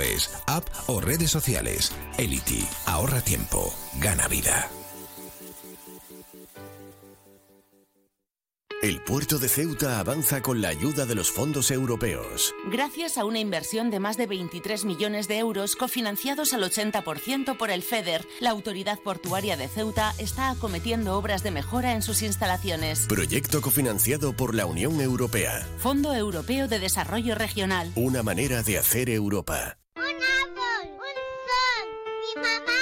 es 0.00 0.30
app 0.46 0.68
o 0.86 1.00
redes 1.00 1.30
sociales. 1.30 1.92
Elity, 2.18 2.66
ahorra 2.86 3.20
tiempo, 3.20 3.72
gana 4.00 4.28
vida. 4.28 4.70
El 8.82 9.00
puerto 9.00 9.38
de 9.38 9.48
Ceuta 9.48 10.00
avanza 10.00 10.42
con 10.42 10.60
la 10.60 10.66
ayuda 10.66 11.06
de 11.06 11.14
los 11.14 11.30
fondos 11.30 11.70
europeos. 11.70 12.52
Gracias 12.68 13.16
a 13.16 13.24
una 13.24 13.38
inversión 13.38 13.90
de 13.90 14.00
más 14.00 14.16
de 14.16 14.26
23 14.26 14.84
millones 14.84 15.28
de 15.28 15.38
euros 15.38 15.76
cofinanciados 15.76 16.52
al 16.52 16.64
80% 16.64 17.56
por 17.56 17.70
el 17.70 17.84
FEDER, 17.84 18.26
la 18.40 18.50
Autoridad 18.50 18.98
Portuaria 18.98 19.56
de 19.56 19.68
Ceuta 19.68 20.12
está 20.18 20.50
acometiendo 20.50 21.16
obras 21.16 21.44
de 21.44 21.52
mejora 21.52 21.92
en 21.92 22.02
sus 22.02 22.22
instalaciones. 22.22 23.06
Proyecto 23.06 23.60
cofinanciado 23.60 24.32
por 24.32 24.52
la 24.52 24.66
Unión 24.66 25.00
Europea. 25.00 25.64
Fondo 25.78 26.12
Europeo 26.12 26.66
de 26.66 26.80
Desarrollo 26.80 27.36
Regional. 27.36 27.92
Una 27.94 28.24
manera 28.24 28.64
de 28.64 28.78
hacer 28.78 29.10
Europa. 29.10 29.78
Un 30.02 30.08
árbol, 30.08 30.86
un 30.98 31.18
sol, 31.46 31.86
mi 32.20 32.42
mamá, 32.42 32.81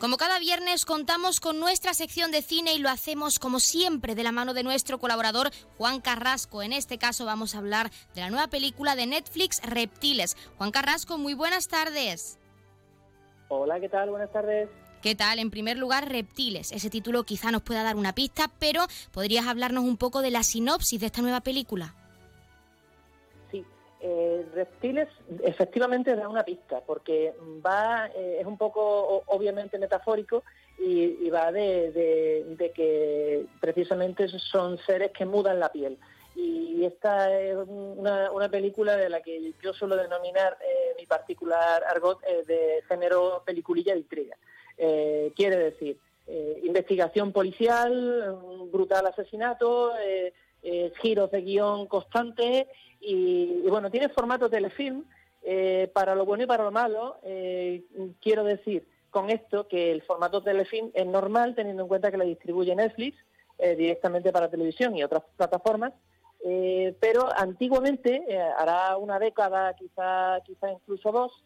Como 0.00 0.16
cada 0.16 0.38
viernes 0.38 0.84
contamos 0.84 1.40
con 1.40 1.58
nuestra 1.58 1.92
sección 1.92 2.30
de 2.30 2.40
cine 2.40 2.72
y 2.72 2.78
lo 2.78 2.88
hacemos 2.88 3.40
como 3.40 3.58
siempre 3.58 4.14
de 4.14 4.22
la 4.22 4.30
mano 4.30 4.54
de 4.54 4.62
nuestro 4.62 5.00
colaborador 5.00 5.50
Juan 5.76 6.00
Carrasco. 6.00 6.62
En 6.62 6.72
este 6.72 6.98
caso 6.98 7.24
vamos 7.24 7.54
a 7.54 7.58
hablar 7.58 7.90
de 8.14 8.20
la 8.20 8.30
nueva 8.30 8.46
película 8.46 8.94
de 8.94 9.06
Netflix 9.06 9.60
Reptiles. 9.60 10.36
Juan 10.56 10.70
Carrasco, 10.70 11.18
muy 11.18 11.34
buenas 11.34 11.66
tardes. 11.66 12.38
Hola, 13.48 13.80
¿qué 13.80 13.88
tal? 13.88 14.10
Buenas 14.10 14.30
tardes. 14.30 14.68
¿Qué 15.02 15.16
tal? 15.16 15.40
En 15.40 15.50
primer 15.50 15.76
lugar, 15.76 16.08
Reptiles. 16.08 16.70
Ese 16.70 16.90
título 16.90 17.24
quizá 17.24 17.50
nos 17.50 17.62
pueda 17.62 17.82
dar 17.82 17.96
una 17.96 18.14
pista, 18.14 18.52
pero 18.60 18.86
¿podrías 19.10 19.48
hablarnos 19.48 19.82
un 19.82 19.96
poco 19.96 20.22
de 20.22 20.30
la 20.30 20.44
sinopsis 20.44 21.00
de 21.00 21.06
esta 21.06 21.22
nueva 21.22 21.40
película? 21.40 21.96
Eh, 24.00 24.46
Reptiles 24.54 25.08
efectivamente 25.42 26.14
da 26.14 26.28
una 26.28 26.44
pista, 26.44 26.80
porque 26.86 27.34
va, 27.64 28.06
eh, 28.14 28.38
es 28.40 28.46
un 28.46 28.56
poco 28.56 29.24
obviamente 29.26 29.76
metafórico 29.78 30.44
y, 30.78 31.28
va 31.30 31.50
de, 31.50 32.72
que 32.74 33.46
precisamente 33.60 34.28
son 34.28 34.78
seres 34.78 35.10
que 35.10 35.26
mudan 35.26 35.58
la 35.58 35.72
piel. 35.72 35.98
Y 36.36 36.84
esta 36.84 37.36
es 37.40 37.56
una, 37.66 38.48
película 38.48 38.96
de 38.96 39.08
la 39.08 39.20
que 39.20 39.52
yo 39.60 39.72
suelo 39.72 39.96
denominar 39.96 40.56
eh, 40.60 40.94
mi 40.96 41.04
particular 41.04 41.82
argot 41.82 42.22
eh, 42.22 42.44
de 42.46 42.82
género 42.88 43.42
peliculilla 43.44 43.94
de 43.94 43.98
intriga. 43.98 44.36
Quiere 45.34 45.56
decir, 45.56 45.98
investigación 46.62 47.32
policial, 47.32 48.38
brutal 48.70 49.08
asesinato, 49.08 49.92
eh, 50.62 50.92
giros 51.00 51.30
de 51.30 51.42
guion 51.42 51.86
constantes 51.86 52.66
y, 53.00 53.62
bueno, 53.68 53.90
tiene 53.90 54.08
formato 54.08 54.48
telefilm 54.50 55.04
eh, 55.42 55.90
para 55.92 56.14
lo 56.14 56.24
bueno 56.24 56.44
y 56.44 56.46
para 56.46 56.64
lo 56.64 56.70
malo. 56.70 57.18
eh, 57.22 57.84
quiero 58.20 58.44
decir 58.44 58.86
con 59.10 59.30
esto 59.30 59.66
que 59.68 59.90
el 59.90 60.02
formato 60.02 60.42
telefilm 60.42 60.90
es 60.94 61.06
normal 61.06 61.54
teniendo 61.54 61.82
en 61.82 61.88
cuenta 61.88 62.10
que 62.10 62.18
lo 62.18 62.24
distribuye 62.24 62.74
Netflix 62.74 63.16
eh, 63.58 63.74
directamente 63.74 64.30
para 64.30 64.48
televisión 64.48 64.96
y 64.96 65.02
otras 65.02 65.22
plataformas. 65.36 65.92
Eh, 66.44 66.94
pero 67.00 67.28
antiguamente, 67.36 68.22
eh, 68.28 68.40
hará 68.56 68.96
una 68.96 69.18
década, 69.18 69.74
quizá, 69.74 70.40
quizá 70.44 70.70
incluso 70.70 71.12
dos, 71.12 71.44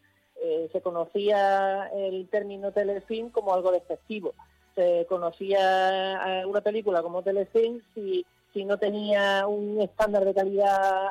se 0.73 0.81
conocía 0.81 1.89
el 1.95 2.29
término 2.29 2.73
telefilm 2.73 3.31
como 3.31 3.55
algo 3.55 3.71
despectivo. 3.71 4.35
Se 4.75 5.07
conocía 5.09 6.43
una 6.49 6.61
película 6.61 7.01
como 7.01 7.23
telefilm 7.23 7.81
si, 7.95 8.27
si 8.53 8.65
no 8.65 8.79
tenía 8.79 9.47
un 9.47 9.81
estándar 9.81 10.25
de 10.25 10.35
calidad 10.35 11.11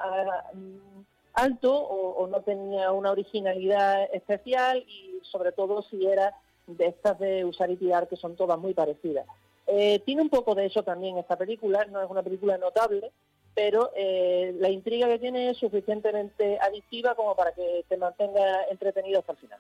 mm, 0.54 1.02
alto 1.34 1.74
o, 1.74 2.24
o 2.24 2.28
no 2.28 2.42
tenía 2.42 2.92
una 2.92 3.12
originalidad 3.12 4.04
especial 4.14 4.84
y 4.88 5.20
sobre 5.24 5.52
todo 5.52 5.82
si 5.84 6.06
era 6.06 6.36
de 6.68 6.88
estas 6.88 7.20
de 7.20 7.46
usar 7.46 7.70
y 7.72 7.78
tirar 7.78 8.08
que 8.08 8.16
son 8.16 8.36
todas 8.36 8.60
muy 8.60 8.74
parecidas. 8.74 9.26
Eh, 9.68 10.00
tiene 10.06 10.22
un 10.22 10.30
poco 10.30 10.56
de 10.56 10.66
eso 10.66 10.84
también 10.84 11.18
esta 11.18 11.38
película, 11.38 11.86
no 11.86 12.02
es 12.02 12.10
una 12.10 12.24
película 12.24 12.58
notable, 12.58 13.12
pero 13.54 13.92
eh, 13.96 14.54
la 14.60 14.70
intriga 14.70 15.08
que 15.08 15.20
tiene 15.20 15.50
es 15.50 15.58
suficientemente 15.58 16.60
adictiva 16.60 17.16
como 17.16 17.36
para 17.36 17.54
que 17.54 17.86
te 17.88 17.98
mantenga 17.98 18.66
entretenido 18.70 19.20
hasta 19.20 19.34
el 19.34 19.38
final. 19.38 19.60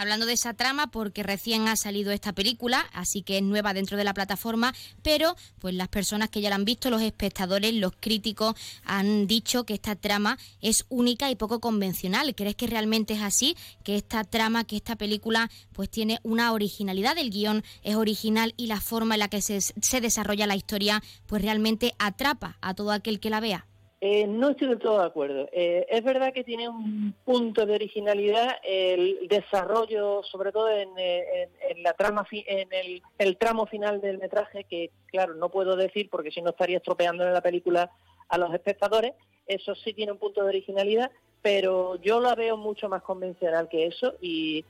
Hablando 0.00 0.26
de 0.26 0.32
esa 0.32 0.54
trama 0.54 0.90
porque 0.90 1.22
recién 1.22 1.68
ha 1.68 1.76
salido 1.76 2.10
esta 2.12 2.32
película, 2.32 2.86
así 2.92 3.22
que 3.22 3.36
es 3.36 3.42
nueva 3.42 3.74
dentro 3.74 3.96
de 3.96 4.04
la 4.04 4.14
plataforma, 4.14 4.74
pero 5.02 5.36
pues 5.58 5.74
las 5.74 5.88
personas 5.88 6.30
que 6.30 6.40
ya 6.40 6.48
la 6.48 6.56
han 6.56 6.64
visto, 6.64 6.90
los 6.90 7.02
espectadores, 7.02 7.74
los 7.74 7.92
críticos 8.00 8.54
han 8.84 9.26
dicho 9.26 9.64
que 9.64 9.74
esta 9.74 9.96
trama 9.96 10.38
es 10.60 10.86
única 10.88 11.30
y 11.30 11.36
poco 11.36 11.60
convencional. 11.60 12.34
¿Crees 12.34 12.56
que 12.56 12.66
realmente 12.66 13.14
es 13.14 13.22
así? 13.22 13.56
Que 13.84 13.96
esta 13.96 14.24
trama, 14.24 14.64
que 14.64 14.76
esta 14.76 14.96
película 14.96 15.50
pues 15.72 15.90
tiene 15.90 16.18
una 16.22 16.52
originalidad, 16.52 17.18
el 17.18 17.30
guion 17.30 17.62
es 17.82 17.96
original 17.96 18.54
y 18.56 18.66
la 18.66 18.80
forma 18.80 19.14
en 19.16 19.20
la 19.20 19.28
que 19.28 19.42
se, 19.42 19.60
se 19.60 20.00
desarrolla 20.00 20.46
la 20.46 20.56
historia 20.56 21.02
pues 21.26 21.42
realmente 21.42 21.94
atrapa 21.98 22.56
a 22.60 22.74
todo 22.74 22.92
aquel 22.92 23.20
que 23.20 23.30
la 23.30 23.40
vea. 23.40 23.69
Eh, 24.02 24.26
no 24.26 24.48
estoy 24.50 24.68
del 24.68 24.78
todo 24.78 25.00
de 25.00 25.06
acuerdo. 25.06 25.48
Eh, 25.52 25.86
es 25.90 26.02
verdad 26.02 26.32
que 26.32 26.42
tiene 26.42 26.70
un 26.70 27.14
punto 27.24 27.66
de 27.66 27.74
originalidad 27.74 28.56
el 28.62 29.28
desarrollo, 29.28 30.22
sobre 30.22 30.52
todo 30.52 30.70
en, 30.70 30.88
eh, 30.96 31.50
la 31.82 31.92
trama, 31.92 32.26
en 32.32 32.68
el, 33.18 33.36
tramo 33.36 33.66
final 33.66 34.00
del 34.00 34.16
metraje, 34.18 34.64
que 34.64 34.90
claro 35.06 35.34
no 35.34 35.50
puedo 35.50 35.76
decir 35.76 36.08
porque 36.08 36.30
si 36.30 36.40
no 36.40 36.50
estaría 36.50 36.78
estropeando 36.78 37.26
en 37.26 37.34
la 37.34 37.42
película 37.42 37.90
a 38.28 38.38
los 38.38 38.54
espectadores. 38.54 39.12
Eso 39.46 39.74
sí 39.74 39.92
tiene 39.92 40.12
un 40.12 40.18
punto 40.18 40.42
de 40.42 40.48
originalidad, 40.48 41.10
pero 41.42 41.96
yo 41.96 42.20
la 42.20 42.34
veo 42.34 42.56
mucho 42.56 42.88
más 42.88 43.02
convencional 43.02 43.68
que 43.68 43.86
eso 43.86 44.14
y, 44.20 44.64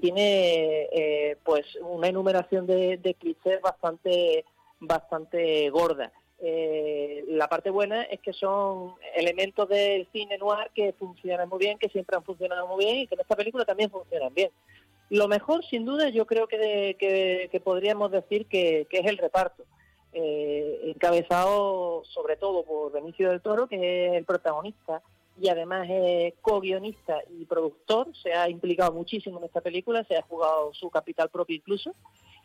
tiene 0.00 1.36
pues 1.44 1.66
una 1.80 2.06
enumeración 2.08 2.66
de, 2.66 2.98
de 2.98 3.14
clichés 3.14 3.60
bastante 3.60 4.44
bastante 4.80 5.68
gorda. 5.70 6.12
Eh, 6.40 7.24
la 7.28 7.48
parte 7.48 7.70
buena 7.70 8.02
es 8.02 8.20
que 8.20 8.32
son 8.32 8.94
elementos 9.16 9.68
del 9.68 10.06
cine 10.12 10.38
noir 10.38 10.70
que 10.72 10.92
funcionan 10.92 11.48
muy 11.48 11.58
bien, 11.58 11.78
que 11.78 11.88
siempre 11.88 12.16
han 12.16 12.22
funcionado 12.22 12.66
muy 12.68 12.84
bien 12.84 12.96
y 12.98 13.06
que 13.06 13.16
en 13.16 13.22
esta 13.22 13.36
película 13.36 13.64
también 13.64 13.90
funcionan 13.90 14.32
bien. 14.32 14.50
Lo 15.10 15.26
mejor, 15.26 15.64
sin 15.64 15.84
duda, 15.84 16.10
yo 16.10 16.26
creo 16.26 16.46
que, 16.46 16.96
que, 16.98 17.60
podríamos 17.60 18.10
decir 18.10 18.46
que, 18.46 18.86
es 18.90 19.06
el 19.06 19.18
reparto, 19.18 19.64
eh, 20.12 20.80
encabezado 20.84 22.02
sobre 22.04 22.36
todo 22.36 22.62
por 22.64 22.92
Benicio 22.92 23.30
del 23.30 23.40
Toro, 23.40 23.66
que 23.66 24.06
es 24.06 24.12
el 24.14 24.24
protagonista 24.24 25.02
y 25.40 25.48
además 25.48 25.86
es 25.88 26.34
co-guionista 26.40 27.22
y 27.30 27.44
productor, 27.46 28.08
se 28.16 28.32
ha 28.32 28.48
implicado 28.48 28.92
muchísimo 28.92 29.38
en 29.38 29.44
esta 29.44 29.60
película, 29.60 30.04
se 30.04 30.16
ha 30.16 30.22
jugado 30.22 30.74
su 30.74 30.90
capital 30.90 31.30
propio 31.30 31.56
incluso, 31.56 31.94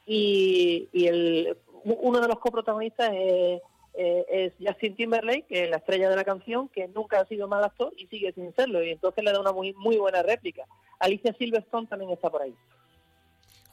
y, 0.06 0.90
y 0.94 1.08
el, 1.08 1.58
uno 1.84 2.20
de 2.20 2.28
los 2.28 2.40
coprotagonistas 2.40 3.12
es 3.14 3.62
eh, 3.96 4.26
es 4.30 4.54
Justin 4.60 4.96
Timberlake, 4.96 5.46
que 5.48 5.64
es 5.66 5.70
la 5.70 5.78
estrella 5.78 6.10
de 6.10 6.16
la 6.16 6.24
canción, 6.24 6.70
que 6.70 6.88
nunca 6.88 7.20
ha 7.20 7.26
sido 7.26 7.48
mal 7.48 7.64
actor 7.64 7.94
y 7.98 8.08
sigue 8.08 8.32
sin 8.34 8.54
serlo, 8.56 8.84
y 8.84 8.92
entonces 8.92 9.24
le 9.24 9.32
da 9.32 9.40
una 9.40 9.52
muy, 9.52 9.74
muy 9.74 9.98
buena 9.98 10.24
réplica. 10.24 10.66
Alicia 11.00 11.34
Silverstone 11.34 11.88
también 11.88 12.12
está 12.12 12.30
por 12.30 12.42
ahí. 12.42 12.56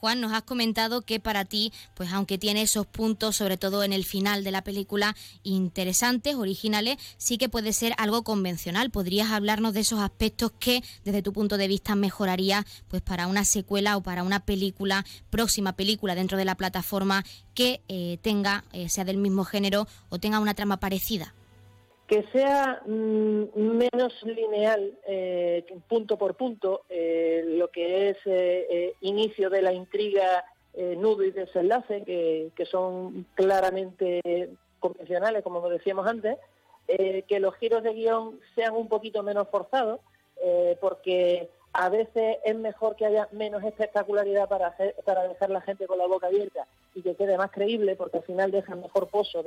Juan, 0.01 0.23
nos 0.23 0.33
has 0.33 0.45
comentado 0.45 1.03
que 1.03 1.21
para 1.21 1.45
ti, 1.45 1.75
pues 1.95 2.11
aunque 2.13 2.39
tiene 2.39 2.63
esos 2.63 2.87
puntos, 2.87 3.37
sobre 3.37 3.59
todo 3.59 3.85
en 3.85 3.93
el 3.93 4.07
final 4.07 4.43
de 4.45 4.51
la 4.51 4.65
película, 4.65 5.15
interesantes, 5.43 6.37
originales, 6.37 6.97
sí 7.19 7.37
que 7.37 7.51
puede 7.51 7.75
ser 7.75 7.93
algo 7.99 8.23
convencional. 8.23 8.91
¿Podrías 8.91 9.31
hablarnos 9.31 9.75
de 9.75 9.81
esos 9.81 10.01
aspectos 10.01 10.53
que, 10.59 10.83
desde 11.05 11.21
tu 11.21 11.35
punto 11.35 11.59
de 11.59 11.69
vista, 11.69 11.97
mejoraría 11.97 12.65
pues 12.89 13.03
para 13.03 13.27
una 13.27 13.45
secuela 13.45 13.99
o 13.99 14.03
para 14.03 14.23
una 14.23 14.41
película, 14.41 15.05
próxima 15.29 15.73
película 15.75 16.15
dentro 16.15 16.39
de 16.39 16.47
la 16.47 16.55
plataforma 16.55 17.23
que 17.53 17.83
eh, 17.89 18.19
tenga, 18.23 18.65
eh, 18.73 18.89
sea 18.89 19.05
del 19.05 19.19
mismo 19.19 19.45
género 19.45 19.87
o 20.09 20.19
tenga 20.19 20.39
una 20.39 20.55
trama 20.55 20.79
parecida? 20.79 21.35
Que 22.11 22.25
sea 22.33 22.83
mm, 22.87 23.45
menos 23.55 24.13
lineal, 24.25 24.99
eh, 25.07 25.65
punto 25.89 26.19
por 26.19 26.35
punto, 26.35 26.83
eh, 26.89 27.45
lo 27.47 27.69
que 27.69 28.11
es 28.11 28.17
eh, 28.25 28.95
inicio 29.01 29.49
de 29.49 29.63
la 29.63 29.73
intriga, 29.73 30.45
nudo 30.75 31.23
y 31.25 31.31
desenlace, 31.31 32.03
que, 32.05 32.51
que, 32.57 32.65
son 32.65 33.27
claramente 33.35 34.51
convencionales, 34.79 35.43
como 35.43 35.69
decíamos 35.69 36.07
antes, 36.07 36.39
que 36.87 37.41
los 37.41 37.57
giros 37.57 37.83
de 37.83 37.93
guion 37.93 38.39
sean 38.55 38.75
un 38.75 38.89
poquito 38.89 39.25
menos 39.25 39.49
forzados, 39.49 40.01
porque 40.81 41.51
a 41.73 41.89
veces 41.89 42.39
es 42.45 42.55
mejor 42.55 42.95
que 42.95 43.07
haya 43.07 43.29
menos 43.33 43.65
espectacularidad 43.65 44.49
para, 44.49 44.77
para 45.05 45.29
dejar 45.29 45.51
la 45.51 45.61
gente 45.61 45.89
con 45.89 45.99
la 45.99 46.07
boca 46.07 46.29
abierta 46.29 46.67
y 46.95 47.03
que 47.03 47.17
quede 47.17 47.37
más 47.37 47.51
creíble, 47.51 47.97
porque 47.97 48.19
al 48.19 48.25
final 48.25 48.53
deja 48.53 48.77
mejor 48.77 49.09
pozo, 49.09 49.45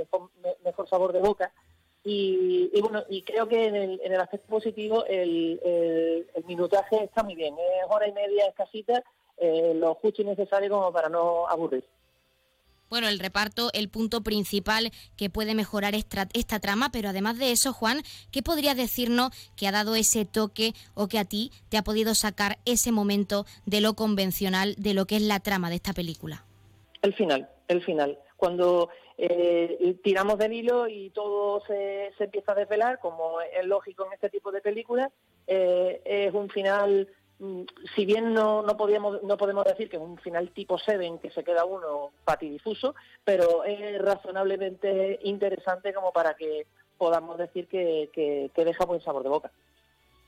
mejor 0.63 0.89
sabor 0.89 1.13
de 1.13 1.19
boca 1.19 1.53
y, 2.03 2.81
bueno, 2.81 3.03
y 3.09 3.21
creo 3.21 3.47
que 3.47 3.65
en 3.65 3.75
el, 3.75 4.01
en 4.03 4.13
el 4.13 4.19
aspecto 4.19 4.47
positivo 4.47 5.05
el, 5.05 5.59
el, 5.63 6.45
minutaje 6.45 7.03
está 7.03 7.23
muy 7.23 7.35
bien. 7.35 7.53
Es 7.53 7.89
hora 7.89 8.07
y 8.07 8.11
media 8.11 8.47
escasita, 8.47 9.03
eh, 9.37 9.73
lo 9.75 9.95
justo 9.95 10.21
y 10.21 10.25
necesario 10.25 10.69
como 10.69 10.91
para 10.91 11.07
no 11.07 11.47
aburrir. 11.47 11.85
Bueno, 12.89 13.07
el 13.07 13.19
reparto, 13.19 13.71
el 13.73 13.89
punto 13.89 14.21
principal 14.21 14.91
que 15.15 15.29
puede 15.29 15.55
mejorar 15.55 15.95
esta, 15.95 16.27
esta 16.33 16.59
trama, 16.59 16.91
pero 16.91 17.09
además 17.09 17.39
de 17.39 17.51
eso, 17.51 17.73
Juan, 17.73 18.03
¿qué 18.31 18.43
podrías 18.43 18.77
decirnos 18.77 19.31
que 19.55 19.67
ha 19.67 19.71
dado 19.71 19.95
ese 19.95 20.25
toque 20.25 20.73
o 20.93 21.07
que 21.07 21.17
a 21.17 21.25
ti 21.25 21.51
te 21.69 21.77
ha 21.77 21.83
podido 21.83 22.13
sacar 22.13 22.59
ese 22.65 22.91
momento 22.91 23.45
de 23.65 23.81
lo 23.81 23.95
convencional, 23.95 24.75
de 24.77 24.93
lo 24.93 25.05
que 25.05 25.15
es 25.15 25.23
la 25.23 25.39
trama 25.39 25.69
de 25.69 25.77
esta 25.77 25.93
película? 25.93 26.45
El 27.01 27.15
final, 27.15 27.49
el 27.67 27.83
final. 27.83 28.19
Cuando 28.43 28.89
eh, 29.17 29.95
tiramos 30.03 30.37
del 30.37 30.51
hilo 30.51 30.85
y 30.89 31.11
todo 31.11 31.61
se, 31.65 32.11
empieza 32.19 32.51
a 32.51 32.55
desvelar, 32.55 32.99
como 32.99 33.39
es 33.39 33.65
lógico 33.65 34.05
en 34.05 34.11
este 34.11 34.29
tipo 34.29 34.51
de 34.51 34.59
películas. 34.59 35.13
Eh, 35.47 36.01
es 36.03 36.33
un 36.33 36.49
final, 36.49 37.07
mm, 37.39 37.61
si 37.95 38.05
bien 38.05 38.33
no, 38.33 38.61
no, 38.61 38.75
podíamos, 38.75 39.23
no 39.23 39.37
podemos 39.37 39.63
decir 39.63 39.89
que 39.89 39.95
es 39.95 40.01
un 40.01 40.17
final 40.17 40.51
tipo 40.51 40.77
Seven, 40.77 41.19
que 41.19 41.31
se 41.31 41.41
queda 41.41 41.63
uno 41.63 42.11
patidifuso, 42.25 42.95
pero 43.23 43.63
es 43.63 43.97
razonablemente 44.01 45.21
interesante 45.23 45.93
como 45.93 46.11
para 46.11 46.33
que 46.33 46.67
podamos 46.97 47.37
decir 47.37 47.69
que, 47.69 48.09
que 48.13 48.65
deja 48.65 48.83
buen 48.83 48.99
sabor 48.99 49.23
de 49.23 49.29
boca. 49.29 49.51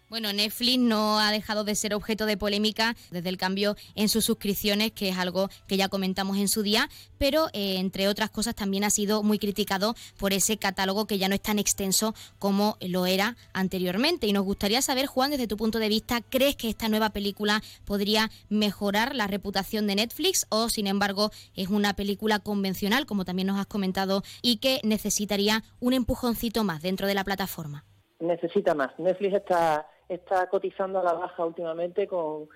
Bueno, 0.07 0.31
Netflix 0.31 0.77
no 0.77 1.19
ha 1.19 1.31
dejado 1.31 1.63
de 1.63 1.73
ser 1.73 1.95
objeto 1.95 2.27
de 2.27 2.37
polémica 2.37 2.95
desde 3.09 3.29
el 3.29 3.37
cambio 3.37 3.75
en 3.95 4.07
sus 4.07 4.23
suscripciones, 4.23 4.91
que 4.91 5.09
es 5.09 5.17
algo 5.17 5.49
que 5.67 5.77
ya 5.77 5.89
comentamos 5.89 6.37
en 6.37 6.47
su 6.47 6.61
día, 6.61 6.89
pero 7.17 7.47
eh, 7.53 7.77
entre 7.79 8.07
otras 8.07 8.29
cosas 8.29 8.53
también 8.53 8.83
ha 8.83 8.91
sido 8.91 9.23
muy 9.23 9.39
criticado 9.39 9.95
por 10.19 10.31
ese 10.31 10.57
catálogo 10.57 11.07
que 11.07 11.17
ya 11.17 11.27
no 11.27 11.33
es 11.33 11.41
tan 11.41 11.57
extenso 11.57 12.13
como 12.37 12.77
lo 12.81 13.07
era 13.07 13.35
anteriormente. 13.51 14.27
Y 14.27 14.33
nos 14.33 14.45
gustaría 14.45 14.83
saber, 14.83 15.07
Juan, 15.07 15.31
desde 15.31 15.47
tu 15.47 15.57
punto 15.57 15.79
de 15.79 15.89
vista, 15.89 16.21
¿crees 16.21 16.55
que 16.55 16.69
esta 16.69 16.87
nueva 16.87 17.09
película 17.09 17.61
podría 17.83 18.29
mejorar 18.47 19.15
la 19.15 19.25
reputación 19.25 19.87
de 19.87 19.95
Netflix 19.95 20.45
o, 20.49 20.69
sin 20.69 20.85
embargo, 20.85 21.31
es 21.55 21.69
una 21.69 21.95
película 21.95 22.37
convencional, 22.37 23.07
como 23.07 23.25
también 23.25 23.47
nos 23.47 23.59
has 23.59 23.65
comentado, 23.65 24.21
y 24.43 24.57
que 24.57 24.81
necesitaría 24.83 25.63
un 25.79 25.93
empujoncito 25.93 26.63
más 26.63 26.83
dentro 26.83 27.07
de 27.07 27.15
la 27.15 27.23
plataforma? 27.23 27.85
Necesita 28.19 28.75
más. 28.75 28.91
Netflix 28.99 29.33
está 29.33 29.87
está 30.09 30.47
cotizando 30.47 30.99
a 30.99 31.03
la 31.03 31.13
baja 31.13 31.45
últimamente 31.45 32.07
con, 32.07 32.47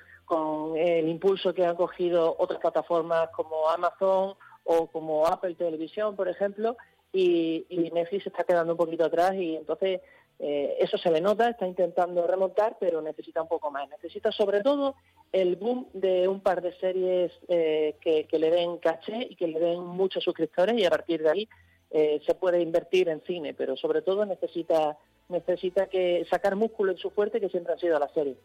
el 0.78 1.10
impulso 1.10 1.56
que 1.56 1.66
han 1.66 1.76
cogido 1.76 2.36
otras 2.38 2.60
plataformas 2.60 3.30
como 3.32 3.68
Amazon 3.68 4.36
o 4.64 4.86
como 4.88 5.26
Apple 5.26 5.56
Televisión, 5.56 6.16
por 6.16 6.28
ejemplo, 6.28 6.78
y, 7.12 7.66
Netflix 7.92 8.28
está 8.28 8.44
quedando 8.44 8.74
un 8.74 8.78
poquito 8.78 9.06
atrás 9.06 9.34
y 9.34 9.56
entonces 9.56 10.02
eh, 10.38 10.78
eso 10.80 10.98
se 11.00 11.10
le 11.10 11.20
nota, 11.20 11.50
está 11.50 11.66
intentando 11.66 12.28
remontar, 12.28 12.78
pero 12.80 13.02
necesita 13.02 13.42
un 13.42 13.48
poco 13.48 13.72
más. 13.72 13.90
Necesita 13.90 14.32
sobre 14.32 14.62
todo 14.62 14.96
el 15.32 15.56
boom 15.56 15.88
de 15.94 16.28
un 16.28 16.42
par 16.42 16.62
de 16.62 16.74
series 16.78 17.32
eh, 17.48 17.96
que, 18.00 18.28
le 18.32 18.52
den 18.52 18.78
caché 18.78 19.28
y 19.30 19.36
que 19.36 19.48
le 19.48 19.60
den 19.60 19.84
muchos 19.84 20.24
suscriptores 20.24 20.78
y 20.78 20.86
a 20.86 20.90
partir 20.90 21.24
de 21.24 21.30
ahí 21.30 21.50
eh, 21.92 22.22
se 22.26 22.36
puede 22.36 22.62
invertir 22.62 23.10
en 23.10 23.22
cine, 23.22 23.54
pero 23.54 23.76
sobre 23.76 24.02
todo 24.02 24.26
necesita 24.26 24.98
necesita 25.30 25.88
que 25.88 26.26
sacar 26.30 26.56
músculo 26.56 26.92
en 26.92 26.98
su 26.98 27.10
fuerte 27.12 27.40
que 27.40 27.50
siempre 27.50 27.74
ha 27.74 27.78
sido 27.78 27.98
la 28.00 28.10
serie. 28.10 28.36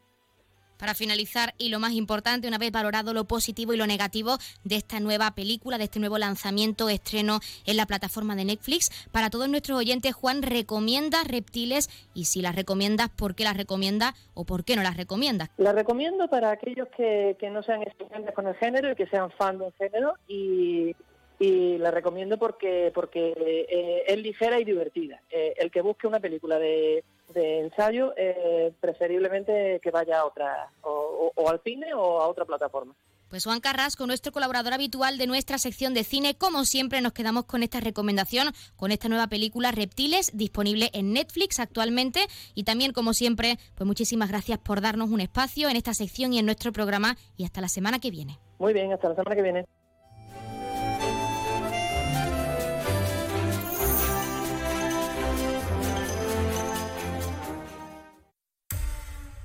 Para 0.78 0.94
finalizar, 0.94 1.54
y 1.56 1.68
lo 1.68 1.78
más 1.78 1.92
importante, 1.92 2.48
una 2.48 2.58
vez 2.58 2.72
valorado 2.72 3.14
lo 3.14 3.24
positivo 3.24 3.72
y 3.72 3.76
lo 3.76 3.86
negativo 3.86 4.36
de 4.64 4.76
esta 4.76 4.98
nueva 4.98 5.30
película, 5.30 5.78
de 5.78 5.84
este 5.84 6.00
nuevo 6.00 6.18
lanzamiento, 6.18 6.88
estreno 6.88 7.38
en 7.64 7.76
la 7.76 7.86
plataforma 7.86 8.34
de 8.34 8.44
Netflix, 8.44 8.90
para 9.12 9.30
todos 9.30 9.48
nuestros 9.48 9.78
oyentes, 9.78 10.14
Juan, 10.14 10.42
¿recomienda 10.42 11.22
Reptiles? 11.24 11.88
Y 12.12 12.24
si 12.24 12.42
las 12.42 12.56
recomiendas, 12.56 13.08
¿por 13.08 13.34
qué 13.34 13.44
las 13.44 13.56
recomiendas 13.56 14.14
o 14.34 14.44
por 14.44 14.64
qué 14.64 14.74
no 14.74 14.82
las 14.82 14.96
recomiendas? 14.96 15.48
Las 15.58 15.74
recomiendo 15.74 16.28
para 16.28 16.50
aquellos 16.50 16.88
que, 16.96 17.36
que 17.38 17.50
no 17.50 17.62
sean 17.62 17.82
estudiantes 17.82 18.34
con 18.34 18.48
el 18.48 18.56
género 18.56 18.90
y 18.90 18.96
que 18.96 19.06
sean 19.06 19.30
fan 19.30 19.58
del 19.58 19.72
género 19.74 20.14
y 20.26 20.94
y 21.38 21.78
la 21.78 21.90
recomiendo 21.90 22.38
porque 22.38 22.92
porque 22.94 23.34
eh, 23.36 24.04
es 24.06 24.18
ligera 24.18 24.60
y 24.60 24.64
divertida. 24.64 25.20
Eh, 25.30 25.54
el 25.58 25.70
que 25.70 25.80
busque 25.80 26.06
una 26.06 26.20
película 26.20 26.58
de, 26.58 27.04
ensayo, 27.34 28.14
eh, 28.16 28.72
preferiblemente 28.80 29.80
que 29.82 29.90
vaya 29.90 30.20
a 30.20 30.26
otra, 30.26 30.70
o, 30.82 31.32
al 31.48 31.60
cine 31.62 31.94
o 31.94 32.20
a 32.20 32.28
otra 32.28 32.44
plataforma. 32.44 32.94
Pues 33.28 33.44
Juan 33.44 33.60
Carrasco, 33.60 34.06
nuestro 34.06 34.30
colaborador 34.30 34.74
habitual 34.74 35.18
de 35.18 35.26
nuestra 35.26 35.58
sección 35.58 35.92
de 35.92 36.04
cine, 36.04 36.36
como 36.36 36.64
siempre 36.64 37.00
nos 37.00 37.12
quedamos 37.12 37.46
con 37.46 37.64
esta 37.64 37.80
recomendación, 37.80 38.52
con 38.76 38.92
esta 38.92 39.08
nueva 39.08 39.26
película 39.26 39.72
Reptiles, 39.72 40.30
disponible 40.34 40.90
en 40.92 41.12
Netflix 41.12 41.58
actualmente. 41.58 42.20
Y 42.54 42.62
también, 42.62 42.92
como 42.92 43.12
siempre, 43.12 43.56
pues 43.74 43.88
muchísimas 43.88 44.28
gracias 44.28 44.58
por 44.60 44.80
darnos 44.80 45.10
un 45.10 45.20
espacio 45.20 45.68
en 45.68 45.74
esta 45.74 45.94
sección 45.94 46.32
y 46.32 46.38
en 46.38 46.46
nuestro 46.46 46.70
programa. 46.70 47.16
Y 47.36 47.44
hasta 47.44 47.60
la 47.60 47.68
semana 47.68 47.98
que 47.98 48.12
viene. 48.12 48.38
Muy 48.60 48.72
bien, 48.72 48.92
hasta 48.92 49.08
la 49.08 49.16
semana 49.16 49.34
que 49.34 49.42
viene. 49.42 49.64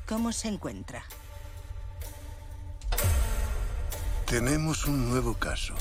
¿Cómo 0.10 0.32
se 0.32 0.48
encuentra? 0.48 1.04
Tenemos 4.26 4.88
un 4.88 5.08
nuevo 5.08 5.36
caso. 5.36 5.76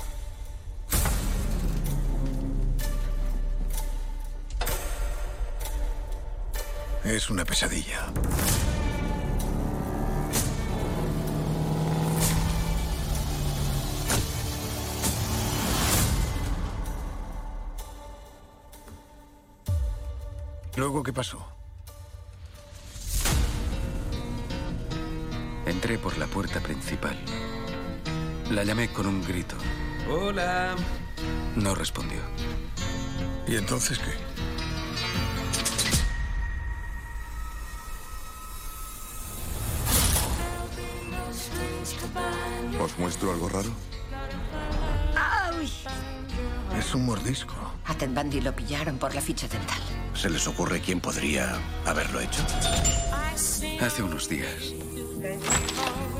Es 7.04 7.30
una 7.30 7.46
pesadilla. 7.46 8.12
¿Luego 20.76 21.02
qué 21.02 21.14
pasó? 21.14 21.57
Entré 25.68 25.98
por 25.98 26.16
la 26.16 26.26
puerta 26.26 26.60
principal. 26.60 27.14
La 28.50 28.64
llamé 28.64 28.90
con 28.90 29.06
un 29.06 29.22
grito. 29.22 29.54
Hola. 30.10 30.74
No 31.56 31.74
respondió. 31.74 32.20
¿Y 33.46 33.56
entonces 33.56 33.98
qué? 33.98 34.14
¿Os 42.80 42.98
muestro 42.98 43.32
algo 43.32 43.50
raro? 43.50 43.70
¡Ay! 45.14 45.70
Es 46.78 46.94
un 46.94 47.04
mordisco. 47.04 47.54
A 47.84 47.94
Ted 47.94 48.08
Bundy 48.08 48.40
lo 48.40 48.56
pillaron 48.56 48.96
por 48.96 49.14
la 49.14 49.20
ficha 49.20 49.46
dental. 49.48 49.80
¿Se 50.14 50.30
les 50.30 50.46
ocurre 50.46 50.80
quién 50.80 51.00
podría 51.00 51.58
haberlo 51.84 52.20
hecho? 52.20 52.42
Hace 53.80 54.02
unos 54.02 54.28
días, 54.30 54.72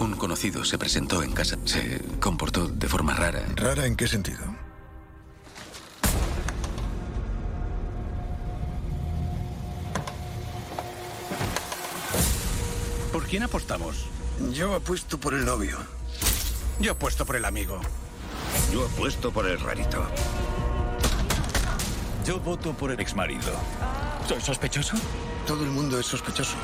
un 0.00 0.14
conocido 0.16 0.64
se 0.64 0.78
presentó 0.78 1.22
en 1.22 1.32
casa. 1.32 1.56
Se 1.64 2.00
comportó 2.20 2.66
de 2.68 2.88
forma 2.88 3.14
rara. 3.14 3.42
¿Rara 3.56 3.86
en 3.86 3.96
qué 3.96 4.06
sentido? 4.06 4.44
¿Por 13.12 13.24
quién 13.26 13.42
apostamos? 13.42 14.06
Yo 14.52 14.74
apuesto 14.74 15.18
por 15.18 15.34
el 15.34 15.44
novio. 15.44 15.78
Yo 16.80 16.92
apuesto 16.92 17.26
por 17.26 17.36
el 17.36 17.44
amigo. 17.44 17.80
Yo 18.72 18.86
apuesto 18.86 19.32
por 19.32 19.46
el 19.46 19.58
rarito. 19.60 20.06
Yo 22.24 22.38
voto 22.40 22.74
por 22.74 22.90
el 22.90 23.00
exmarido. 23.00 23.52
¿Soy 24.28 24.40
sospechoso? 24.40 24.96
Todo 25.46 25.64
el 25.64 25.70
mundo 25.70 25.98
es 25.98 26.06
sospechoso. 26.06 26.56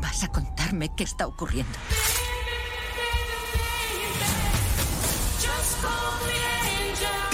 Vas 0.00 0.22
a 0.22 0.28
contarme 0.28 0.90
qué 0.90 1.02
está 1.02 1.26
ocurriendo. 1.26 1.76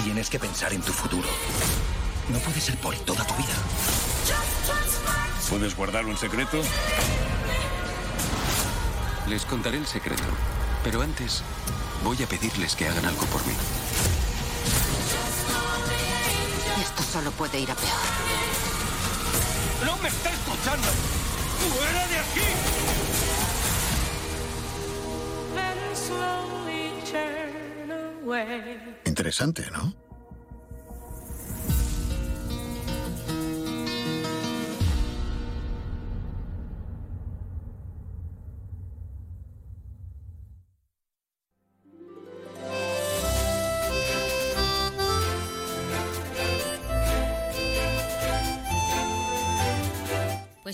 Tienes 0.02 0.30
que 0.30 0.38
pensar 0.38 0.72
en 0.72 0.80
tu 0.80 0.92
futuro. 0.92 1.28
No 2.30 2.38
puede 2.38 2.60
ser 2.60 2.76
por 2.78 2.96
toda 2.96 3.26
tu 3.26 3.34
vida. 3.34 3.54
¿Puedes 5.50 5.76
guardarlo 5.76 6.10
en 6.10 6.16
secreto? 6.16 6.62
Les 9.28 9.44
contaré 9.44 9.76
el 9.76 9.86
secreto. 9.86 10.22
Pero 10.82 11.02
antes, 11.02 11.42
voy 12.02 12.22
a 12.22 12.26
pedirles 12.26 12.74
que 12.76 12.88
hagan 12.88 13.04
algo 13.04 13.26
por 13.26 13.46
mí. 13.46 13.54
Esto 16.80 17.02
solo 17.02 17.30
puede 17.32 17.60
ir 17.60 17.70
a 17.70 17.74
peor. 17.74 17.90
¡No 19.84 19.96
me 19.98 20.08
está 20.08 20.30
escuchando! 20.30 21.23
¡Fuera 21.72 22.06
de 22.08 22.18
aquí! 22.18 22.40
Interesante, 29.04 29.70
¿no? 29.70 30.03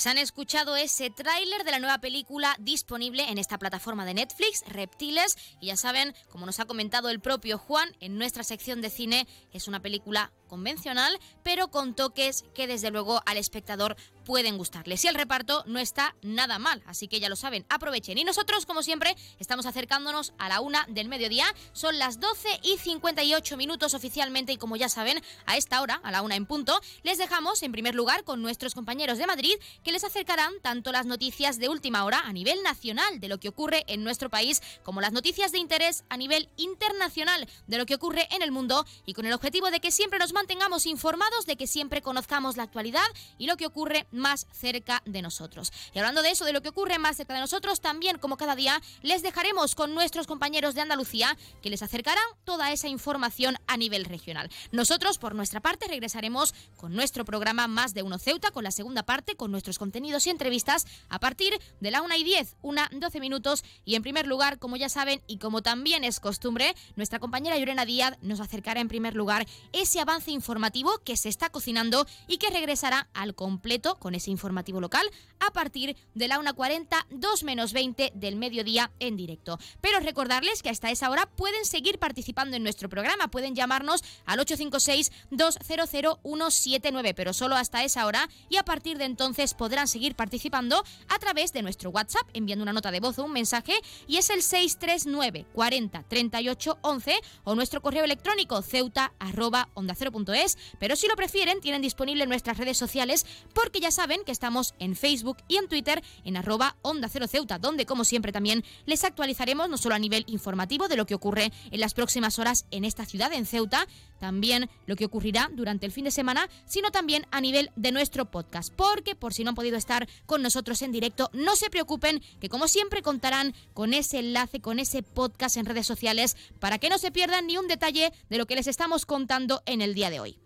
Pues 0.01 0.07
han 0.07 0.17
escuchado 0.17 0.77
ese 0.77 1.11
tráiler 1.11 1.63
de 1.63 1.73
la 1.73 1.79
nueva 1.79 1.99
película 1.99 2.57
disponible 2.59 3.29
en 3.29 3.37
esta 3.37 3.59
plataforma 3.59 4.07
de 4.07 4.15
Netflix, 4.15 4.65
Reptiles, 4.67 5.37
y 5.61 5.67
ya 5.67 5.77
saben, 5.77 6.15
como 6.31 6.47
nos 6.47 6.59
ha 6.59 6.65
comentado 6.65 7.11
el 7.11 7.21
propio 7.21 7.59
Juan, 7.59 7.95
en 8.01 8.17
nuestra 8.17 8.43
sección 8.43 8.81
de 8.81 8.89
cine 8.89 9.29
es 9.53 9.69
una 9.69 9.83
película 9.83 10.33
convencional, 10.51 11.19
pero 11.43 11.69
con 11.69 11.95
toques 11.95 12.45
que 12.55 12.67
desde 12.67 12.91
luego 12.91 13.23
al 13.25 13.39
espectador 13.39 13.97
pueden 14.25 14.59
gustarles. 14.59 15.05
Y 15.05 15.09
el 15.09 15.15
reparto 15.15 15.65
no 15.67 15.79
está 15.79 16.15
nada 16.23 16.59
mal, 16.59 16.83
así 16.87 17.09
que 17.09 17.21
ya 17.21 17.29
lo 17.29 17.37
saben, 17.37 17.65
aprovechen. 17.69 18.19
Y 18.19 18.25
nosotros, 18.25 18.67
como 18.67 18.83
siempre, 18.83 19.17
estamos 19.39 19.67
acercándonos 19.67 20.35
a 20.39 20.49
la 20.49 20.61
una 20.61 20.85
del 20.89 21.09
mediodía. 21.09 21.47
Son 21.73 21.99
las 21.99 22.21
12 22.21 22.61
y 22.63 22.77
58 22.77 23.57
minutos 23.57 23.95
oficialmente 23.95 24.53
y 24.53 24.57
como 24.57 24.77
ya 24.77 24.89
saben, 24.89 25.23
a 25.47 25.57
esta 25.57 25.81
hora, 25.81 26.01
a 26.05 26.11
la 26.11 26.23
una 26.23 26.37
en 26.37 26.47
punto, 26.47 26.79
les 27.03 27.19
dejamos 27.19 27.63
en 27.63 27.73
primer 27.73 27.95
lugar 27.95 28.25
con 28.25 28.43
nuestros 28.43 28.75
compañeros 28.75 29.19
de 29.19 29.27
Madrid 29.27 29.55
que 29.85 29.93
les 29.93 30.05
acercarán 30.05 30.53
tanto 30.63 30.93
las 30.93 31.07
noticias 31.07 31.59
de 31.59 31.69
última 31.69 32.05
hora 32.05 32.21
a 32.21 32.33
nivel 32.33 32.63
nacional 32.63 33.21
de 33.21 33.29
lo 33.29 33.39
que 33.39 33.49
ocurre 33.49 33.85
en 33.87 34.03
nuestro 34.05 34.31
país 34.31 34.61
como 34.83 35.01
las 35.01 35.13
noticias 35.13 35.53
de 35.53 35.59
interés 35.59 36.05
a 36.09 36.17
nivel 36.17 36.49
internacional 36.57 37.49
de 37.67 37.79
lo 37.79 37.87
que 37.87 37.95
ocurre 37.95 38.29
en 38.31 38.43
el 38.43 38.51
mundo 38.51 38.85
y 39.07 39.15
con 39.15 39.27
el 39.27 39.33
objetivo 39.33 39.71
de 39.71 39.81
que 39.81 39.91
siempre 39.91 40.19
nos 40.19 40.33
mantengamos 40.41 40.87
informados, 40.87 41.45
de 41.45 41.57
que 41.57 41.67
siempre 41.67 42.01
conozcamos 42.01 42.57
la 42.57 42.63
actualidad 42.63 43.05
y 43.37 43.47
lo 43.47 43.59
que 43.59 43.67
ocurre 43.67 44.07
más 44.11 44.47
cerca 44.53 45.03
de 45.05 45.21
nosotros. 45.21 45.71
Y 45.93 45.99
hablando 45.99 46.23
de 46.23 46.31
eso, 46.31 46.47
de 46.47 46.55
lo 46.55 46.63
que 46.63 46.71
ocurre 46.71 46.99
más 46.99 47.19
cerca 47.19 47.35
de 47.35 47.41
nosotros, 47.41 47.83
también 47.83 48.17
como 48.17 48.39
cada 48.39 48.57
día 48.57 48.81
les 49.03 49.23
dejaremos 49.23 49.75
con 49.75 49.95
nuestros 49.95 50.27
compañeros 50.27 50.75
de 50.75 50.81
Andalucía 50.81 51.37
que 51.61 51.69
les 51.69 51.83
acercarán 51.83 52.25
toda 52.45 52.73
esa 52.73 52.89
información 52.89 53.59
a 53.67 53.77
nivel 53.77 54.07
regional. 54.07 54.49
Nosotros, 54.73 55.19
por 55.19 55.35
nuestra 55.35 55.61
parte, 55.61 55.89
regresaremos 55.89 56.55
con 56.79 56.95
nuestro 56.95 57.27
programa 57.27 57.69
Más 57.69 57.93
de 57.93 58.03
Uno 58.03 58.19
Ceuta, 58.19 58.51
con 58.51 58.65
la 58.65 58.71
segunda 58.71 59.03
parte, 59.03 59.37
con 59.37 59.51
nuestros 59.51 59.79
contenidos 59.79 60.27
y 60.27 60.31
entrevistas 60.31 60.87
a 61.11 61.21
partir 61.21 61.53
de 61.81 61.91
la 61.91 62.01
1 62.01 62.17
y 62.17 62.25
10, 62.25 62.57
una 62.63 62.89
12 62.91 63.21
minutos. 63.21 63.63
Y 63.85 63.95
en 63.95 64.03
primer 64.03 64.27
lugar, 64.27 64.59
como 64.59 64.79
ya 64.79 64.89
saben 64.89 65.23
y 65.27 65.37
como 65.37 65.61
también 65.61 66.03
es 66.03 66.19
costumbre, 66.19 66.75
nuestra 66.97 67.19
compañera 67.19 67.59
Llorena 67.59 67.85
Díaz 67.85 68.17
nos 68.23 68.41
acercará 68.41 68.81
en 68.81 68.89
primer 68.89 69.15
lugar 69.15 69.47
ese 69.73 70.01
avance 70.01 70.30
informativo 70.31 70.91
que 71.05 71.17
se 71.17 71.29
está 71.29 71.51
cocinando 71.51 72.07
y 72.27 72.39
que 72.39 72.51
regresará 72.51 73.09
al 73.15 73.35
completo 73.35 73.97
con 73.97 74.15
ese 74.15 74.31
informativo 74.31 74.81
local 74.81 75.09
a 75.39 75.53
partir 75.53 75.97
de 76.15 76.29
la 76.29 76.39
1.40, 76.39 77.07
2 77.11 77.45
menos 77.45 77.73
20 77.73 78.13
del 78.15 78.37
mediodía 78.37 78.91
en 78.99 79.17
directo. 79.17 79.59
Pero 79.81 80.01
recordarles 80.01 80.63
que 80.63 80.71
hasta 80.71 80.91
esa 80.91 81.11
hora 81.11 81.27
pueden 81.27 81.65
seguir 81.65 81.99
participando 81.99 82.57
en 82.57 82.63
nuestro 82.63 82.89
programa, 82.89 83.29
pueden 83.29 83.55
llamarnos 83.55 84.03
al 84.27 84.39
856-200-179, 84.41 87.15
pero 87.15 87.33
solo 87.33 87.57
hasta 87.57 87.85
esa 87.85 88.07
hora 88.07 88.29
y 88.49 88.57
a 88.57 88.65
partir 88.65 88.99
de 88.99 89.05
entonces 89.05 89.55
podrán 89.55 89.89
seguir 89.89 90.15
participando 90.15 90.83
a 91.09 91.19
través 91.19 91.53
de 91.53 91.63
nuestro 91.63 91.91
WhatsApp 91.91 92.29
enviando 92.33 92.63
una 92.63 92.73
nota 92.73 92.91
de 92.91 93.01
voz 93.01 93.19
o 93.19 93.25
un 93.25 93.33
mensaje 93.33 93.75
y 94.07 94.17
es 94.17 94.31
el 94.31 94.43
639 94.43 95.47
40 95.53 96.05
38 96.09 96.79
11 96.83 97.21
o 97.45 97.55
nuestro 97.55 97.81
correo 97.81 98.05
electrónico 98.05 98.63
ceuta 98.63 99.13
arroba 99.19 99.69
onda 99.75 99.95
0 99.97 100.13
onda0ceuta.es, 100.25 100.59
pero 100.79 100.97
si 100.97 101.09
lo 101.09 101.17
prefieren 101.17 101.61
tienen 101.61 101.83
disponible 101.83 102.27
nuestras 102.27 102.59
redes 102.59 102.79
sociales 102.79 103.27
porque 103.55 103.81
ya 103.81 103.91
saben 103.91 104.21
que 104.25 104.33
estamos 104.33 104.75
en 104.79 104.97
Facebook 104.97 105.39
y 105.49 105.57
en 105.57 105.69
Twitter 105.69 106.03
en 106.25 106.37
arroba 106.37 106.77
onda 106.83 107.09
0 107.09 107.27
ceuta, 107.27 107.59
donde 107.59 107.87
como 107.87 108.05
siempre 108.05 108.33
también 108.33 108.65
les 108.87 109.05
actualizaremos 109.05 109.69
no 109.69 109.79
solo 109.79 109.95
a 109.95 109.99
nivel 109.99 110.25
informativo 110.27 110.89
de 110.89 110.97
lo 110.97 111.07
que 111.07 111.15
ocurre 111.15 111.53
en 111.71 111.81
las 111.81 111.95
próximas 111.95 112.39
horas 112.39 112.67
en 112.71 112.85
esta 112.85 113.05
ciudad, 113.05 113.33
en 113.33 113.47
Ceuta, 113.47 113.87
también 114.19 114.69
lo 114.87 114.97
que 114.97 115.07
ocurrirá 115.07 115.51
durante 115.53 115.87
el 115.87 115.93
fin 115.93 116.05
de 116.05 116.11
semana, 116.11 116.49
sino 116.67 116.91
también 116.91 117.27
a 117.31 117.41
nivel 117.41 117.71
de 117.77 117.93
nuestro 117.93 118.31
podcast. 118.31 118.73
Porque 118.75 119.15
por 119.15 119.33
si 119.33 119.45
no 119.45 119.51
han 119.51 119.55
podido 119.55 119.77
estar 119.77 120.09
con 120.27 120.43
nosotros 120.43 120.83
en 120.83 120.93
directo, 120.93 121.31
no 121.33 121.57
se 121.57 121.71
preocupen, 121.71 122.23
que 122.41 122.49
como 122.49 122.69
siempre 122.69 123.03
contarán 123.03 123.55
con 123.73 123.95
ese 123.95 124.19
enlace, 124.19 124.61
con 124.61 124.79
ese 124.79 125.03
podcast 125.03 125.57
en 125.57 125.67
redes 125.67 125.87
sociales, 125.87 126.37
para 126.59 126.79
que 126.79 126.91
no 126.91 126.99
se 126.99 127.11
pierdan 127.11 127.47
ni 127.47 127.57
un 127.57 127.69
detalle 127.69 128.13
de 128.29 128.39
lo 128.39 128.47
que 128.47 128.57
les 128.57 128.67
estamos 128.67 129.07
contando 129.07 129.63
en 129.67 129.81
el 129.81 129.95
día 129.95 130.10
de 130.11 130.21
hoy. 130.21 130.39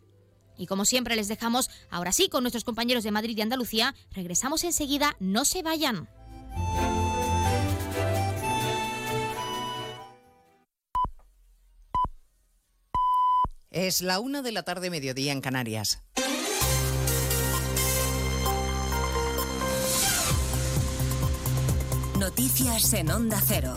Y 0.56 0.66
como 0.66 0.84
siempre 0.84 1.16
les 1.16 1.28
dejamos 1.28 1.68
ahora 1.90 2.12
sí 2.12 2.28
con 2.28 2.44
nuestros 2.44 2.64
compañeros 2.64 3.04
de 3.04 3.10
Madrid 3.10 3.36
y 3.36 3.42
Andalucía. 3.42 3.94
Regresamos 4.12 4.62
enseguida, 4.64 5.16
no 5.18 5.44
se 5.44 5.62
vayan. 5.62 6.08
Es 13.70 14.02
la 14.02 14.20
una 14.20 14.40
de 14.40 14.52
la 14.52 14.62
tarde, 14.62 14.88
mediodía 14.88 15.32
en 15.32 15.40
Canarias. 15.40 16.00
Noticias 22.20 22.92
en 22.92 23.10
Onda 23.10 23.42
Cero. 23.44 23.74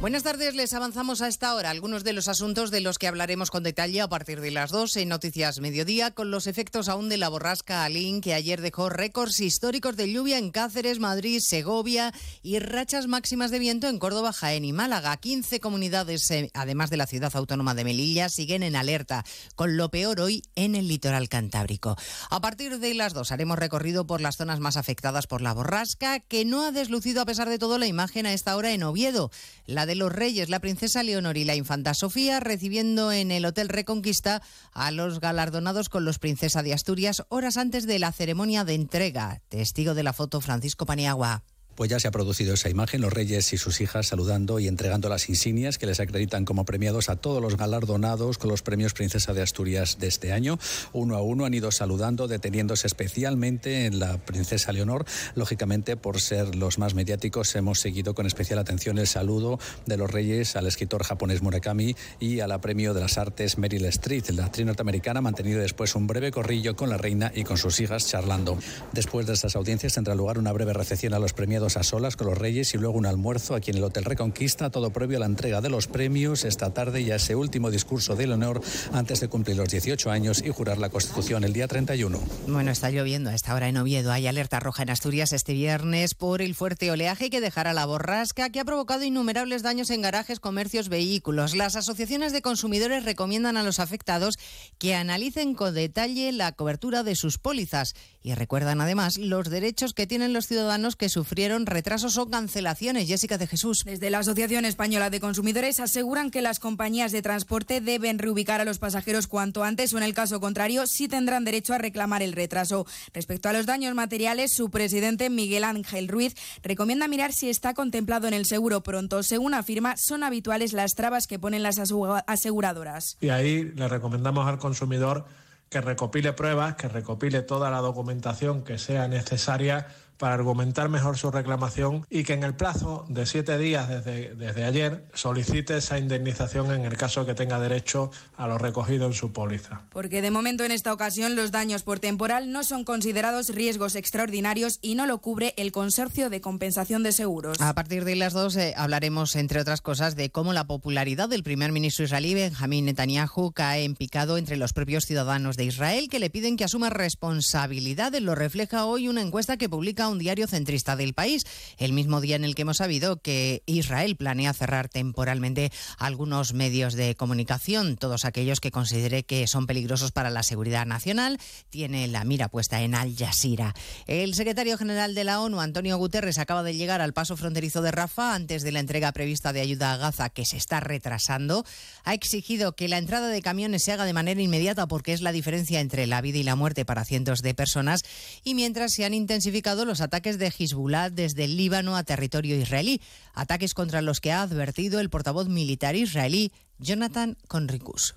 Buenas 0.00 0.22
tardes, 0.22 0.54
les 0.54 0.72
avanzamos 0.72 1.20
a 1.20 1.28
esta 1.28 1.54
hora 1.54 1.68
algunos 1.68 2.04
de 2.04 2.14
los 2.14 2.26
asuntos 2.26 2.70
de 2.70 2.80
los 2.80 2.98
que 2.98 3.06
hablaremos 3.06 3.50
con 3.50 3.62
detalle 3.62 4.00
a 4.00 4.08
partir 4.08 4.40
de 4.40 4.50
las 4.50 4.70
2 4.70 4.96
en 4.96 5.10
Noticias 5.10 5.60
Mediodía, 5.60 6.10
con 6.10 6.30
los 6.30 6.46
efectos 6.46 6.88
aún 6.88 7.10
de 7.10 7.18
la 7.18 7.28
borrasca 7.28 7.84
Alín, 7.84 8.22
que 8.22 8.32
ayer 8.32 8.62
dejó 8.62 8.88
récords 8.88 9.40
históricos 9.40 9.98
de 9.98 10.10
lluvia 10.10 10.38
en 10.38 10.52
Cáceres, 10.52 11.00
Madrid, 11.00 11.40
Segovia 11.40 12.14
y 12.42 12.60
rachas 12.60 13.08
máximas 13.08 13.50
de 13.50 13.58
viento 13.58 13.88
en 13.88 13.98
Córdoba, 13.98 14.32
Jaén 14.32 14.64
y 14.64 14.72
Málaga. 14.72 15.14
15 15.18 15.60
comunidades, 15.60 16.30
eh, 16.30 16.50
además 16.54 16.88
de 16.88 16.96
la 16.96 17.06
ciudad 17.06 17.36
autónoma 17.36 17.74
de 17.74 17.84
Melilla, 17.84 18.30
siguen 18.30 18.62
en 18.62 18.76
alerta, 18.76 19.26
con 19.54 19.76
lo 19.76 19.90
peor 19.90 20.22
hoy 20.22 20.40
en 20.54 20.76
el 20.76 20.88
litoral 20.88 21.28
cantábrico. 21.28 21.94
A 22.30 22.40
partir 22.40 22.78
de 22.78 22.94
las 22.94 23.12
2 23.12 23.32
haremos 23.32 23.58
recorrido 23.58 24.06
por 24.06 24.22
las 24.22 24.38
zonas 24.38 24.60
más 24.60 24.78
afectadas 24.78 25.26
por 25.26 25.42
la 25.42 25.52
borrasca, 25.52 26.20
que 26.20 26.46
no 26.46 26.64
ha 26.64 26.72
deslucido 26.72 27.20
a 27.20 27.26
pesar 27.26 27.50
de 27.50 27.58
todo 27.58 27.76
la 27.76 27.86
imagen 27.86 28.24
a 28.24 28.32
esta 28.32 28.56
hora 28.56 28.72
en 28.72 28.82
Oviedo. 28.82 29.30
La 29.66 29.89
de 29.90 29.96
los 29.96 30.12
reyes, 30.12 30.50
la 30.50 30.60
princesa 30.60 31.02
Leonor 31.02 31.36
y 31.36 31.42
la 31.42 31.56
infanta 31.56 31.94
Sofía, 31.94 32.38
recibiendo 32.38 33.10
en 33.10 33.32
el 33.32 33.44
Hotel 33.44 33.68
Reconquista 33.68 34.40
a 34.72 34.92
los 34.92 35.18
galardonados 35.18 35.88
con 35.88 36.04
los 36.04 36.20
Princesa 36.20 36.62
de 36.62 36.72
Asturias 36.72 37.24
horas 37.28 37.56
antes 37.56 37.88
de 37.88 37.98
la 37.98 38.12
ceremonia 38.12 38.62
de 38.62 38.74
entrega. 38.74 39.42
Testigo 39.48 39.94
de 39.94 40.04
la 40.04 40.12
foto 40.12 40.40
Francisco 40.40 40.86
Paniagua 40.86 41.42
pues 41.74 41.90
ya 41.90 41.98
se 42.00 42.08
ha 42.08 42.10
producido 42.10 42.54
esa 42.54 42.68
imagen, 42.68 43.00
los 43.00 43.12
reyes 43.12 43.52
y 43.52 43.58
sus 43.58 43.80
hijas 43.80 44.08
saludando 44.08 44.58
y 44.58 44.68
entregando 44.68 45.08
las 45.08 45.28
insignias 45.28 45.78
que 45.78 45.86
les 45.86 46.00
acreditan 46.00 46.44
como 46.44 46.64
premiados 46.64 47.08
a 47.08 47.16
todos 47.16 47.40
los 47.40 47.56
galardonados 47.56 48.38
con 48.38 48.50
los 48.50 48.62
premios 48.62 48.92
Princesa 48.92 49.32
de 49.32 49.42
Asturias 49.42 49.98
de 49.98 50.08
este 50.08 50.32
año. 50.32 50.58
Uno 50.92 51.16
a 51.16 51.22
uno 51.22 51.44
han 51.44 51.54
ido 51.54 51.70
saludando, 51.70 52.28
deteniéndose 52.28 52.86
especialmente 52.86 53.86
en 53.86 53.98
la 53.98 54.18
Princesa 54.18 54.72
Leonor. 54.72 55.04
Lógicamente, 55.34 55.96
por 55.96 56.20
ser 56.20 56.54
los 56.54 56.78
más 56.78 56.94
mediáticos, 56.94 57.54
hemos 57.56 57.80
seguido 57.80 58.14
con 58.14 58.26
especial 58.26 58.58
atención 58.58 58.98
el 58.98 59.06
saludo 59.06 59.58
de 59.86 59.96
los 59.96 60.10
reyes 60.10 60.56
al 60.56 60.66
escritor 60.66 61.02
japonés 61.04 61.42
Murakami 61.42 61.96
y 62.18 62.40
a 62.40 62.46
la 62.46 62.60
Premio 62.60 62.94
de 62.94 63.00
las 63.00 63.18
Artes 63.18 63.58
Meryl 63.58 63.86
Streep. 63.86 64.30
La 64.30 64.46
actriz 64.46 64.66
norteamericana 64.66 65.18
ha 65.18 65.22
mantenido 65.22 65.60
después 65.60 65.94
un 65.94 66.06
breve 66.06 66.30
corrillo 66.30 66.76
con 66.76 66.90
la 66.90 66.98
reina 66.98 67.32
y 67.34 67.44
con 67.44 67.56
sus 67.56 67.80
hijas 67.80 68.06
charlando. 68.06 68.58
Después 68.92 69.26
de 69.26 69.34
estas 69.34 69.56
audiencias 69.56 69.94
tendrá 69.94 70.14
lugar 70.14 70.38
una 70.38 70.52
breve 70.52 70.72
recepción 70.72 71.14
a 71.14 71.18
los 71.18 71.32
premiados 71.32 71.59
a 71.60 71.82
solas 71.82 72.16
con 72.16 72.26
los 72.26 72.38
Reyes 72.38 72.72
y 72.72 72.78
luego 72.78 72.96
un 72.96 73.04
almuerzo 73.04 73.54
aquí 73.54 73.70
en 73.70 73.76
el 73.76 73.84
Hotel 73.84 74.04
Reconquista, 74.04 74.70
todo 74.70 74.90
previo 74.92 75.18
a 75.18 75.20
la 75.20 75.26
entrega 75.26 75.60
de 75.60 75.68
los 75.68 75.86
premios 75.86 76.44
esta 76.44 76.72
tarde 76.72 77.02
y 77.02 77.10
a 77.10 77.16
ese 77.16 77.36
último 77.36 77.70
discurso 77.70 78.16
de 78.16 78.26
Leonor 78.26 78.62
antes 78.92 79.20
de 79.20 79.28
cumplir 79.28 79.58
los 79.58 79.68
18 79.68 80.10
años 80.10 80.42
y 80.42 80.48
jurar 80.48 80.78
la 80.78 80.88
Constitución 80.88 81.44
el 81.44 81.52
día 81.52 81.68
31. 81.68 82.18
Bueno, 82.48 82.70
está 82.70 82.90
lloviendo 82.90 83.28
a 83.28 83.34
esta 83.34 83.54
hora 83.54 83.68
en 83.68 83.76
Oviedo. 83.76 84.10
Hay 84.10 84.26
alerta 84.26 84.58
roja 84.58 84.82
en 84.84 84.90
Asturias 84.90 85.34
este 85.34 85.52
viernes 85.52 86.14
por 86.14 86.40
el 86.40 86.54
fuerte 86.54 86.90
oleaje 86.90 87.28
que 87.28 87.42
dejará 87.42 87.74
la 87.74 87.84
borrasca 87.84 88.48
que 88.48 88.60
ha 88.60 88.64
provocado 88.64 89.04
innumerables 89.04 89.62
daños 89.62 89.90
en 89.90 90.00
garajes, 90.00 90.40
comercios, 90.40 90.88
vehículos. 90.88 91.54
Las 91.54 91.76
asociaciones 91.76 92.32
de 92.32 92.40
consumidores 92.40 93.04
recomiendan 93.04 93.58
a 93.58 93.62
los 93.62 93.80
afectados 93.80 94.38
que 94.78 94.94
analicen 94.94 95.54
con 95.54 95.74
detalle 95.74 96.32
la 96.32 96.52
cobertura 96.52 97.02
de 97.02 97.14
sus 97.14 97.38
pólizas 97.38 97.94
y 98.22 98.34
recuerdan 98.34 98.80
además 98.80 99.18
los 99.18 99.48
derechos 99.48 99.94
que 99.94 100.06
tienen 100.06 100.32
los 100.32 100.46
ciudadanos 100.46 100.96
que 100.96 101.08
sufrieron 101.50 101.66
retrasos 101.66 102.16
o 102.16 102.30
cancelaciones. 102.30 103.08
Jessica 103.08 103.36
de 103.36 103.48
Jesús. 103.48 103.82
Desde 103.84 104.08
la 104.08 104.20
Asociación 104.20 104.64
Española 104.64 105.10
de 105.10 105.18
Consumidores 105.18 105.80
aseguran 105.80 106.30
que 106.30 106.42
las 106.42 106.60
compañías 106.60 107.10
de 107.10 107.22
transporte 107.22 107.80
deben 107.80 108.20
reubicar 108.20 108.60
a 108.60 108.64
los 108.64 108.78
pasajeros 108.78 109.26
cuanto 109.26 109.64
antes 109.64 109.92
o 109.92 109.98
en 109.98 110.04
el 110.04 110.14
caso 110.14 110.38
contrario 110.38 110.86
sí 110.86 111.08
tendrán 111.08 111.44
derecho 111.44 111.74
a 111.74 111.78
reclamar 111.78 112.22
el 112.22 112.34
retraso. 112.34 112.86
Respecto 113.12 113.48
a 113.48 113.52
los 113.52 113.66
daños 113.66 113.96
materiales, 113.96 114.52
su 114.54 114.70
presidente 114.70 115.28
Miguel 115.28 115.64
Ángel 115.64 116.06
Ruiz 116.06 116.36
recomienda 116.62 117.08
mirar 117.08 117.32
si 117.32 117.50
está 117.50 117.74
contemplado 117.74 118.28
en 118.28 118.34
el 118.34 118.46
seguro 118.46 118.82
pronto. 118.84 119.24
Según 119.24 119.54
afirma, 119.54 119.96
son 119.96 120.22
habituales 120.22 120.72
las 120.72 120.94
trabas 120.94 121.26
que 121.26 121.40
ponen 121.40 121.64
las 121.64 121.80
aseguradoras. 121.80 123.16
Y 123.20 123.30
ahí 123.30 123.64
le 123.74 123.88
recomendamos 123.88 124.46
al 124.46 124.60
consumidor 124.60 125.26
que 125.68 125.80
recopile 125.80 126.32
pruebas, 126.32 126.76
que 126.76 126.86
recopile 126.86 127.42
toda 127.42 127.70
la 127.70 127.78
documentación 127.78 128.62
que 128.62 128.78
sea 128.78 129.08
necesaria 129.08 129.88
para 130.20 130.34
argumentar 130.34 130.90
mejor 130.90 131.16
su 131.16 131.30
reclamación 131.30 132.06
y 132.10 132.24
que 132.24 132.34
en 132.34 132.44
el 132.44 132.54
plazo 132.54 133.06
de 133.08 133.24
siete 133.24 133.56
días 133.56 133.88
desde, 133.88 134.34
desde 134.34 134.64
ayer 134.64 135.06
solicite 135.14 135.78
esa 135.78 135.98
indemnización 135.98 136.70
en 136.72 136.84
el 136.84 136.98
caso 136.98 137.24
que 137.24 137.32
tenga 137.32 137.58
derecho 137.58 138.10
a 138.36 138.46
lo 138.46 138.58
recogido 138.58 139.06
en 139.06 139.14
su 139.14 139.32
póliza. 139.32 139.80
Porque 139.88 140.20
de 140.20 140.30
momento 140.30 140.62
en 140.64 140.72
esta 140.72 140.92
ocasión 140.92 141.36
los 141.36 141.52
daños 141.52 141.84
por 141.84 142.00
temporal 142.00 142.52
no 142.52 142.64
son 142.64 142.84
considerados 142.84 143.48
riesgos 143.48 143.96
extraordinarios 143.96 144.78
y 144.82 144.94
no 144.94 145.06
lo 145.06 145.22
cubre 145.22 145.54
el 145.56 145.72
Consorcio 145.72 146.28
de 146.28 146.42
Compensación 146.42 147.02
de 147.02 147.12
Seguros. 147.12 147.58
A 147.58 147.74
partir 147.74 148.04
de 148.04 148.14
las 148.14 148.34
dos 148.34 148.56
eh, 148.56 148.74
hablaremos, 148.76 149.36
entre 149.36 149.62
otras 149.62 149.80
cosas, 149.80 150.16
de 150.16 150.28
cómo 150.28 150.52
la 150.52 150.66
popularidad 150.66 151.30
del 151.30 151.42
primer 151.42 151.72
ministro 151.72 152.04
israelí 152.04 152.34
Benjamín 152.34 152.84
Netanyahu 152.84 153.52
cae 153.52 153.84
en 153.84 153.94
picado 153.94 154.36
entre 154.36 154.58
los 154.58 154.74
propios 154.74 155.06
ciudadanos 155.06 155.56
de 155.56 155.64
Israel 155.64 156.10
que 156.10 156.18
le 156.18 156.28
piden 156.28 156.58
que 156.58 156.64
asuma 156.64 156.90
responsabilidades. 156.90 158.20
Lo 158.20 158.34
refleja 158.34 158.84
hoy 158.84 159.08
una 159.08 159.22
encuesta 159.22 159.56
que 159.56 159.70
publica 159.70 160.09
un 160.10 160.18
diario 160.18 160.46
centrista 160.46 160.96
del 160.96 161.14
país, 161.14 161.42
el 161.78 161.92
mismo 161.92 162.20
día 162.20 162.36
en 162.36 162.44
el 162.44 162.54
que 162.54 162.62
hemos 162.62 162.78
sabido 162.78 163.20
que 163.20 163.62
Israel 163.66 164.16
planea 164.16 164.52
cerrar 164.52 164.88
temporalmente 164.88 165.70
algunos 165.98 166.52
medios 166.54 166.94
de 166.94 167.14
comunicación, 167.14 167.96
todos 167.96 168.24
aquellos 168.24 168.60
que 168.60 168.70
considere 168.70 169.22
que 169.24 169.46
son 169.46 169.66
peligrosos 169.66 170.12
para 170.12 170.30
la 170.30 170.42
seguridad 170.42 170.86
nacional, 170.86 171.38
tiene 171.70 172.08
la 172.08 172.24
mira 172.24 172.48
puesta 172.48 172.82
en 172.82 172.94
Al 172.94 173.16
Jazeera. 173.16 173.74
El 174.06 174.34
secretario 174.34 174.76
general 174.76 175.14
de 175.14 175.24
la 175.24 175.40
ONU, 175.40 175.60
Antonio 175.60 175.96
Guterres, 175.96 176.38
acaba 176.38 176.62
de 176.62 176.74
llegar 176.74 177.00
al 177.00 177.12
paso 177.12 177.36
fronterizo 177.36 177.82
de 177.82 177.90
Rafa 177.90 178.34
antes 178.34 178.62
de 178.62 178.72
la 178.72 178.80
entrega 178.80 179.12
prevista 179.12 179.52
de 179.52 179.60
ayuda 179.60 179.92
a 179.92 179.96
Gaza, 179.96 180.30
que 180.30 180.44
se 180.44 180.56
está 180.56 180.80
retrasando. 180.80 181.64
Ha 182.04 182.14
exigido 182.14 182.74
que 182.74 182.88
la 182.88 182.98
entrada 182.98 183.28
de 183.28 183.42
camiones 183.42 183.84
se 183.84 183.92
haga 183.92 184.04
de 184.04 184.12
manera 184.12 184.42
inmediata 184.42 184.86
porque 184.86 185.12
es 185.12 185.20
la 185.20 185.32
diferencia 185.32 185.80
entre 185.80 186.06
la 186.06 186.20
vida 186.20 186.38
y 186.38 186.42
la 186.42 186.56
muerte 186.56 186.84
para 186.84 187.04
cientos 187.04 187.42
de 187.42 187.54
personas 187.54 188.02
y 188.44 188.54
mientras 188.54 188.92
se 188.92 189.04
han 189.04 189.14
intensificado 189.14 189.84
los 189.84 189.99
ataques 190.00 190.38
de 190.38 190.52
Hezbollah 190.56 191.10
desde 191.10 191.44
el 191.44 191.56
Líbano 191.56 191.96
a 191.96 192.04
territorio 192.04 192.56
israelí, 192.56 193.00
ataques 193.34 193.74
contra 193.74 194.02
los 194.02 194.20
que 194.20 194.32
ha 194.32 194.42
advertido 194.42 195.00
el 195.00 195.10
portavoz 195.10 195.48
militar 195.48 195.96
israelí 195.96 196.52
Jonathan 196.80 197.36
Conricus. 197.46 198.14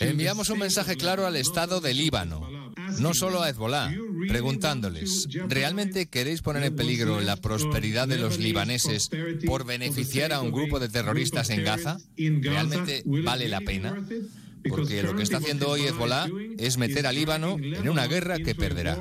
Enviamos 0.00 0.50
un 0.50 0.58
mensaje 0.58 0.96
claro 0.96 1.26
al 1.26 1.36
Estado 1.36 1.80
de 1.80 1.94
Líbano, 1.94 2.72
no 2.98 3.14
solo 3.14 3.42
a 3.42 3.48
Hezbollah, 3.48 3.92
preguntándoles, 4.28 5.28
¿realmente 5.48 6.06
queréis 6.06 6.42
poner 6.42 6.62
en 6.64 6.76
peligro 6.76 7.20
la 7.20 7.36
prosperidad 7.36 8.06
de 8.06 8.18
los 8.18 8.38
libaneses 8.38 9.08
por 9.46 9.64
beneficiar 9.64 10.32
a 10.32 10.40
un 10.40 10.52
grupo 10.52 10.78
de 10.78 10.88
terroristas 10.88 11.50
en 11.50 11.64
Gaza? 11.64 11.98
¿Realmente 12.16 13.02
vale 13.06 13.48
la 13.48 13.60
pena? 13.60 14.04
Porque 14.68 15.02
lo 15.02 15.14
que 15.14 15.22
está 15.22 15.38
haciendo 15.38 15.68
hoy 15.68 15.82
Hezbollah 15.82 16.28
es 16.58 16.78
meter 16.78 17.06
a 17.06 17.12
Líbano 17.12 17.56
en 17.60 17.88
una 17.88 18.06
guerra 18.06 18.38
que 18.38 18.54
perderá. 18.54 18.98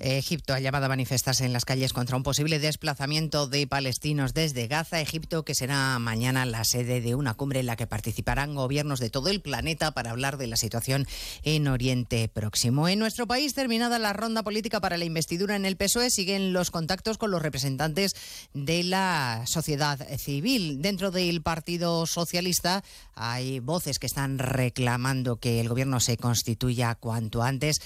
Egipto 0.00 0.54
ha 0.54 0.60
llamado 0.60 0.86
a 0.86 0.88
manifestarse 0.88 1.44
en 1.44 1.52
las 1.52 1.64
calles 1.64 1.92
contra 1.92 2.16
un 2.16 2.22
posible 2.22 2.58
desplazamiento 2.58 3.46
de 3.46 3.66
palestinos 3.66 4.34
desde 4.34 4.66
Gaza. 4.66 5.00
Egipto, 5.00 5.44
que 5.44 5.54
será 5.54 5.98
mañana 5.98 6.46
la 6.46 6.64
sede 6.64 7.00
de 7.00 7.14
una 7.14 7.34
cumbre 7.34 7.60
en 7.60 7.66
la 7.66 7.76
que 7.76 7.86
participarán 7.86 8.54
gobiernos 8.54 9.00
de 9.00 9.10
todo 9.10 9.28
el 9.28 9.40
planeta 9.40 9.92
para 9.92 10.10
hablar 10.10 10.36
de 10.36 10.46
la 10.46 10.56
situación 10.56 11.06
en 11.42 11.68
Oriente 11.68 12.28
Próximo. 12.28 12.88
En 12.88 12.98
nuestro 12.98 13.26
país, 13.26 13.54
terminada 13.54 13.98
la 13.98 14.12
ronda 14.12 14.42
política 14.42 14.80
para 14.80 14.96
la 14.96 15.04
investidura 15.04 15.56
en 15.56 15.64
el 15.64 15.76
PSOE, 15.76 16.10
siguen 16.10 16.52
los 16.52 16.70
contactos 16.70 17.18
con 17.18 17.30
los 17.30 17.42
representantes 17.42 18.14
de 18.54 18.84
la 18.84 19.42
sociedad 19.46 19.98
civil. 20.18 20.80
Dentro 20.80 21.10
del 21.10 21.42
Partido 21.42 22.06
Socialista 22.06 22.84
hay 23.14 23.60
voces 23.60 23.98
que 23.98 24.06
están 24.06 24.38
reclamando 24.38 25.36
que 25.36 25.60
el 25.60 25.68
gobierno 25.68 26.00
se 26.00 26.16
constituya 26.16 26.94
cuanto 26.94 27.42
antes 27.42 27.80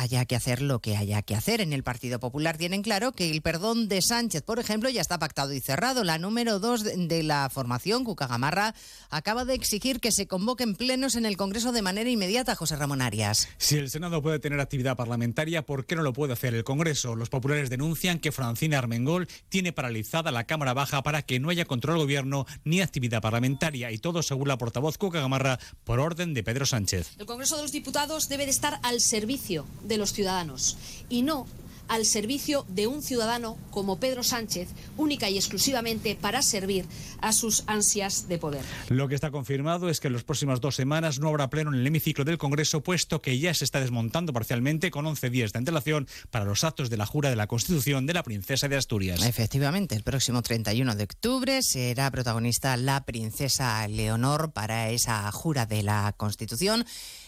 haya 0.00 0.24
que 0.24 0.36
hacer 0.36 0.62
lo 0.62 0.80
que 0.80 0.96
haya 0.96 1.22
que 1.22 1.34
hacer. 1.34 1.60
En 1.60 1.72
el 1.72 1.82
Partido 1.82 2.20
Popular 2.20 2.56
tienen 2.56 2.82
claro 2.82 3.12
que 3.12 3.30
el 3.30 3.42
perdón 3.42 3.88
de 3.88 4.02
Sánchez, 4.02 4.42
por 4.42 4.58
ejemplo, 4.58 4.90
ya 4.90 5.00
está 5.00 5.18
pactado 5.18 5.52
y 5.52 5.60
cerrado. 5.60 6.04
La 6.04 6.18
número 6.18 6.58
dos 6.58 6.84
de 6.84 7.22
la 7.22 7.50
formación, 7.50 8.04
Cuca 8.04 8.26
Gamarra, 8.26 8.74
acaba 9.10 9.44
de 9.44 9.54
exigir 9.54 10.00
que 10.00 10.12
se 10.12 10.26
convoquen 10.26 10.74
plenos 10.74 11.16
en 11.16 11.26
el 11.26 11.36
Congreso 11.36 11.72
de 11.72 11.82
manera 11.82 12.10
inmediata, 12.10 12.54
José 12.54 12.76
Ramón 12.76 13.02
Arias. 13.02 13.48
Si 13.58 13.76
el 13.76 13.90
Senado 13.90 14.22
puede 14.22 14.38
tener 14.38 14.60
actividad 14.60 14.96
parlamentaria, 14.96 15.64
¿por 15.64 15.86
qué 15.86 15.96
no 15.96 16.02
lo 16.02 16.12
puede 16.12 16.32
hacer 16.32 16.54
el 16.54 16.64
Congreso? 16.64 17.16
Los 17.16 17.30
populares 17.30 17.70
denuncian 17.70 18.18
que 18.18 18.32
Francina 18.32 18.78
Armengol 18.78 19.28
tiene 19.48 19.72
paralizada 19.72 20.30
la 20.30 20.44
Cámara 20.44 20.74
Baja 20.74 21.02
para 21.02 21.22
que 21.22 21.40
no 21.40 21.50
haya 21.50 21.64
control 21.64 21.96
del 21.96 22.04
gobierno 22.04 22.46
ni 22.64 22.80
actividad 22.80 23.22
parlamentaria 23.22 23.90
y 23.90 23.98
todo 23.98 24.22
según 24.22 24.48
la 24.48 24.58
portavoz 24.58 24.98
Cuca 24.98 25.20
Gamarra 25.20 25.58
por 25.84 26.00
orden 26.00 26.34
de 26.34 26.42
Pedro 26.42 26.66
Sánchez. 26.66 27.12
El 27.18 27.26
Congreso 27.26 27.56
de 27.56 27.62
los 27.62 27.72
Diputados 27.72 28.28
debe 28.28 28.44
de 28.44 28.50
estar 28.50 28.80
al 28.82 29.00
servicio 29.00 29.66
de 29.86 29.98
los 29.98 30.12
ciudadanos 30.12 30.76
y 31.08 31.22
no 31.22 31.46
al 31.88 32.04
servicio 32.04 32.64
de 32.68 32.86
un 32.86 33.02
ciudadano 33.02 33.56
como 33.70 33.98
Pedro 33.98 34.22
Sánchez, 34.22 34.68
única 34.96 35.30
y 35.30 35.36
exclusivamente 35.36 36.16
para 36.20 36.42
servir 36.42 36.86
a 37.20 37.32
sus 37.32 37.64
ansias 37.66 38.28
de 38.28 38.38
poder. 38.38 38.64
Lo 38.88 39.08
que 39.08 39.14
está 39.14 39.30
confirmado 39.30 39.88
es 39.88 40.00
que 40.00 40.08
en 40.08 40.14
las 40.14 40.24
próximas 40.24 40.60
dos 40.60 40.74
semanas 40.74 41.18
no 41.18 41.28
habrá 41.28 41.50
pleno 41.50 41.72
en 41.72 41.80
el 41.80 41.86
hemiciclo 41.86 42.24
del 42.24 42.38
Congreso, 42.38 42.82
puesto 42.82 43.22
que 43.22 43.38
ya 43.38 43.54
se 43.54 43.64
está 43.64 43.80
desmontando 43.80 44.32
parcialmente 44.32 44.90
con 44.90 45.06
11 45.06 45.30
días 45.30 45.52
de 45.52 45.58
antelación 45.58 46.08
para 46.30 46.44
los 46.44 46.64
actos 46.64 46.90
de 46.90 46.96
la 46.96 47.06
jura 47.06 47.30
de 47.30 47.36
la 47.36 47.46
Constitución 47.46 48.06
de 48.06 48.14
la 48.14 48.22
Princesa 48.22 48.68
de 48.68 48.76
Asturias. 48.76 49.24
Efectivamente, 49.24 49.94
el 49.94 50.02
próximo 50.02 50.42
31 50.42 50.96
de 50.96 51.04
octubre 51.04 51.62
será 51.62 52.10
protagonista 52.10 52.76
la 52.76 53.04
Princesa 53.04 53.86
Leonor 53.88 54.52
para 54.52 54.90
esa 54.90 55.30
jura 55.32 55.66
de 55.66 55.82
la 55.82 56.14
Constitución. 56.16 56.84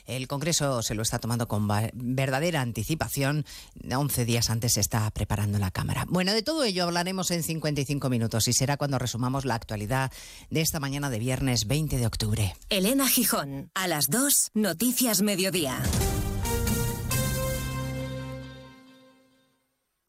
El 0.09 0.27
Congreso 0.27 0.83
se 0.83 0.95
lo 0.95 1.03
está 1.03 1.19
tomando 1.19 1.47
con 1.47 1.69
verdadera 1.93 2.63
anticipación. 2.63 3.45
11 3.89 4.25
días 4.25 4.49
antes 4.49 4.73
se 4.73 4.81
está 4.81 5.09
preparando 5.11 5.59
la 5.59 5.71
Cámara. 5.71 6.07
Bueno, 6.09 6.33
de 6.33 6.43
todo 6.43 6.65
ello 6.65 6.85
hablaremos 6.85 7.31
en 7.31 7.43
55 7.43 8.09
minutos 8.09 8.49
y 8.49 8.55
será 8.55 8.79
cuando 8.79 8.99
resumamos 8.99 9.45
la 9.45 9.55
actualidad 9.55 10.11
de 10.49 10.63
esta 10.63 10.81
mañana 10.81 11.11
de 11.11 11.19
viernes 11.19 11.67
20 11.67 11.99
de 11.99 12.07
octubre. 12.07 12.57
Elena 12.71 13.07
Gijón, 13.07 13.71
a 13.75 13.87
las 13.87 14.09
2, 14.09 14.53
Noticias 14.55 15.21
Mediodía. 15.21 15.79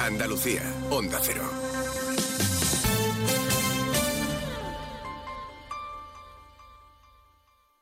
Andalucía, 0.00 0.62
Onda 0.90 1.18
Cero. 1.22 1.42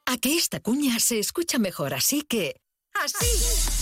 A 0.06 0.16
que 0.18 0.36
esta 0.36 0.60
cuña 0.60 0.98
se 1.00 1.18
escucha 1.18 1.58
mejor, 1.58 1.94
así 1.94 2.22
que... 2.22 2.60
¡Así! 2.94 3.81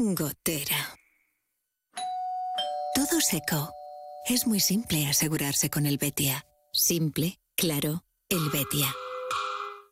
Gotera. 0.00 0.96
Todo 2.94 3.20
seco. 3.20 3.72
Es 4.28 4.46
muy 4.46 4.60
simple 4.60 5.08
asegurarse 5.08 5.70
con 5.70 5.86
el 5.86 5.98
Betia. 5.98 6.46
Simple, 6.72 7.40
claro, 7.56 8.04
el 8.28 8.48
Betia. 8.50 8.94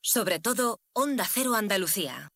Sobre 0.03 0.39
todo, 0.39 0.79
Onda 0.93 1.27
Cero 1.29 1.57
Andalucía. 1.57 2.29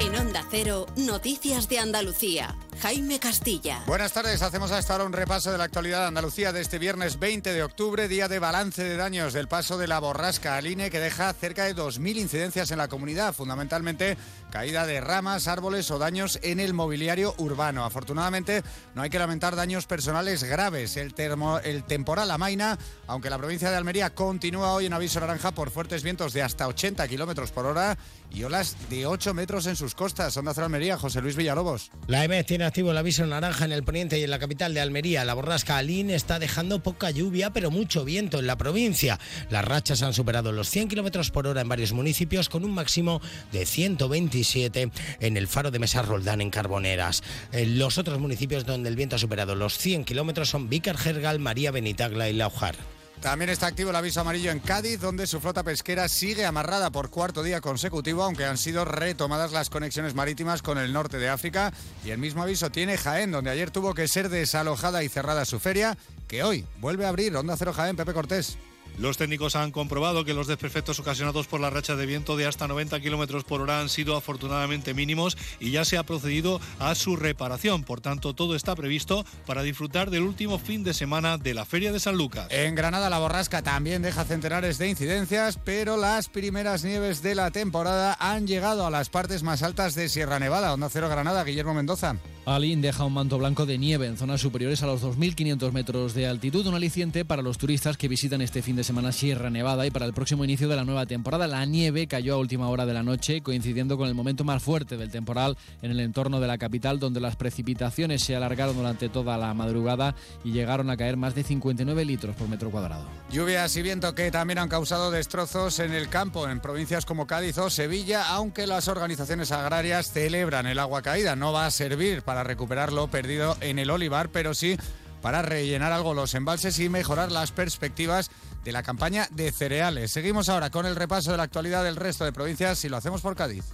En 0.00 0.14
Onda 0.14 0.46
Cero, 0.48 0.86
Noticias 0.96 1.68
de 1.68 1.80
Andalucía. 1.80 2.56
Jaime 2.80 3.18
Castilla. 3.18 3.82
Buenas 3.86 4.12
tardes, 4.12 4.42
hacemos 4.42 4.70
hasta 4.70 4.92
ahora 4.92 5.04
un 5.04 5.12
repaso 5.12 5.50
de 5.50 5.58
la 5.58 5.64
actualidad 5.64 6.00
de 6.00 6.08
Andalucía 6.08 6.52
de 6.52 6.60
este 6.60 6.78
viernes 6.78 7.18
20 7.18 7.52
de 7.52 7.62
octubre, 7.62 8.08
día 8.08 8.28
de 8.28 8.38
balance 8.38 8.82
de 8.82 8.96
daños 8.96 9.32
del 9.32 9.48
paso 9.48 9.78
de 9.78 9.86
la 9.86 10.00
borrasca 10.00 10.56
Aline, 10.56 10.90
que 10.90 11.00
deja 11.00 11.32
cerca 11.32 11.64
de 11.64 11.74
2.000 11.74 12.18
incidencias 12.18 12.70
en 12.70 12.78
la 12.78 12.88
comunidad, 12.88 13.32
fundamentalmente 13.32 14.16
caída 14.50 14.86
de 14.86 15.00
ramas, 15.00 15.48
árboles 15.48 15.90
o 15.90 15.98
daños 15.98 16.38
en 16.42 16.60
el 16.60 16.74
mobiliario 16.74 17.34
urbano. 17.38 17.84
Afortunadamente, 17.84 18.62
no 18.94 19.02
hay 19.02 19.10
que 19.10 19.18
lamentar 19.18 19.56
daños 19.56 19.86
personales 19.86 20.44
graves. 20.44 20.96
El, 20.96 21.14
termo, 21.14 21.58
el 21.58 21.84
temporal 21.84 22.30
amaina, 22.30 22.78
aunque 23.06 23.30
la 23.30 23.38
provincia 23.38 23.70
de 23.70 23.76
Almería 23.76 24.14
continúa 24.14 24.74
hoy 24.74 24.86
en 24.86 24.92
aviso 24.92 25.20
naranja 25.20 25.52
por 25.52 25.70
fuertes 25.70 26.02
vientos 26.02 26.32
de 26.32 26.42
hasta 26.42 26.68
80 26.68 27.08
kilómetros 27.08 27.50
por 27.50 27.66
hora 27.66 27.96
y 28.30 28.42
olas 28.44 28.76
de 28.90 29.06
8 29.06 29.34
metros 29.34 29.66
en 29.66 29.76
sus 29.76 29.94
costas. 29.94 30.36
Onda 30.36 30.52
Cero 30.54 30.66
Almería, 30.66 30.98
José 30.98 31.20
Luis 31.20 31.36
Villalobos. 31.36 31.90
La 32.06 32.24
EMED 32.24 32.46
tiene 32.46 32.63
activo 32.64 32.90
el 32.90 32.96
aviso 32.96 33.26
naranja 33.26 33.64
en 33.64 33.72
el 33.72 33.84
poniente 33.84 34.18
y 34.18 34.24
en 34.24 34.30
la 34.30 34.38
capital 34.38 34.74
de 34.74 34.80
Almería. 34.80 35.24
La 35.24 35.34
borrasca 35.34 35.76
Alín 35.76 36.10
está 36.10 36.38
dejando 36.38 36.82
poca 36.82 37.10
lluvia, 37.10 37.50
pero 37.50 37.70
mucho 37.70 38.04
viento 38.04 38.38
en 38.38 38.46
la 38.46 38.56
provincia. 38.56 39.18
Las 39.50 39.64
rachas 39.64 40.02
han 40.02 40.14
superado 40.14 40.52
los 40.52 40.68
100 40.70 40.88
kilómetros 40.88 41.30
por 41.30 41.46
hora 41.46 41.60
en 41.60 41.68
varios 41.68 41.92
municipios, 41.92 42.48
con 42.48 42.64
un 42.64 42.72
máximo 42.72 43.20
de 43.52 43.66
127 43.66 44.90
en 45.20 45.36
el 45.36 45.48
faro 45.48 45.70
de 45.70 45.78
Mesa 45.78 46.02
Roldán, 46.02 46.40
en 46.40 46.50
Carboneras. 46.50 47.22
En 47.52 47.78
los 47.78 47.98
otros 47.98 48.18
municipios 48.18 48.66
donde 48.66 48.88
el 48.88 48.96
viento 48.96 49.16
ha 49.16 49.18
superado 49.18 49.54
los 49.54 49.78
100 49.78 50.04
kilómetros 50.04 50.48
son 50.48 50.68
Vícar, 50.68 50.96
Gergal, 50.96 51.38
María 51.38 51.70
Benitagla 51.70 52.28
y 52.28 52.32
Laujar. 52.32 52.76
También 53.24 53.48
está 53.48 53.68
activo 53.68 53.88
el 53.88 53.96
aviso 53.96 54.20
amarillo 54.20 54.50
en 54.50 54.60
Cádiz, 54.60 55.00
donde 55.00 55.26
su 55.26 55.40
flota 55.40 55.62
pesquera 55.62 56.10
sigue 56.10 56.44
amarrada 56.44 56.90
por 56.90 57.08
cuarto 57.08 57.42
día 57.42 57.62
consecutivo, 57.62 58.22
aunque 58.22 58.44
han 58.44 58.58
sido 58.58 58.84
retomadas 58.84 59.50
las 59.50 59.70
conexiones 59.70 60.14
marítimas 60.14 60.60
con 60.60 60.76
el 60.76 60.92
norte 60.92 61.16
de 61.16 61.30
África. 61.30 61.72
Y 62.04 62.10
el 62.10 62.18
mismo 62.18 62.42
aviso 62.42 62.68
tiene 62.68 62.98
Jaén, 62.98 63.30
donde 63.30 63.48
ayer 63.48 63.70
tuvo 63.70 63.94
que 63.94 64.08
ser 64.08 64.28
desalojada 64.28 65.02
y 65.02 65.08
cerrada 65.08 65.46
su 65.46 65.58
feria, 65.58 65.96
que 66.28 66.42
hoy 66.42 66.66
vuelve 66.82 67.06
a 67.06 67.08
abrir 67.08 67.34
Onda 67.34 67.56
Cero 67.56 67.72
Jaén, 67.72 67.96
Pepe 67.96 68.12
Cortés. 68.12 68.58
Los 68.98 69.16
técnicos 69.16 69.56
han 69.56 69.72
comprobado 69.72 70.24
que 70.24 70.34
los 70.34 70.46
desperfectos 70.46 71.00
ocasionados 71.00 71.48
por 71.48 71.60
la 71.60 71.70
racha 71.70 71.96
de 71.96 72.06
viento 72.06 72.36
de 72.36 72.46
hasta 72.46 72.68
90 72.68 73.00
kilómetros 73.00 73.42
por 73.42 73.60
hora 73.60 73.80
han 73.80 73.88
sido 73.88 74.16
afortunadamente 74.16 74.94
mínimos 74.94 75.36
y 75.58 75.72
ya 75.72 75.84
se 75.84 75.98
ha 75.98 76.04
procedido 76.04 76.60
a 76.78 76.94
su 76.94 77.16
reparación. 77.16 77.82
Por 77.82 78.00
tanto, 78.00 78.34
todo 78.34 78.54
está 78.54 78.76
previsto 78.76 79.24
para 79.46 79.62
disfrutar 79.62 80.10
del 80.10 80.22
último 80.22 80.58
fin 80.58 80.84
de 80.84 80.94
semana 80.94 81.38
de 81.38 81.54
la 81.54 81.64
Feria 81.64 81.92
de 81.92 81.98
San 81.98 82.16
Lucas. 82.16 82.46
En 82.50 82.76
Granada, 82.76 83.10
la 83.10 83.18
borrasca 83.18 83.62
también 83.62 84.02
deja 84.02 84.24
centenares 84.24 84.78
de 84.78 84.88
incidencias, 84.88 85.58
pero 85.64 85.96
las 85.96 86.28
primeras 86.28 86.84
nieves 86.84 87.20
de 87.20 87.34
la 87.34 87.50
temporada 87.50 88.16
han 88.20 88.46
llegado 88.46 88.86
a 88.86 88.90
las 88.90 89.08
partes 89.08 89.42
más 89.42 89.62
altas 89.62 89.94
de 89.94 90.08
Sierra 90.08 90.38
Nevada. 90.38 90.72
Onda 90.72 90.88
Cero 90.88 91.08
Granada, 91.08 91.42
Guillermo 91.42 91.74
Mendoza. 91.74 92.16
Alín 92.46 92.82
deja 92.82 93.04
un 93.04 93.14
manto 93.14 93.38
blanco 93.38 93.64
de 93.64 93.78
nieve 93.78 94.06
en 94.06 94.18
zonas 94.18 94.40
superiores 94.40 94.82
a 94.82 94.86
los 94.86 95.02
2.500 95.02 95.72
metros 95.72 96.12
de 96.12 96.26
altitud, 96.26 96.66
un 96.66 96.74
aliciente 96.74 97.24
para 97.24 97.40
los 97.40 97.56
turistas 97.56 97.96
que 97.96 98.06
visitan 98.06 98.42
este 98.42 98.60
fin 98.60 98.76
de 98.76 98.83
semana 98.84 99.10
Sierra 99.12 99.50
Nevada 99.50 99.86
y 99.86 99.90
para 99.90 100.06
el 100.06 100.12
próximo 100.12 100.44
inicio 100.44 100.68
de 100.68 100.76
la 100.76 100.84
nueva 100.84 101.06
temporada. 101.06 101.46
La 101.46 101.64
nieve 101.64 102.06
cayó 102.06 102.34
a 102.34 102.38
última 102.38 102.68
hora 102.68 102.86
de 102.86 102.94
la 102.94 103.02
noche, 103.02 103.42
coincidiendo 103.42 103.96
con 103.96 104.06
el 104.08 104.14
momento 104.14 104.44
más 104.44 104.62
fuerte 104.62 104.96
del 104.96 105.10
temporal 105.10 105.56
en 105.82 105.90
el 105.90 106.00
entorno 106.00 106.38
de 106.38 106.46
la 106.46 106.58
capital, 106.58 107.00
donde 107.00 107.20
las 107.20 107.36
precipitaciones 107.36 108.22
se 108.22 108.36
alargaron 108.36 108.76
durante 108.76 109.08
toda 109.08 109.36
la 109.38 109.52
madrugada 109.54 110.14
y 110.44 110.52
llegaron 110.52 110.90
a 110.90 110.96
caer 110.96 111.16
más 111.16 111.34
de 111.34 111.42
59 111.42 112.04
litros 112.04 112.36
por 112.36 112.48
metro 112.48 112.70
cuadrado. 112.70 113.06
Lluvias 113.30 113.74
y 113.76 113.82
viento 113.82 114.14
que 114.14 114.30
también 114.30 114.58
han 114.58 114.68
causado 114.68 115.10
destrozos 115.10 115.78
en 115.78 115.92
el 115.92 116.08
campo, 116.08 116.48
en 116.48 116.60
provincias 116.60 117.06
como 117.06 117.26
Cádiz 117.26 117.58
o 117.58 117.70
Sevilla, 117.70 118.28
aunque 118.28 118.66
las 118.66 118.88
organizaciones 118.88 119.50
agrarias 119.50 120.12
celebran 120.12 120.66
el 120.66 120.78
agua 120.78 121.02
caída. 121.02 121.34
No 121.34 121.52
va 121.52 121.66
a 121.66 121.70
servir 121.70 122.22
para 122.22 122.44
recuperar 122.44 122.92
lo 122.92 123.08
perdido 123.08 123.56
en 123.60 123.78
el 123.78 123.90
olivar, 123.90 124.28
pero 124.28 124.54
sí 124.54 124.76
para 125.24 125.40
rellenar 125.40 125.90
algo 125.90 126.12
los 126.12 126.34
embalses 126.34 126.78
y 126.80 126.90
mejorar 126.90 127.32
las 127.32 127.50
perspectivas 127.50 128.30
de 128.64 128.72
la 128.72 128.82
campaña 128.82 129.28
de 129.30 129.52
cereales. 129.52 130.10
Seguimos 130.10 130.48
ahora 130.48 130.70
con 130.70 130.86
el 130.86 130.96
repaso 130.96 131.30
de 131.30 131.36
la 131.36 131.44
actualidad 131.44 131.84
del 131.84 131.96
resto 131.96 132.24
de 132.24 132.32
provincias 132.32 132.84
y 132.84 132.88
lo 132.88 132.96
hacemos 132.96 133.20
por 133.20 133.36
Cádiz. 133.36 133.64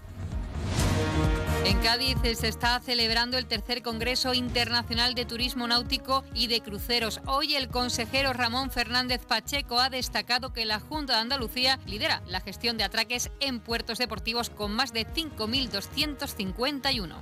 En 1.64 1.78
Cádiz 1.80 2.16
se 2.36 2.49
está 2.49 2.80
celebrando 2.80 3.38
el 3.38 3.47
tercer 3.47 3.82
Congreso 3.82 4.34
Internacional 4.34 5.14
de 5.14 5.26
Turismo 5.26 5.68
Náutico 5.68 6.24
y 6.34 6.47
de 6.47 6.62
Cruceros. 6.62 7.20
Hoy 7.26 7.55
el 7.55 7.68
consejero 7.68 8.32
Ramón 8.32 8.70
Fernández 8.70 9.20
Pacheco 9.26 9.78
ha 9.78 9.91
destacado 9.91 10.53
que 10.53 10.64
la 10.64 10.80
Junta 10.80 11.14
de 11.14 11.20
Andalucía 11.20 11.78
lidera 11.86 12.22
la 12.26 12.41
gestión 12.41 12.78
de 12.78 12.84
atraques 12.84 13.30
en 13.41 13.61
puertos 13.61 13.99
deportivos 13.99 14.51
con 14.51 14.72
más 14.72 14.93
de 14.93 15.07
5.251. 15.07 17.14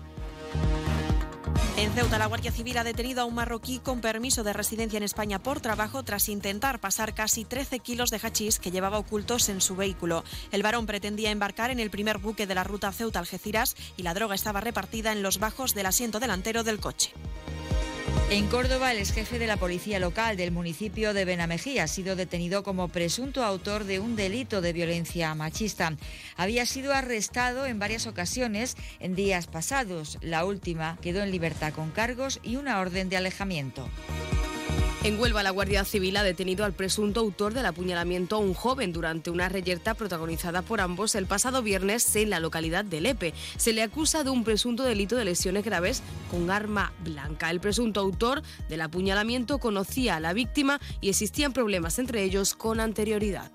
En 1.77 1.93
Ceuta, 1.93 2.19
la 2.19 2.27
Guardia 2.27 2.51
Civil 2.51 2.77
ha 2.79 2.83
detenido 2.83 3.23
a 3.23 3.25
un 3.25 3.37
marroquí 3.37 3.79
con 3.79 4.01
permiso 4.01 4.43
de 4.43 4.53
residencia 4.53 4.97
en 4.97 5.05
España 5.05 5.39
por 5.39 5.61
trabajo 5.61 6.03
tras 6.03 6.29
intentar 6.29 6.81
pasar 6.81 7.15
casi 7.15 7.45
13 7.45 7.79
kilos 7.79 8.11
de 8.11 8.19
hachís 8.21 8.59
que 8.59 8.73
llevaba 8.73 8.99
ocultos 8.99 9.49
en 9.49 9.61
su 9.61 9.77
vehículo. 9.77 10.25
El 10.51 10.65
varón 10.65 10.87
pretendía 10.87 11.31
embarcar 11.31 11.71
en 11.71 11.79
el 11.79 11.91
primer 11.91 12.19
buque 12.19 12.49
de 12.49 12.57
la 12.57 12.65
ruta 12.65 12.91
Ceuta-Algeciras 12.91 13.77
y 13.97 14.03
la 14.03 14.15
droga 14.15 14.35
estaba 14.35 14.61
repartida 14.61 15.13
en 15.13 15.23
los 15.23 15.39
bajos 15.39 15.75
del 15.75 15.87
asiento 15.87 16.19
delantero 16.19 16.65
del 16.65 16.81
coche. 16.81 17.13
En 18.31 18.47
Córdoba, 18.47 18.93
el 18.93 18.99
exjefe 18.99 19.39
de 19.39 19.47
la 19.47 19.57
policía 19.57 19.99
local 19.99 20.37
del 20.37 20.53
municipio 20.53 21.15
de 21.15 21.25
Benamejí 21.25 21.79
ha 21.79 21.89
sido 21.89 22.15
detenido 22.15 22.63
como 22.63 22.89
presunto 22.89 23.43
autor 23.43 23.85
de 23.85 24.01
un 24.01 24.17
delito 24.17 24.61
de 24.61 24.75
violencia 24.75 25.35
machista. 25.35 25.97
Había 26.37 26.67
sido 26.67 26.93
arrestado 26.93 27.65
en 27.65 27.79
varias 27.79 28.07
ocasiones 28.07 28.77
en 29.01 29.15
días 29.15 29.47
pasados. 29.47 30.19
La 30.21 30.45
última 30.45 30.99
quedó 31.01 31.23
en 31.23 31.31
libertad 31.31 31.73
con 31.73 31.91
cargos 31.91 32.39
y 32.43 32.57
una 32.57 32.81
orden 32.81 33.09
de 33.09 33.17
alejamiento. 33.17 33.89
En 35.05 35.19
Huelva, 35.21 35.45
la 35.45 35.51
Guardia 35.51 35.85
Civil 35.85 36.17
ha 36.17 36.25
detenido 36.25 36.65
al 36.65 36.73
presunto 36.73 37.21
autor 37.21 37.55
del 37.55 37.67
apuñalamiento 37.67 38.35
a 38.35 38.41
un 38.41 38.53
joven 38.53 38.93
durante 38.93 39.31
una 39.31 39.49
reyerta 39.49 39.95
protagonizada 39.95 40.63
por 40.63 40.81
ambos 40.81 41.15
el 41.15 41.27
pasado 41.27 41.63
viernes 41.63 42.17
en 42.17 42.31
la 42.31 42.41
localidad 42.41 42.85
de 42.85 43.01
Lepe. 43.01 43.33
Se 43.57 43.73
le 43.73 43.83
acusa 43.83 44.25
de 44.25 44.31
un 44.31 44.43
presunto 44.43 44.83
delito 44.83 45.15
de 45.15 45.25
lesiones 45.25 45.65
graves 45.65 46.03
con 46.33 46.51
arma 46.51 46.93
blanca. 47.05 47.49
El 47.49 47.61
presunto 47.61 47.98
autor 48.01 48.43
del 48.69 48.83
apuñalamiento 48.83 49.59
conocía 49.59 50.17
a 50.17 50.21
la 50.21 50.33
víctima 50.33 50.81
y 51.01 51.11
existían 51.11 51.53
problemas 51.53 51.99
entre 51.99 52.23
ellos 52.23 52.55
con 52.55 52.81
anterioridad. 52.81 53.51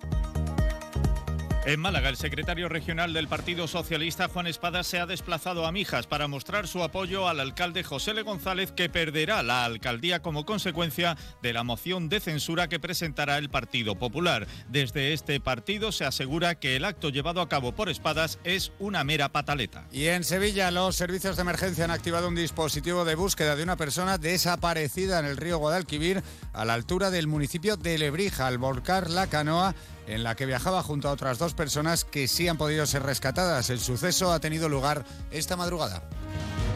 En 1.66 1.80
Málaga, 1.80 2.10
el 2.10 2.18
secretario 2.18 2.68
regional 2.68 3.14
del 3.14 3.30
Partido 3.30 3.70
Socialista, 3.70 4.28
Juan 4.28 4.48
Espada, 4.48 4.84
se 4.84 5.00
ha 5.00 5.06
desplazado 5.06 5.66
a 5.66 5.72
Mijas 5.72 6.08
para 6.08 6.28
mostrar 6.28 6.68
su 6.68 6.84
apoyo 6.84 7.30
al 7.30 7.40
alcalde 7.40 7.86
José 7.86 8.12
L. 8.12 8.22
González, 8.24 8.74
que 8.74 8.90
perderá 8.90 9.44
la 9.44 9.64
alcaldía 9.64 10.22
como 10.22 10.46
consecuencia 10.46 11.16
de 11.42 11.54
la 11.54 11.64
moción 11.64 12.10
de 12.10 12.20
censura 12.20 12.68
que 12.68 12.82
presentará 12.82 13.38
el 13.38 13.50
Partido 13.50 13.96
Popular. 13.96 14.46
Desde 14.68 15.14
este 15.14 15.40
partido 15.40 15.94
se 15.94 16.04
asegura 16.04 16.56
que 16.56 16.76
el 16.76 16.84
acto 16.84 17.08
llevado 17.08 17.40
a 17.40 17.48
cabo 17.48 17.72
por 17.72 17.88
Espadas 17.88 18.40
es 18.44 18.74
una 18.80 19.06
mera 19.06 19.30
pataleta. 19.30 19.88
Y 19.90 20.08
en 20.08 20.26
Sevilla, 20.26 20.70
los 20.70 20.98
servicios 20.98 21.38
de 21.38 21.44
emergencia 21.44 21.86
han 21.86 21.92
activado 21.92 22.28
un 22.28 22.36
dispositivo 22.36 23.06
de 23.06 23.16
búsqueda 23.16 23.56
de 23.56 23.64
una 23.64 23.78
persona 23.78 24.18
desaparecida 24.18 25.18
en 25.20 25.28
el 25.28 25.38
río 25.38 25.60
Guadalquivir, 25.60 26.24
a 26.52 26.66
la 26.66 26.74
altura 26.74 27.10
del 27.10 27.28
municipio 27.28 27.78
de 27.78 27.98
Lebrija, 27.98 28.48
al 28.48 28.58
volcar 28.58 29.10
la 29.10 29.28
canoa 29.28 29.74
en 30.08 30.24
la 30.24 30.36
que 30.36 30.46
viajaba 30.46 30.84
junto 30.84 31.10
a 31.10 31.12
otras 31.12 31.38
dos 31.38 31.54
personas 31.54 32.04
que 32.06 32.28
sí 32.28 32.48
han 32.48 32.58
podido 32.58 32.86
ser 32.86 33.04
rescatadas. 33.04 33.70
El 33.70 33.80
suceso 33.80 34.32
ha 34.32 34.40
tenido 34.40 34.70
lugar 34.70 35.06
esta 35.32 35.56
madrugada. 35.56 36.04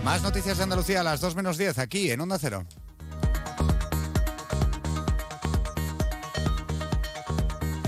Más 0.04 0.22
noticias 0.22 0.58
de 0.58 0.64
Andalucía 0.64 1.02
a 1.02 1.04
las 1.04 1.20
2 1.22 1.36
menos 1.36 1.58
10 1.58 1.80
aquí 1.80 2.12
en 2.12 2.22
Onda 2.22 2.38
Cero. 2.40 2.66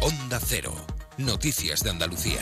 Onda 0.01 0.39
Cero. 0.45 0.73
Noticias 1.17 1.81
de 1.83 1.89
Andalucía. 1.89 2.41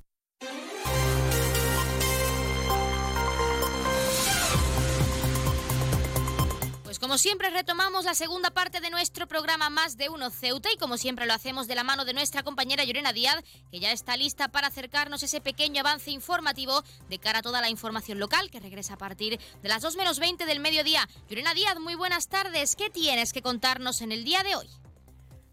Como 7.11 7.17
siempre 7.17 7.49
retomamos 7.49 8.05
la 8.05 8.13
segunda 8.13 8.51
parte 8.51 8.79
de 8.79 8.89
nuestro 8.89 9.27
programa 9.27 9.69
Más 9.69 9.97
de 9.97 10.07
Uno 10.07 10.29
Ceuta 10.29 10.71
y 10.71 10.77
como 10.77 10.95
siempre 10.95 11.25
lo 11.25 11.33
hacemos 11.33 11.67
de 11.67 11.75
la 11.75 11.83
mano 11.83 12.05
de 12.05 12.13
nuestra 12.13 12.41
compañera 12.41 12.85
Llorena 12.85 13.11
Díaz, 13.11 13.43
que 13.69 13.81
ya 13.81 13.91
está 13.91 14.15
lista 14.15 14.47
para 14.47 14.67
acercarnos 14.67 15.21
ese 15.21 15.41
pequeño 15.41 15.81
avance 15.81 16.09
informativo 16.09 16.85
de 17.09 17.19
cara 17.19 17.39
a 17.39 17.41
toda 17.41 17.59
la 17.59 17.69
información 17.69 18.17
local 18.17 18.49
que 18.49 18.61
regresa 18.61 18.93
a 18.93 18.97
partir 18.97 19.41
de 19.61 19.67
las 19.67 19.81
2 19.81 19.97
menos 19.97 20.19
20 20.19 20.45
del 20.45 20.61
mediodía. 20.61 21.05
Llorena 21.27 21.53
Díaz, 21.53 21.77
muy 21.81 21.95
buenas 21.95 22.29
tardes. 22.29 22.77
¿Qué 22.77 22.89
tienes 22.89 23.33
que 23.33 23.41
contarnos 23.41 23.99
en 23.99 24.13
el 24.13 24.23
día 24.23 24.41
de 24.43 24.55
hoy? 24.55 24.69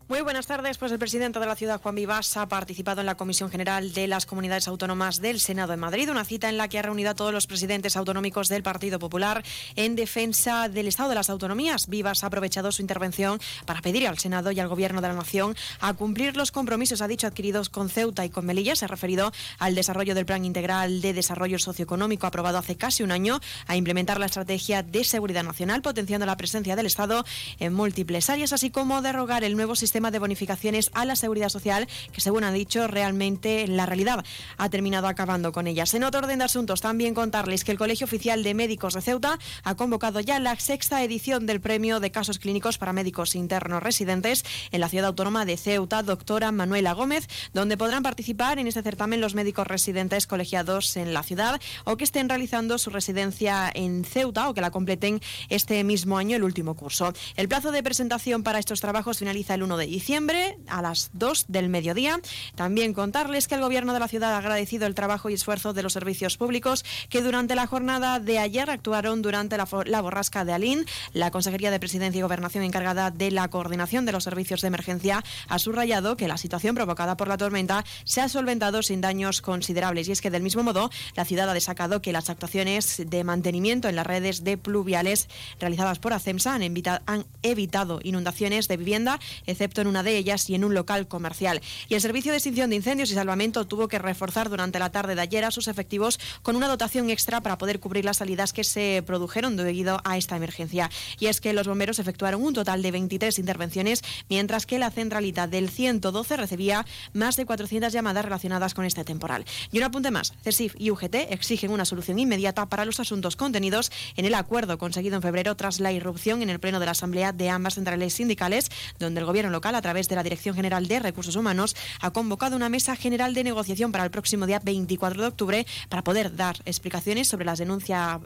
Muy 0.08 0.22
buenas 0.22 0.46
tardes. 0.46 0.78
Pues 0.78 0.90
el 0.90 0.98
presidente 0.98 1.38
de 1.38 1.44
la 1.44 1.54
ciudad, 1.54 1.82
Juan 1.82 1.94
Vivas, 1.94 2.34
ha 2.38 2.48
participado 2.48 3.00
en 3.00 3.06
la 3.06 3.18
Comisión 3.18 3.50
General 3.50 3.92
de 3.92 4.06
las 4.06 4.24
Comunidades 4.24 4.66
Autónomas 4.66 5.20
del 5.20 5.38
Senado 5.38 5.74
en 5.74 5.80
Madrid, 5.80 6.08
una 6.10 6.24
cita 6.24 6.48
en 6.48 6.56
la 6.56 6.66
que 6.66 6.78
ha 6.78 6.82
reunido 6.82 7.10
a 7.10 7.14
todos 7.14 7.30
los 7.30 7.46
presidentes 7.46 7.94
autonómicos 7.94 8.48
del 8.48 8.62
Partido 8.62 8.98
Popular 8.98 9.44
en 9.76 9.96
defensa 9.96 10.70
del 10.70 10.88
Estado 10.88 11.10
de 11.10 11.14
las 11.16 11.28
Autonomías. 11.28 11.88
Vivas 11.88 12.24
ha 12.24 12.28
aprovechado 12.28 12.72
su 12.72 12.80
intervención 12.80 13.38
para 13.66 13.82
pedir 13.82 14.08
al 14.08 14.18
Senado 14.18 14.50
y 14.50 14.60
al 14.60 14.68
Gobierno 14.68 15.02
de 15.02 15.08
la 15.08 15.14
Nación 15.14 15.54
a 15.78 15.92
cumplir 15.92 16.38
los 16.38 16.52
compromisos, 16.52 17.02
ha 17.02 17.06
dicho, 17.06 17.26
adquiridos 17.26 17.68
con 17.68 17.90
Ceuta 17.90 18.24
y 18.24 18.30
con 18.30 18.46
Melilla. 18.46 18.76
Se 18.76 18.86
ha 18.86 18.88
referido 18.88 19.30
al 19.58 19.74
desarrollo 19.74 20.14
del 20.14 20.24
Plan 20.24 20.46
Integral 20.46 21.02
de 21.02 21.12
Desarrollo 21.12 21.58
Socioeconómico 21.58 22.26
aprobado 22.26 22.56
hace 22.56 22.76
casi 22.78 23.02
un 23.02 23.10
año, 23.10 23.40
a 23.66 23.76
implementar 23.76 24.18
la 24.18 24.24
estrategia 24.26 24.82
de 24.82 25.04
seguridad 25.04 25.44
nacional, 25.44 25.82
potenciando 25.82 26.24
la 26.24 26.38
presencia 26.38 26.76
del 26.76 26.86
Estado 26.86 27.26
en 27.58 27.74
múltiples 27.74 28.30
áreas, 28.30 28.54
así 28.54 28.70
como 28.70 29.02
derogar 29.02 29.44
el 29.44 29.54
nuevo 29.54 29.76
sistema 29.76 29.97
sistema 29.98 30.10
de 30.12 30.20
bonificaciones 30.20 30.92
a 30.94 31.04
la 31.04 31.16
seguridad 31.16 31.48
social, 31.48 31.88
que 32.12 32.20
según 32.20 32.44
ha 32.44 32.52
dicho, 32.52 32.86
realmente 32.86 33.66
la 33.66 33.84
realidad 33.84 34.24
ha 34.56 34.68
terminado 34.68 35.08
acabando 35.08 35.50
con 35.50 35.66
ellas. 35.66 35.92
En 35.92 36.04
otro 36.04 36.20
orden 36.20 36.38
de 36.38 36.44
asuntos, 36.44 36.80
también 36.80 37.14
contarles 37.14 37.64
que 37.64 37.72
el 37.72 37.78
Colegio 37.78 38.04
Oficial 38.04 38.44
de 38.44 38.54
Médicos 38.54 38.94
de 38.94 39.02
Ceuta 39.02 39.40
ha 39.64 39.74
convocado 39.74 40.20
ya 40.20 40.38
la 40.38 40.54
sexta 40.54 41.02
edición 41.02 41.46
del 41.46 41.60
premio 41.60 41.98
de 41.98 42.12
casos 42.12 42.38
clínicos 42.38 42.78
para 42.78 42.92
médicos 42.92 43.34
internos 43.34 43.82
residentes 43.82 44.44
en 44.70 44.80
la 44.80 44.88
ciudad 44.88 45.06
autónoma 45.06 45.44
de 45.44 45.56
Ceuta, 45.56 46.04
doctora 46.04 46.52
Manuela 46.52 46.92
Gómez, 46.92 47.26
donde 47.52 47.76
podrán 47.76 48.04
participar 48.04 48.60
en 48.60 48.68
este 48.68 48.84
certamen 48.84 49.20
los 49.20 49.34
médicos 49.34 49.66
residentes 49.66 50.28
colegiados 50.28 50.96
en 50.96 51.12
la 51.12 51.24
ciudad 51.24 51.60
o 51.82 51.96
que 51.96 52.04
estén 52.04 52.28
realizando 52.28 52.78
su 52.78 52.90
residencia 52.90 53.68
en 53.74 54.04
Ceuta 54.04 54.48
o 54.48 54.54
que 54.54 54.60
la 54.60 54.70
completen 54.70 55.20
este 55.48 55.82
mismo 55.82 56.18
año 56.18 56.36
el 56.36 56.44
último 56.44 56.76
curso. 56.76 57.12
El 57.34 57.48
plazo 57.48 57.72
de 57.72 57.82
presentación 57.82 58.44
para 58.44 58.60
estos 58.60 58.80
trabajos 58.80 59.18
finaliza 59.18 59.54
el 59.54 59.64
1 59.64 59.76
de 59.76 59.87
diciembre 59.88 60.58
a 60.68 60.82
las 60.82 61.10
2 61.14 61.46
del 61.48 61.68
mediodía. 61.68 62.20
También 62.54 62.94
contarles 62.94 63.48
que 63.48 63.54
el 63.54 63.60
Gobierno 63.60 63.92
de 63.92 64.00
la 64.00 64.08
ciudad 64.08 64.34
ha 64.34 64.38
agradecido 64.38 64.86
el 64.86 64.94
trabajo 64.94 65.30
y 65.30 65.34
esfuerzo 65.34 65.72
de 65.72 65.82
los 65.82 65.92
servicios 65.92 66.36
públicos 66.36 66.84
que 67.08 67.22
durante 67.22 67.54
la 67.54 67.66
jornada 67.66 68.20
de 68.20 68.38
ayer 68.38 68.70
actuaron 68.70 69.22
durante 69.22 69.56
la, 69.56 69.68
la 69.86 70.00
borrasca 70.00 70.44
de 70.44 70.52
Alín. 70.52 70.86
La 71.12 71.30
Consejería 71.30 71.70
de 71.70 71.80
Presidencia 71.80 72.18
y 72.18 72.22
Gobernación 72.22 72.64
encargada 72.64 73.10
de 73.10 73.30
la 73.30 73.48
coordinación 73.48 74.06
de 74.06 74.12
los 74.12 74.24
servicios 74.24 74.60
de 74.60 74.68
emergencia 74.68 75.24
ha 75.48 75.58
subrayado 75.58 76.16
que 76.16 76.28
la 76.28 76.38
situación 76.38 76.74
provocada 76.74 77.16
por 77.16 77.28
la 77.28 77.36
tormenta 77.36 77.84
se 78.04 78.20
ha 78.20 78.28
solventado 78.28 78.82
sin 78.82 79.00
daños 79.00 79.40
considerables 79.42 80.08
y 80.08 80.12
es 80.12 80.20
que 80.20 80.30
del 80.30 80.42
mismo 80.42 80.62
modo 80.62 80.90
la 81.14 81.24
ciudad 81.24 81.48
ha 81.48 81.54
destacado 81.54 82.02
que 82.02 82.12
las 82.12 82.30
actuaciones 82.30 83.02
de 83.06 83.24
mantenimiento 83.24 83.88
en 83.88 83.96
las 83.96 84.06
redes 84.06 84.44
de 84.44 84.56
pluviales 84.56 85.28
realizadas 85.60 85.98
por 85.98 86.12
ACEMSA 86.12 86.54
han, 86.54 86.62
han 87.06 87.26
evitado 87.42 88.00
inundaciones 88.02 88.68
de 88.68 88.76
vivienda, 88.76 89.18
excepto 89.46 89.77
en 89.80 89.86
una 89.86 90.02
de 90.02 90.16
ellas 90.16 90.48
y 90.50 90.54
en 90.54 90.64
un 90.64 90.74
local 90.74 91.08
comercial. 91.08 91.60
Y 91.88 91.94
el 91.94 92.00
Servicio 92.00 92.32
de 92.32 92.38
Extinción 92.38 92.70
de 92.70 92.76
Incendios 92.76 93.10
y 93.10 93.14
Salvamento 93.14 93.66
tuvo 93.66 93.88
que 93.88 93.98
reforzar 93.98 94.48
durante 94.48 94.78
la 94.78 94.90
tarde 94.90 95.14
de 95.14 95.20
ayer 95.20 95.44
a 95.44 95.50
sus 95.50 95.68
efectivos 95.68 96.18
con 96.42 96.56
una 96.56 96.68
dotación 96.68 97.10
extra 97.10 97.42
para 97.42 97.58
poder 97.58 97.80
cubrir 97.80 98.04
las 98.04 98.18
salidas 98.18 98.52
que 98.52 98.64
se 98.64 99.02
produjeron 99.06 99.56
debido 99.56 100.00
a 100.04 100.16
esta 100.16 100.36
emergencia. 100.36 100.90
Y 101.18 101.26
es 101.26 101.40
que 101.40 101.52
los 101.52 101.66
bomberos 101.66 101.98
efectuaron 101.98 102.42
un 102.42 102.54
total 102.54 102.82
de 102.82 102.90
23 102.90 103.38
intervenciones, 103.38 104.02
mientras 104.28 104.66
que 104.66 104.78
la 104.78 104.90
centralita 104.90 105.46
del 105.46 105.68
112 105.70 106.36
recibía 106.36 106.86
más 107.12 107.36
de 107.36 107.46
400 107.46 107.92
llamadas 107.92 108.24
relacionadas 108.24 108.74
con 108.74 108.84
este 108.84 109.04
temporal. 109.04 109.44
Y 109.72 109.78
un 109.78 109.84
apunte 109.84 110.10
más, 110.10 110.32
CESIF 110.42 110.74
y 110.78 110.90
UGT 110.90 111.14
exigen 111.30 111.70
una 111.70 111.84
solución 111.84 112.18
inmediata 112.18 112.66
para 112.66 112.84
los 112.84 113.00
asuntos 113.00 113.36
contenidos 113.36 113.90
en 114.16 114.24
el 114.24 114.34
acuerdo 114.34 114.78
conseguido 114.78 115.16
en 115.16 115.22
febrero 115.22 115.56
tras 115.56 115.80
la 115.80 115.92
irrupción 115.92 116.42
en 116.42 116.50
el 116.50 116.60
pleno 116.60 116.80
de 116.80 116.86
la 116.86 116.92
Asamblea 116.92 117.32
de 117.32 117.50
ambas 117.50 117.74
centrales 117.74 118.14
sindicales, 118.14 118.70
donde 118.98 119.20
el 119.20 119.26
Gobierno 119.26 119.50
local, 119.50 119.67
a 119.74 119.82
través 119.82 120.08
de 120.08 120.16
la 120.16 120.22
Dirección 120.22 120.54
General 120.54 120.86
de 120.86 121.00
Recursos 121.00 121.36
Humanos, 121.36 121.76
ha 122.00 122.10
convocado 122.12 122.56
una 122.56 122.68
mesa 122.68 122.96
general 122.96 123.34
de 123.34 123.44
negociación 123.44 123.92
para 123.92 124.04
el 124.04 124.10
próximo 124.10 124.46
día 124.46 124.60
24 124.62 125.22
de 125.22 125.28
octubre 125.28 125.66
para 125.88 126.04
poder 126.04 126.34
dar 126.36 126.56
explicaciones 126.64 127.28
sobre 127.28 127.44
las 127.44 127.58
denuncias 127.58 128.20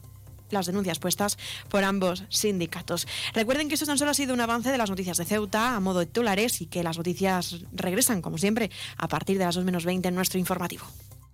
las 0.53 0.67
denuncias 0.67 0.99
puestas 0.99 1.39
por 1.69 1.83
ambos 1.83 2.25
sindicatos. 2.29 3.09
Recuerden 3.33 3.69
que 3.69 3.75
esto 3.75 3.87
tan 3.87 3.99
solo 3.99 4.11
ha 4.11 4.15
sido 4.15 4.35
un 4.35 4.41
avance 4.41 4.71
de 4.71 4.79
las 4.79 4.91
noticias 4.91 5.17
de 5.17 5.25
Ceuta 5.25 5.75
a 5.75 5.81
modo 5.81 6.01
de 6.01 6.07
titulares 6.07 6.61
y 6.61 6.67
que 6.67 6.83
las 6.83 6.99
noticias 6.99 7.65
regresan, 7.73 8.21
como 8.21 8.39
siempre, 8.39 8.71
a 8.99 9.09
partir 9.09 9.39
de 9.39 9.47
las 9.47 9.55
2 9.55 9.65
menos 9.65 9.85
20 9.85 10.09
en 10.09 10.15
nuestro 10.15 10.39
informativo. 10.39 10.85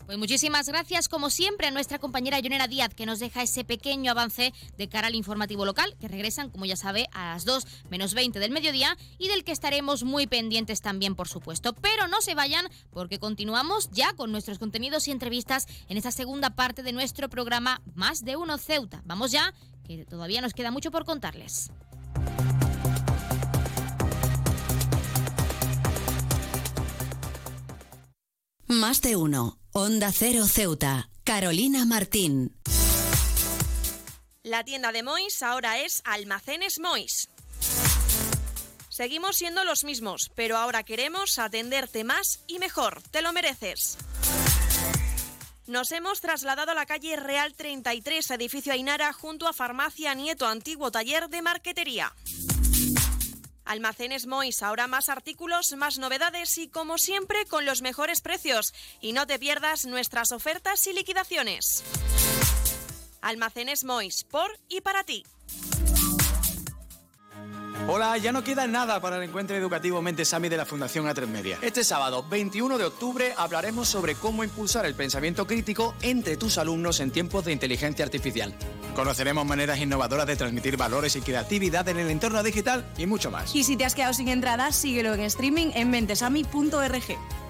Pues 0.08 0.16
muchísimas 0.16 0.66
gracias, 0.66 1.06
como 1.06 1.28
siempre, 1.28 1.66
a 1.66 1.70
nuestra 1.70 1.98
compañera 1.98 2.40
Yonera 2.40 2.66
Díaz, 2.66 2.94
que 2.94 3.04
nos 3.04 3.18
deja 3.18 3.42
ese 3.42 3.62
pequeño 3.62 4.10
avance 4.10 4.54
de 4.78 4.88
cara 4.88 5.08
al 5.08 5.14
informativo 5.14 5.66
local, 5.66 5.94
que 6.00 6.08
regresan, 6.08 6.48
como 6.48 6.64
ya 6.64 6.76
sabe, 6.76 7.10
a 7.12 7.34
las 7.34 7.44
2 7.44 7.66
menos 7.90 8.14
20 8.14 8.38
del 8.38 8.50
mediodía 8.50 8.96
y 9.18 9.28
del 9.28 9.44
que 9.44 9.52
estaremos 9.52 10.04
muy 10.04 10.26
pendientes 10.26 10.80
también, 10.80 11.14
por 11.14 11.28
supuesto. 11.28 11.74
Pero 11.74 12.08
no 12.08 12.22
se 12.22 12.34
vayan, 12.34 12.70
porque 12.90 13.18
continuamos 13.18 13.90
ya 13.92 14.14
con 14.14 14.32
nuestros 14.32 14.58
contenidos 14.58 15.06
y 15.08 15.10
entrevistas 15.10 15.66
en 15.90 15.98
esta 15.98 16.10
segunda 16.10 16.56
parte 16.56 16.82
de 16.82 16.94
nuestro 16.94 17.28
programa 17.28 17.82
Más 17.94 18.24
de 18.24 18.36
Uno 18.36 18.56
Ceuta. 18.56 19.02
Vamos 19.04 19.30
ya, 19.30 19.52
que 19.84 20.06
todavía 20.06 20.40
nos 20.40 20.54
queda 20.54 20.70
mucho 20.70 20.90
por 20.90 21.04
contarles. 21.04 21.70
Más 28.68 29.02
de 29.02 29.16
uno. 29.16 29.58
Onda 29.78 30.10
Cero 30.10 30.44
Ceuta. 30.48 31.08
Carolina 31.22 31.84
Martín. 31.84 32.52
La 34.42 34.64
tienda 34.64 34.90
de 34.90 35.04
Mois 35.04 35.40
ahora 35.40 35.78
es 35.78 36.02
Almacenes 36.04 36.80
Mois. 36.80 37.28
Seguimos 38.88 39.36
siendo 39.36 39.62
los 39.62 39.84
mismos, 39.84 40.32
pero 40.34 40.56
ahora 40.56 40.82
queremos 40.82 41.38
atenderte 41.38 42.02
más 42.02 42.40
y 42.48 42.58
mejor. 42.58 43.00
Te 43.12 43.22
lo 43.22 43.32
mereces. 43.32 43.98
Nos 45.68 45.92
hemos 45.92 46.20
trasladado 46.20 46.72
a 46.72 46.74
la 46.74 46.84
calle 46.84 47.14
Real 47.14 47.54
33, 47.54 48.32
edificio 48.32 48.72
Ainara, 48.72 49.12
junto 49.12 49.46
a 49.46 49.52
Farmacia 49.52 50.12
Nieto, 50.14 50.48
antiguo 50.48 50.90
taller 50.90 51.28
de 51.28 51.40
marquetería. 51.40 52.12
Almacenes 53.68 54.26
Mois, 54.26 54.62
ahora 54.62 54.86
más 54.86 55.10
artículos, 55.10 55.74
más 55.76 55.98
novedades 55.98 56.56
y 56.56 56.68
como 56.68 56.96
siempre 56.96 57.44
con 57.44 57.66
los 57.66 57.82
mejores 57.82 58.22
precios. 58.22 58.72
Y 59.02 59.12
no 59.12 59.26
te 59.26 59.38
pierdas 59.38 59.84
nuestras 59.84 60.32
ofertas 60.32 60.86
y 60.86 60.94
liquidaciones. 60.94 61.84
Almacenes 63.20 63.84
Mois, 63.84 64.24
por 64.24 64.50
y 64.70 64.80
para 64.80 65.04
ti. 65.04 65.22
Hola, 67.86 68.16
ya 68.18 68.32
no 68.32 68.42
queda 68.42 68.66
nada 68.66 69.00
para 69.00 69.16
el 69.16 69.22
encuentro 69.22 69.56
educativo 69.56 70.00
Mentesami 70.02 70.48
de 70.48 70.56
la 70.56 70.64
Fundación 70.64 71.06
A3 71.06 71.26
Media. 71.26 71.58
Este 71.62 71.84
sábado, 71.84 72.24
21 72.28 72.76
de 72.78 72.84
octubre, 72.84 73.34
hablaremos 73.36 73.88
sobre 73.88 74.14
cómo 74.14 74.44
impulsar 74.44 74.86
el 74.86 74.94
pensamiento 74.94 75.46
crítico 75.46 75.94
entre 76.00 76.36
tus 76.36 76.58
alumnos 76.58 77.00
en 77.00 77.10
tiempos 77.10 77.44
de 77.44 77.52
inteligencia 77.52 78.04
artificial. 78.04 78.54
Conoceremos 78.98 79.46
maneras 79.46 79.78
innovadoras 79.78 80.26
de 80.26 80.34
transmitir 80.34 80.76
valores 80.76 81.14
y 81.14 81.20
creatividad 81.20 81.86
en 81.86 81.98
el 81.98 82.10
entorno 82.10 82.42
digital 82.42 82.84
y 82.98 83.06
mucho 83.06 83.30
más. 83.30 83.54
Y 83.54 83.62
si 83.62 83.76
te 83.76 83.84
has 83.84 83.94
quedado 83.94 84.12
sin 84.12 84.26
entradas, 84.26 84.74
síguelo 84.74 85.14
en 85.14 85.20
streaming 85.20 85.70
en 85.74 85.88
mentesami.org. 85.90 87.04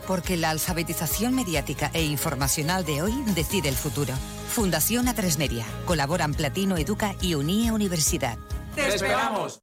Porque 0.07 0.36
la 0.36 0.51
alfabetización 0.51 1.34
mediática 1.34 1.90
e 1.94 2.03
informacional 2.03 2.84
de 2.84 3.01
hoy 3.01 3.14
decide 3.34 3.70
el 3.70 3.76
futuro. 3.76 4.12
Fundación 4.51 5.07
A3 5.07 5.38
Media. 5.38 5.64
Colaboran 5.86 6.34
Platino 6.34 6.76
Educa 6.76 7.14
y 7.22 7.32
Unía 7.32 7.72
Universidad. 7.72 8.36
¡Te 8.74 8.86
esperamos! 8.86 9.62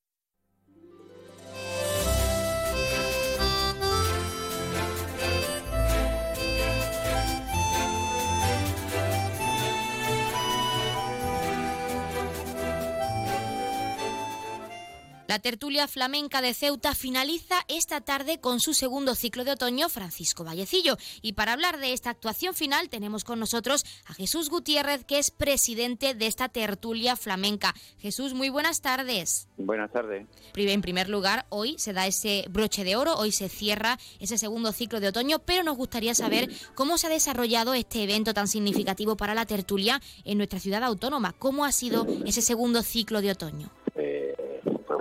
La 15.31 15.39
tertulia 15.39 15.87
flamenca 15.87 16.41
de 16.41 16.53
Ceuta 16.53 16.93
finaliza 16.93 17.55
esta 17.69 18.01
tarde 18.01 18.41
con 18.41 18.59
su 18.59 18.73
segundo 18.73 19.15
ciclo 19.15 19.45
de 19.45 19.51
otoño, 19.51 19.87
Francisco 19.87 20.43
Vallecillo. 20.43 20.97
Y 21.21 21.31
para 21.31 21.53
hablar 21.53 21.79
de 21.79 21.93
esta 21.93 22.09
actuación 22.09 22.53
final 22.53 22.89
tenemos 22.89 23.23
con 23.23 23.39
nosotros 23.39 23.85
a 24.07 24.13
Jesús 24.13 24.49
Gutiérrez, 24.49 25.05
que 25.05 25.19
es 25.19 25.31
presidente 25.31 26.15
de 26.15 26.27
esta 26.27 26.49
tertulia 26.49 27.15
flamenca. 27.15 27.73
Jesús, 27.97 28.33
muy 28.33 28.49
buenas 28.49 28.81
tardes. 28.81 29.47
Buenas 29.55 29.89
tardes. 29.93 30.27
En 30.53 30.81
primer 30.81 31.07
lugar, 31.07 31.45
hoy 31.47 31.75
se 31.77 31.93
da 31.93 32.07
ese 32.07 32.43
broche 32.49 32.83
de 32.83 32.97
oro, 32.97 33.15
hoy 33.15 33.31
se 33.31 33.47
cierra 33.47 33.97
ese 34.19 34.37
segundo 34.37 34.73
ciclo 34.73 34.99
de 34.99 35.07
otoño, 35.07 35.39
pero 35.39 35.63
nos 35.63 35.77
gustaría 35.77 36.13
saber 36.13 36.49
cómo 36.75 36.97
se 36.97 37.07
ha 37.07 37.09
desarrollado 37.09 37.73
este 37.73 38.03
evento 38.03 38.33
tan 38.33 38.49
significativo 38.49 39.15
para 39.15 39.33
la 39.33 39.45
tertulia 39.45 40.01
en 40.25 40.39
nuestra 40.39 40.59
ciudad 40.59 40.83
autónoma. 40.83 41.31
¿Cómo 41.31 41.63
ha 41.63 41.71
sido 41.71 42.05
ese 42.25 42.41
segundo 42.41 42.83
ciclo 42.83 43.21
de 43.21 43.31
otoño? 43.31 43.71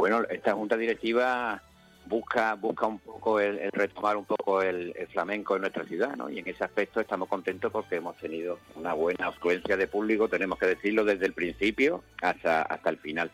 Bueno, 0.01 0.23
esta 0.31 0.55
junta 0.55 0.79
directiva 0.79 1.61
busca 2.07 2.55
busca 2.55 2.87
un 2.87 3.01
poco 3.01 3.39
el, 3.39 3.71
retomar 3.71 4.17
un 4.17 4.25
poco 4.25 4.63
el, 4.63 4.95
flamenco 5.13 5.57
en 5.57 5.61
nuestra 5.61 5.85
ciudad, 5.85 6.17
¿no? 6.17 6.31
Y 6.31 6.39
en 6.39 6.49
ese 6.49 6.65
aspecto 6.65 7.01
estamos 7.01 7.29
contentos 7.29 7.71
porque 7.71 7.97
hemos 7.97 8.17
tenido 8.17 8.59
una 8.77 8.95
buena 8.95 9.27
afluencia 9.27 9.77
de 9.77 9.87
público, 9.89 10.27
tenemos 10.27 10.59
que 10.59 10.69
decirlo 10.69 11.05
desde 11.05 11.27
el 11.27 11.35
principio 11.35 12.03
hasta 12.23 12.63
hasta 12.63 12.89
el 12.89 12.97
final. 12.97 13.31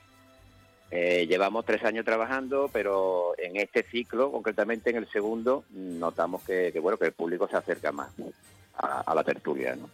Eh, 0.90 1.28
llevamos 1.28 1.64
tres 1.64 1.84
años 1.84 2.04
trabajando, 2.04 2.68
pero 2.72 3.34
en 3.38 3.58
este 3.58 3.84
ciclo, 3.84 4.32
concretamente 4.32 4.90
en 4.90 4.96
el 4.96 5.08
segundo, 5.08 5.62
notamos 5.70 6.42
que, 6.42 6.76
bueno 6.80 6.98
que 6.98 7.06
el 7.06 7.12
público 7.12 7.46
se 7.46 7.58
acerca 7.58 7.92
más 7.92 8.10
a, 8.76 9.14
la 9.14 9.22
tertulia, 9.22 9.76
¿no? 9.76 9.88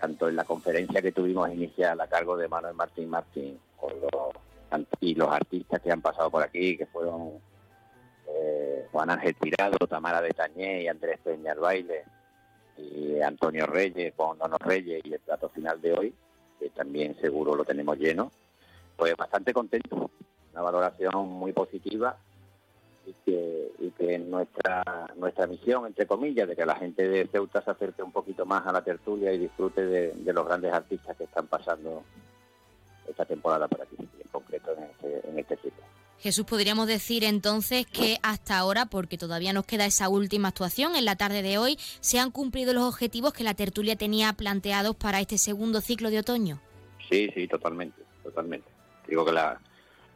Tanto 0.00 0.28
en 0.28 0.34
la 0.34 0.42
conferencia 0.42 1.00
que 1.00 1.12
tuvimos 1.12 1.48
inicial 1.54 2.00
a 2.00 2.08
cargo 2.08 2.36
de 2.36 2.48
Manuel 2.48 2.74
Martín 2.74 3.08
Martín 3.08 3.60
y 5.00 5.14
los 5.14 5.28
artistas 5.28 5.80
que 5.80 5.90
han 5.90 6.00
pasado 6.00 6.30
por 6.30 6.42
aquí, 6.42 6.76
que 6.76 6.86
fueron 6.86 7.32
eh, 8.28 8.86
Juan 8.92 9.10
Ángel 9.10 9.34
Tirado, 9.36 9.78
Tamara 9.86 10.20
de 10.20 10.30
Tañé 10.30 10.82
y 10.82 10.88
Andrés 10.88 11.18
Peña 11.22 11.52
al 11.52 11.58
baile, 11.58 12.04
y 12.76 13.20
Antonio 13.20 13.66
Reyes, 13.66 14.14
Juan 14.16 14.38
Dono 14.38 14.56
Reyes 14.58 15.02
y 15.04 15.12
el 15.12 15.20
plato 15.20 15.48
final 15.48 15.80
de 15.80 15.92
hoy, 15.92 16.14
que 16.58 16.70
también 16.70 17.16
seguro 17.20 17.54
lo 17.54 17.64
tenemos 17.64 17.98
lleno 17.98 18.30
pues 19.00 19.16
bastante 19.16 19.54
contento, 19.54 20.10
una 20.52 20.60
valoración 20.60 21.26
muy 21.26 21.52
positiva 21.52 22.18
y 23.06 23.14
que, 23.24 23.72
y 23.78 23.90
que 23.92 24.18
nuestra 24.18 25.08
nuestra 25.16 25.46
misión, 25.46 25.86
entre 25.86 26.06
comillas, 26.06 26.46
de 26.46 26.54
que 26.54 26.66
la 26.66 26.76
gente 26.76 27.08
de 27.08 27.26
Ceuta 27.28 27.62
se 27.62 27.70
acerque 27.70 28.02
un 28.02 28.12
poquito 28.12 28.44
más 28.44 28.66
a 28.66 28.72
la 28.72 28.84
tertulia 28.84 29.32
y 29.32 29.38
disfrute 29.38 29.86
de, 29.86 30.32
los 30.34 30.46
grandes 30.46 30.74
artistas 30.74 31.16
que 31.16 31.24
están 31.24 31.46
pasando 31.46 32.02
esta 33.10 33.24
temporada 33.24 33.68
por 33.68 33.82
aquí, 33.82 33.96
en 33.98 34.28
concreto 34.30 34.72
en 34.76 34.84
este, 34.84 35.28
en 35.28 35.38
este 35.38 35.56
ciclo. 35.56 35.82
Jesús, 36.18 36.44
podríamos 36.44 36.86
decir 36.86 37.24
entonces 37.24 37.86
que 37.86 38.18
hasta 38.22 38.58
ahora, 38.58 38.86
porque 38.86 39.16
todavía 39.16 39.52
nos 39.52 39.64
queda 39.64 39.86
esa 39.86 40.08
última 40.08 40.48
actuación 40.48 40.94
en 40.94 41.04
la 41.06 41.16
tarde 41.16 41.42
de 41.42 41.58
hoy, 41.58 41.78
se 42.00 42.18
han 42.18 42.30
cumplido 42.30 42.74
los 42.74 42.84
objetivos 42.84 43.32
que 43.32 43.44
la 43.44 43.54
tertulia 43.54 43.96
tenía 43.96 44.32
planteados 44.34 44.96
para 44.96 45.20
este 45.20 45.38
segundo 45.38 45.80
ciclo 45.80 46.10
de 46.10 46.18
otoño. 46.18 46.60
Sí, 47.08 47.30
sí, 47.34 47.48
totalmente, 47.48 48.02
totalmente 48.22 48.68
digo 49.10 49.24
que 49.24 49.32
la, 49.32 49.60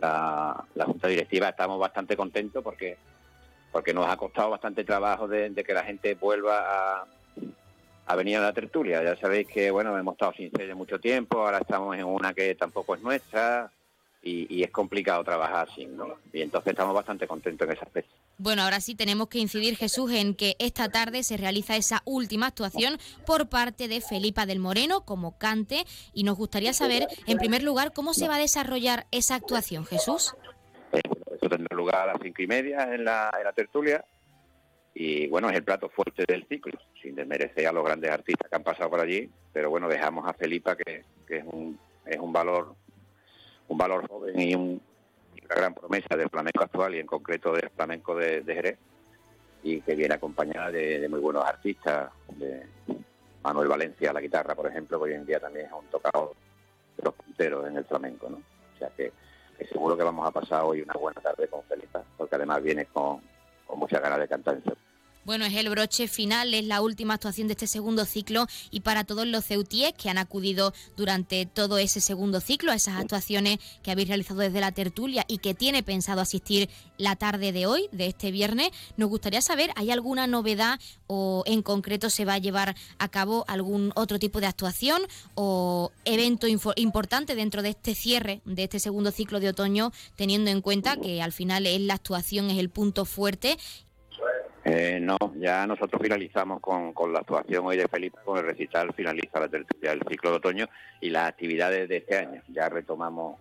la, 0.00 0.84
Junta 0.86 1.08
Directiva 1.08 1.48
estamos 1.48 1.78
bastante 1.78 2.16
contentos 2.16 2.62
porque 2.62 2.96
porque 3.72 3.92
nos 3.92 4.08
ha 4.08 4.16
costado 4.16 4.50
bastante 4.50 4.84
trabajo 4.84 5.26
de, 5.26 5.52
que 5.52 5.74
la 5.74 5.82
gente 5.82 6.14
vuelva 6.14 6.60
a, 7.00 7.06
a, 8.06 8.16
venir 8.16 8.36
a 8.38 8.42
la 8.42 8.52
tertulia. 8.52 9.02
Ya 9.02 9.16
sabéis 9.16 9.48
que, 9.48 9.70
bueno, 9.70 9.96
hemos 9.98 10.14
estado 10.14 10.32
sin 10.34 10.50
sede 10.50 10.74
mucho 10.74 10.98
tiempo, 10.98 11.40
ahora 11.40 11.58
estamos 11.58 11.96
en 11.96 12.04
una 12.04 12.32
que 12.32 12.54
tampoco 12.54 12.94
es 12.94 13.02
nuestra 13.02 13.70
y, 14.22 14.46
y 14.54 14.62
es 14.62 14.70
complicado 14.70 15.22
trabajar 15.24 15.68
así, 15.68 15.86
¿no? 15.86 16.18
Y 16.32 16.42
entonces 16.42 16.72
estamos 16.72 16.94
bastante 16.94 17.26
contentos 17.26 17.66
en 17.66 17.74
ese 17.74 17.84
aspecto. 17.84 18.14
Bueno, 18.36 18.62
ahora 18.62 18.80
sí 18.80 18.96
tenemos 18.96 19.28
que 19.28 19.38
incidir, 19.38 19.76
Jesús, 19.76 20.10
en 20.12 20.34
que 20.34 20.56
esta 20.58 20.88
tarde 20.88 21.22
se 21.22 21.36
realiza 21.36 21.76
esa 21.76 22.02
última 22.04 22.46
actuación 22.48 22.98
por 23.24 23.48
parte 23.48 23.86
de 23.86 24.00
Felipa 24.00 24.44
del 24.44 24.58
Moreno 24.58 25.04
como 25.04 25.38
cante 25.38 25.84
y 26.12 26.24
nos 26.24 26.36
gustaría 26.36 26.72
saber, 26.72 27.06
en 27.26 27.38
primer 27.38 27.62
lugar, 27.62 27.92
cómo 27.92 28.12
se 28.12 28.26
va 28.26 28.34
a 28.36 28.38
desarrollar 28.38 29.06
esa 29.12 29.36
actuación, 29.36 29.86
Jesús. 29.86 30.34
Eh, 30.92 31.00
eso 31.36 31.48
tendrá 31.48 31.76
lugar 31.76 31.96
a 31.96 32.06
las 32.12 32.16
cinco 32.22 32.42
y 32.42 32.46
media 32.48 32.92
en 32.92 33.04
la, 33.04 33.30
tertulia 33.54 34.04
y 34.94 35.26
bueno, 35.26 35.50
es 35.50 35.56
el 35.56 35.64
plato 35.64 35.88
fuerte 35.88 36.24
del 36.26 36.46
ciclo, 36.46 36.78
sin 37.02 37.14
desmerecer 37.16 37.66
a 37.66 37.72
los 37.72 37.84
grandes 37.84 38.10
artistas 38.10 38.48
que 38.48 38.56
han 38.56 38.62
pasado 38.62 38.90
por 38.90 39.00
allí, 39.00 39.28
pero 39.52 39.70
bueno, 39.70 39.88
dejamos 39.88 40.26
a 40.28 40.34
Felipa 40.34 40.76
que, 40.76 41.04
que 41.26 41.38
es 41.38 41.44
un 41.44 41.78
es 42.06 42.18
un 42.18 42.32
valor 42.32 42.74
un 43.68 43.78
valor 43.78 44.06
joven 44.06 44.38
y 44.38 44.54
un 44.54 44.80
la 45.48 45.54
gran 45.56 45.74
promesa 45.74 46.16
del 46.16 46.28
flamenco 46.30 46.62
actual 46.62 46.94
y 46.94 47.00
en 47.00 47.06
concreto 47.06 47.52
del 47.52 47.70
flamenco 47.70 48.14
de, 48.14 48.42
Jerez 48.46 48.78
y 49.62 49.80
que 49.80 49.94
viene 49.94 50.14
acompañada 50.14 50.70
de, 50.70 51.06
muy 51.08 51.20
buenos 51.20 51.44
artistas, 51.44 52.10
de 52.36 52.66
Manuel 53.42 53.68
Valencia 53.68 54.12
la 54.12 54.20
guitarra, 54.20 54.54
por 54.54 54.66
ejemplo, 54.66 54.98
que 54.98 55.04
hoy 55.04 55.14
en 55.14 55.26
día 55.26 55.40
también 55.40 55.66
es 55.66 55.72
un 55.72 55.86
tocado 55.86 56.34
de 56.96 57.02
los 57.02 57.14
punteros 57.14 57.66
en 57.66 57.76
el 57.76 57.84
flamenco, 57.84 58.28
¿no? 58.28 58.36
O 58.36 58.78
sea 58.78 58.90
que, 58.90 59.12
seguro 59.70 59.96
que 59.96 60.02
vamos 60.02 60.26
a 60.26 60.30
pasar 60.30 60.62
hoy 60.64 60.82
una 60.82 60.94
buena 60.94 61.20
tarde 61.20 61.48
con 61.48 61.62
Felipe, 61.64 62.00
porque 62.16 62.36
además 62.36 62.62
viene 62.62 62.86
con, 62.86 63.20
con 63.74 63.80
muchas 63.80 64.00
ganas 64.00 64.20
de 64.20 64.28
cantar 64.28 64.56
bueno, 65.24 65.44
es 65.44 65.54
el 65.54 65.68
broche 65.70 66.08
final, 66.08 66.52
es 66.54 66.64
la 66.64 66.80
última 66.80 67.14
actuación 67.14 67.48
de 67.48 67.52
este 67.52 67.66
segundo 67.66 68.04
ciclo 68.04 68.46
y 68.70 68.80
para 68.80 69.04
todos 69.04 69.26
los 69.26 69.44
ceutíes 69.44 69.92
que 69.94 70.10
han 70.10 70.18
acudido 70.18 70.72
durante 70.96 71.46
todo 71.46 71.78
ese 71.78 72.00
segundo 72.00 72.40
ciclo 72.40 72.72
a 72.72 72.74
esas 72.74 73.00
actuaciones 73.00 73.58
que 73.82 73.90
habéis 73.90 74.08
realizado 74.08 74.40
desde 74.40 74.60
la 74.60 74.72
tertulia 74.72 75.24
y 75.28 75.38
que 75.38 75.54
tiene 75.54 75.82
pensado 75.82 76.20
asistir 76.20 76.68
la 76.98 77.16
tarde 77.16 77.52
de 77.52 77.66
hoy, 77.66 77.88
de 77.92 78.06
este 78.06 78.30
viernes, 78.30 78.70
nos 78.96 79.08
gustaría 79.08 79.40
saber, 79.40 79.70
¿hay 79.76 79.90
alguna 79.90 80.26
novedad 80.26 80.78
o 81.06 81.42
en 81.46 81.62
concreto 81.62 82.10
se 82.10 82.24
va 82.24 82.34
a 82.34 82.38
llevar 82.38 82.74
a 82.98 83.08
cabo 83.08 83.44
algún 83.48 83.92
otro 83.94 84.18
tipo 84.18 84.40
de 84.40 84.46
actuación 84.46 85.02
o 85.34 85.90
evento 86.04 86.46
importante 86.46 87.34
dentro 87.34 87.62
de 87.62 87.70
este 87.70 87.94
cierre 87.94 88.40
de 88.44 88.64
este 88.64 88.80
segundo 88.80 89.10
ciclo 89.10 89.40
de 89.40 89.48
otoño, 89.48 89.92
teniendo 90.16 90.50
en 90.50 90.60
cuenta 90.60 90.96
que 90.96 91.22
al 91.22 91.32
final 91.32 91.66
es 91.66 91.80
la 91.80 91.94
actuación, 91.94 92.50
es 92.50 92.58
el 92.58 92.70
punto 92.70 93.04
fuerte 93.04 93.58
eh, 94.64 94.98
no, 95.00 95.18
ya 95.36 95.66
nosotros 95.66 96.00
finalizamos 96.00 96.60
con, 96.60 97.12
la 97.12 97.18
actuación 97.18 97.66
hoy 97.66 97.76
de 97.76 97.86
Felipe, 97.86 98.18
con 98.24 98.38
el 98.38 98.44
recital 98.44 98.94
finaliza 98.94 99.40
la 99.40 99.48
tertulia 99.48 99.90
del 99.90 100.02
ciclo 100.08 100.30
de 100.30 100.36
otoño 100.36 100.66
y 101.00 101.10
las 101.10 101.28
actividades 101.28 101.86
de 101.88 101.98
este 101.98 102.16
año. 102.16 102.42
Ya 102.48 102.70
retomamos 102.70 103.38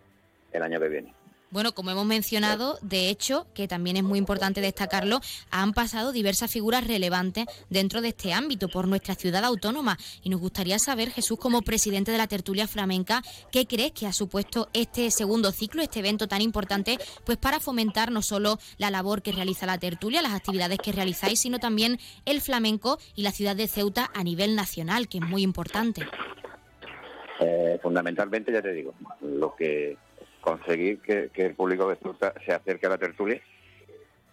el 0.52 0.64
año 0.64 0.80
que 0.82 0.90
viene. 0.90 1.14
Bueno, 1.54 1.76
como 1.76 1.92
hemos 1.92 2.08
mencionado, 2.08 2.80
de 2.82 3.10
hecho, 3.10 3.46
que 3.54 3.68
también 3.68 3.96
es 3.96 4.02
muy 4.02 4.18
importante 4.18 4.60
destacarlo, 4.60 5.22
han 5.52 5.74
pasado 5.74 6.12
diversas 6.12 6.50
figuras 6.50 6.88
relevantes 6.88 7.46
dentro 7.70 8.02
de 8.02 8.08
este 8.08 8.34
ámbito 8.34 8.70
por 8.70 8.88
nuestra 8.88 9.14
ciudad 9.14 9.46
autónoma. 9.46 10.00
Y 10.24 10.32
nos 10.32 10.40
gustaría 10.40 10.80
saber, 10.80 11.12
Jesús, 11.12 11.38
como 11.38 11.62
presidente 11.62 12.12
de 12.12 12.18
la 12.18 12.26
tertulia 12.26 12.68
flamenca, 12.68 13.22
¿qué 13.52 13.68
crees 13.68 13.92
que 13.92 14.08
ha 14.08 14.14
supuesto 14.14 14.68
este 14.74 15.12
segundo 15.12 15.52
ciclo, 15.52 15.84
este 15.84 16.00
evento 16.00 16.28
tan 16.28 16.42
importante, 16.42 16.98
pues 17.24 17.38
para 17.38 17.60
fomentar 17.60 18.12
no 18.12 18.24
solo 18.24 18.58
la 18.80 18.90
labor 18.90 19.22
que 19.22 19.32
realiza 19.32 19.68
la 19.68 19.78
tertulia, 19.78 20.24
las 20.24 20.34
actividades 20.34 20.80
que 20.80 20.92
realizáis, 20.92 21.40
sino 21.40 21.60
también 21.60 22.00
el 22.26 22.42
flamenco 22.42 22.98
y 23.14 23.22
la 23.22 23.32
ciudad 23.32 23.56
de 23.56 23.68
Ceuta 23.68 24.10
a 24.16 24.24
nivel 24.24 24.56
nacional, 24.56 25.08
que 25.08 25.20
es 25.20 25.24
muy 25.24 25.44
importante? 25.44 26.02
Eh, 27.40 27.78
fundamentalmente, 27.80 28.52
ya 28.52 28.64
te 28.64 28.74
digo, 28.74 28.96
lo 29.22 29.56
que 29.56 29.98
conseguir 30.44 31.00
que, 31.02 31.32
el 31.34 31.56
público 31.56 31.88
de 31.88 31.98
se 32.46 32.54
acerque 32.54 32.86
a 32.86 32.90
la 32.90 32.98
tertulia, 32.98 33.42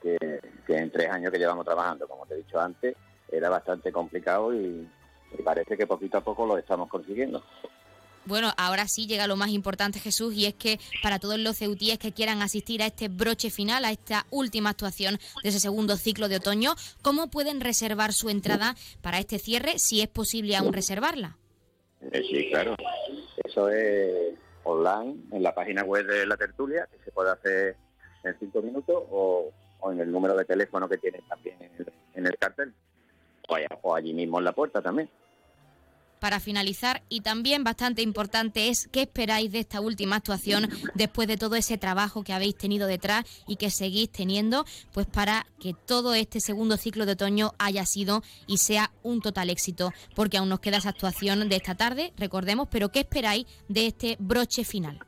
que, 0.03 0.41
en 0.69 0.91
tres 0.91 1.09
años 1.09 1.33
que 1.33 1.39
llevamos 1.39 1.65
trabajando, 1.65 2.07
como 2.09 2.27
te 2.27 2.35
he 2.35 2.39
dicho 2.39 2.59
antes, 2.61 2.97
era 3.31 3.49
bastante 3.49 3.93
complicado 3.93 4.53
y, 4.55 4.89
parece 5.45 5.77
que 5.77 5.87
poquito 5.87 6.19
a 6.19 6.25
poco 6.25 6.45
lo 6.45 6.59
estamos 6.59 6.89
consiguiendo. 6.89 7.43
Bueno, 8.27 8.53
ahora 8.57 8.87
sí 8.89 9.07
llega 9.07 9.29
lo 9.29 9.37
más 9.37 9.51
importante, 9.51 10.01
Jesús, 10.01 10.35
y 10.35 10.47
es 10.47 10.55
que 10.55 10.79
para 11.03 11.19
todos 11.21 11.39
los 11.39 11.57
ceutíes 11.57 11.99
que 11.99 12.13
quieran 12.13 12.43
asistir 12.43 12.83
a 12.83 12.87
este 12.87 13.09
broche 13.09 13.49
final, 13.49 13.85
a 13.85 13.93
esta 13.93 14.27
última 14.31 14.71
actuación 14.71 15.19
de 15.43 15.49
ese 15.49 15.61
segundo 15.61 15.97
ciclo 15.97 16.29
de 16.29 16.37
otoño, 16.37 16.75
¿cómo 17.01 17.31
pueden 17.31 17.61
reservar 17.61 18.13
su 18.13 18.29
entrada 18.29 18.75
para 19.01 19.21
este 19.21 19.39
cierre, 19.39 19.79
si 19.79 20.01
es 20.01 20.09
posible 20.09 20.57
aún 20.57 20.73
reservarla? 20.73 21.39
Eh, 22.13 22.23
sí, 22.29 22.51
claro. 22.51 22.75
Eso 23.45 23.71
es 23.71 24.35
online 24.65 25.17
en 25.33 25.43
la 25.43 25.55
página 25.55 25.85
web 25.85 26.07
de 26.07 26.27
la 26.27 26.37
tertulia, 26.37 26.87
que 26.91 27.03
se 27.05 27.13
puede 27.13 27.31
hacer 27.31 27.77
en 28.25 28.39
cinco 28.39 28.63
minutos, 28.63 29.03
o, 29.11 29.53
en 29.91 30.01
el 30.01 30.13
número 30.13 30.37
de 30.37 30.45
teléfono 30.45 30.89
que 30.89 30.99
tienen 30.99 31.23
también 31.29 31.57
en 32.15 32.27
el, 32.27 32.37
cartel, 32.37 32.75
o 33.83 33.95
allí 33.95 34.13
mismo 34.13 34.39
en 34.39 34.45
la 34.45 34.53
puerta 34.53 34.83
también 34.83 35.09
para 36.21 36.39
finalizar 36.39 37.03
y 37.09 37.23
también 37.23 37.65
bastante 37.65 38.03
importante 38.03 38.69
es 38.69 38.89
qué 38.93 39.03
esperáis 39.03 39.51
de 39.51 39.61
esta 39.61 39.81
última 39.81 40.17
actuación 40.17 40.69
después 40.95 41.27
de 41.27 41.37
todo 41.37 41.57
ese 41.57 41.79
trabajo 41.79 42.23
que 42.23 42.33
habéis 42.33 42.57
tenido 42.57 42.87
detrás 42.87 43.25
y 43.49 43.57
que 43.57 43.71
seguís 43.71 44.11
teniendo, 44.11 44.65
pues 44.93 45.07
para 45.07 45.47
que 45.59 45.75
todo 45.75 46.15
este 46.15 46.41
segundo 46.41 46.77
ciclo 46.77 47.07
de 47.07 47.13
otoño 47.13 47.53
haya 47.59 47.85
sido 47.87 48.23
y 48.47 48.59
sea 48.59 48.93
un 49.03 49.21
total 49.21 49.51
éxito, 49.51 49.93
porque 50.15 50.39
aún 50.39 50.49
nos 50.49 50.61
queda 50.61 50.77
esa 50.77 50.91
actuación 50.91 51.49
de 51.49 51.57
esta 51.57 51.75
tarde, 51.75 52.13
recordemos, 52.17 52.69
pero 52.71 52.91
¿qué 52.91 53.01
esperáis 53.01 53.47
de 53.69 53.87
este 53.87 54.17
broche 54.21 54.65
final? 54.65 55.01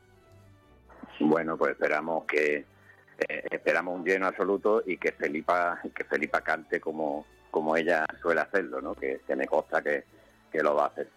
Bueno, 1.19 1.57
pues 1.57 1.73
esperamos 1.73 2.25
que 2.25 2.65
eh, 3.29 3.43
esperamos 3.51 3.99
un 3.99 4.05
lleno 4.05 4.27
absoluto 4.27 4.83
y 4.85 4.97
que 4.97 5.11
Felipa 5.11 5.79
que 5.95 6.03
Felipa 6.03 6.41
cante 6.41 6.79
como 6.79 7.25
como 7.51 7.77
ella 7.77 8.05
suele 8.19 8.41
hacerlo, 8.41 8.81
¿no? 8.81 8.95
Que, 8.95 9.21
que 9.27 9.35
me 9.35 9.45
consta 9.45 9.81
que 9.81 10.05
que 10.53 10.63
lo 10.63 10.75
va 10.75 10.85
a 10.85 10.87
hacer. 10.87 11.09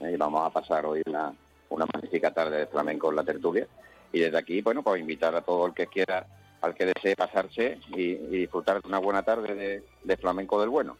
Y 0.00 0.16
vamos 0.16 0.46
a 0.46 0.50
pasar 0.50 0.86
hoy 0.86 1.02
una, 1.06 1.34
una 1.68 1.86
magnífica 1.92 2.32
tarde 2.32 2.60
de 2.60 2.66
flamenco 2.66 3.10
en 3.10 3.16
la 3.16 3.24
tertulia. 3.24 3.66
Y 4.12 4.20
desde 4.20 4.38
aquí, 4.38 4.62
bueno, 4.62 4.82
pues 4.82 5.00
invitar 5.00 5.34
a 5.34 5.42
todo 5.42 5.66
el 5.66 5.74
que 5.74 5.88
quiera, 5.88 6.26
al 6.62 6.74
que 6.74 6.86
desee 6.86 7.16
pasarse 7.16 7.78
y, 7.88 8.14
disfrutar 8.14 8.80
de 8.80 8.88
una 8.88 8.98
buena 8.98 9.22
tarde 9.22 9.82
de 10.02 10.16
flamenco 10.16 10.58
del 10.60 10.70
bueno. 10.70 10.96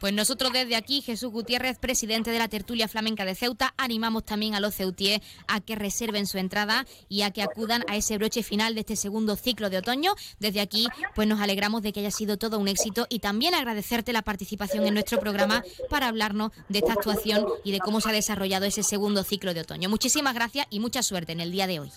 Pues 0.00 0.14
nosotros 0.14 0.50
desde 0.52 0.76
aquí, 0.76 1.02
Jesús 1.02 1.30
Gutiérrez, 1.30 1.78
presidente 1.78 2.30
de 2.30 2.38
la 2.38 2.48
tertulia 2.48 2.88
flamenca 2.88 3.26
de 3.26 3.34
Ceuta, 3.34 3.74
animamos 3.76 4.24
también 4.24 4.54
a 4.54 4.60
los 4.60 4.74
ceutíes 4.74 5.20
a 5.46 5.60
que 5.60 5.76
reserven 5.76 6.26
su 6.26 6.38
entrada 6.38 6.86
y 7.10 7.20
a 7.20 7.30
que 7.32 7.42
acudan 7.42 7.84
a 7.86 7.96
ese 7.96 8.16
broche 8.16 8.42
final 8.42 8.74
de 8.74 8.80
este 8.80 8.96
segundo 8.96 9.36
ciclo 9.36 9.68
de 9.68 9.76
otoño. 9.76 10.14
Desde 10.38 10.62
aquí, 10.62 10.88
pues 11.14 11.28
nos 11.28 11.40
alegramos 11.40 11.82
de 11.82 11.92
que 11.92 12.00
haya 12.00 12.10
sido 12.10 12.38
todo 12.38 12.58
un 12.58 12.66
éxito 12.66 13.06
y 13.10 13.18
también 13.18 13.54
agradecerte 13.54 14.14
la 14.14 14.22
participación 14.22 14.86
en 14.86 14.94
nuestro 14.94 15.20
programa 15.20 15.62
para 15.90 16.08
hablarnos 16.08 16.52
de 16.70 16.78
esta 16.78 16.94
actuación 16.94 17.44
y 17.62 17.72
de 17.72 17.80
cómo 17.80 18.00
se 18.00 18.08
ha 18.08 18.12
desarrollado 18.12 18.64
ese 18.64 18.82
segundo 18.82 19.22
ciclo 19.22 19.52
de 19.52 19.60
otoño. 19.60 19.90
Muchísimas 19.90 20.34
gracias 20.34 20.66
y 20.70 20.80
mucha 20.80 21.02
suerte 21.02 21.32
en 21.32 21.40
el 21.40 21.52
día 21.52 21.66
de 21.66 21.80
hoy. 21.80 21.92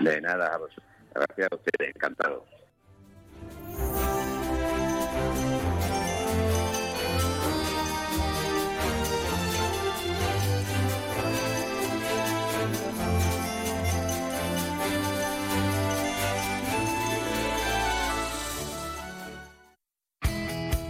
De 0.00 0.20
nada, 0.20 0.60
gracias 1.12 1.48
a 1.50 1.56
ustedes, 1.56 1.92
encantado. 1.96 2.46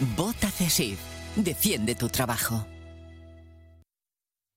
Vota 0.00 0.50
CESIF. 0.50 0.98
Defiende 1.36 1.94
tu 1.94 2.08
trabajo. 2.08 2.66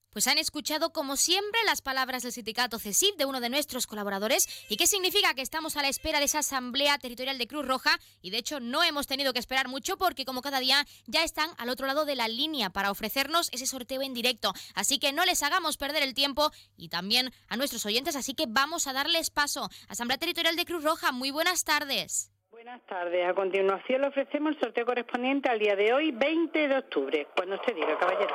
Pues 0.09 0.27
han 0.27 0.37
escuchado 0.37 0.93
como 0.93 1.17
siempre 1.17 1.59
las 1.65 1.81
palabras 1.81 2.23
del 2.23 2.31
sindicato 2.31 2.79
CESIF 2.79 3.17
de 3.17 3.25
uno 3.25 3.41
de 3.41 3.49
nuestros 3.49 3.85
colaboradores 3.85 4.47
y 4.69 4.77
qué 4.77 4.87
significa 4.87 5.33
que 5.33 5.41
estamos 5.41 5.75
a 5.75 5.81
la 5.81 5.89
espera 5.89 6.19
de 6.19 6.25
esa 6.25 6.39
asamblea 6.39 6.97
territorial 6.97 7.37
de 7.37 7.47
Cruz 7.47 7.65
Roja 7.65 7.99
y 8.21 8.29
de 8.29 8.37
hecho 8.37 8.61
no 8.61 8.83
hemos 8.83 9.05
tenido 9.05 9.33
que 9.33 9.39
esperar 9.39 9.67
mucho 9.67 9.97
porque 9.97 10.23
como 10.23 10.41
cada 10.41 10.61
día 10.61 10.85
ya 11.07 11.25
están 11.25 11.49
al 11.57 11.67
otro 11.67 11.87
lado 11.87 12.05
de 12.05 12.15
la 12.15 12.29
línea 12.29 12.69
para 12.69 12.91
ofrecernos 12.91 13.49
ese 13.51 13.65
sorteo 13.65 14.01
en 14.01 14.13
directo. 14.13 14.53
Así 14.75 14.97
que 14.97 15.11
no 15.11 15.25
les 15.25 15.43
hagamos 15.43 15.75
perder 15.75 16.03
el 16.03 16.13
tiempo 16.13 16.51
y 16.77 16.87
también 16.87 17.33
a 17.49 17.57
nuestros 17.57 17.85
oyentes, 17.85 18.15
así 18.15 18.33
que 18.33 18.45
vamos 18.47 18.87
a 18.87 18.93
darles 18.93 19.29
paso. 19.29 19.69
Asamblea 19.89 20.19
Territorial 20.19 20.55
de 20.55 20.65
Cruz 20.65 20.85
Roja, 20.85 21.11
muy 21.11 21.31
buenas 21.31 21.65
tardes. 21.65 22.32
Buenas 22.63 22.81
tardes. 22.83 23.27
A 23.27 23.33
continuación 23.33 23.99
le 23.99 24.07
ofrecemos 24.07 24.53
el 24.53 24.59
sorteo 24.61 24.85
correspondiente 24.85 25.49
al 25.49 25.59
día 25.59 25.75
de 25.75 25.91
hoy, 25.91 26.11
20 26.11 26.69
de 26.69 26.77
octubre. 26.77 27.27
Cuando 27.35 27.55
usted 27.55 27.75
diga, 27.75 27.97
caballero. 27.97 28.33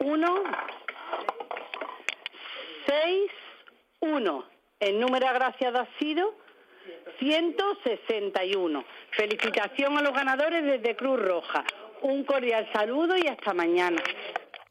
Uno, 0.00 0.42
seis, 2.86 3.30
uno. 4.00 4.44
Número 4.98 5.28
agraciado 5.28 5.78
ha 5.78 5.86
sido 5.98 6.34
161. 7.20 8.84
Felicitación 9.12 9.96
a 9.96 10.02
los 10.02 10.12
ganadores 10.12 10.64
desde 10.64 10.96
Cruz 10.96 11.20
Roja. 11.20 11.64
Un 12.02 12.24
cordial 12.24 12.68
saludo 12.72 13.16
y 13.16 13.26
hasta 13.28 13.54
mañana. 13.54 14.02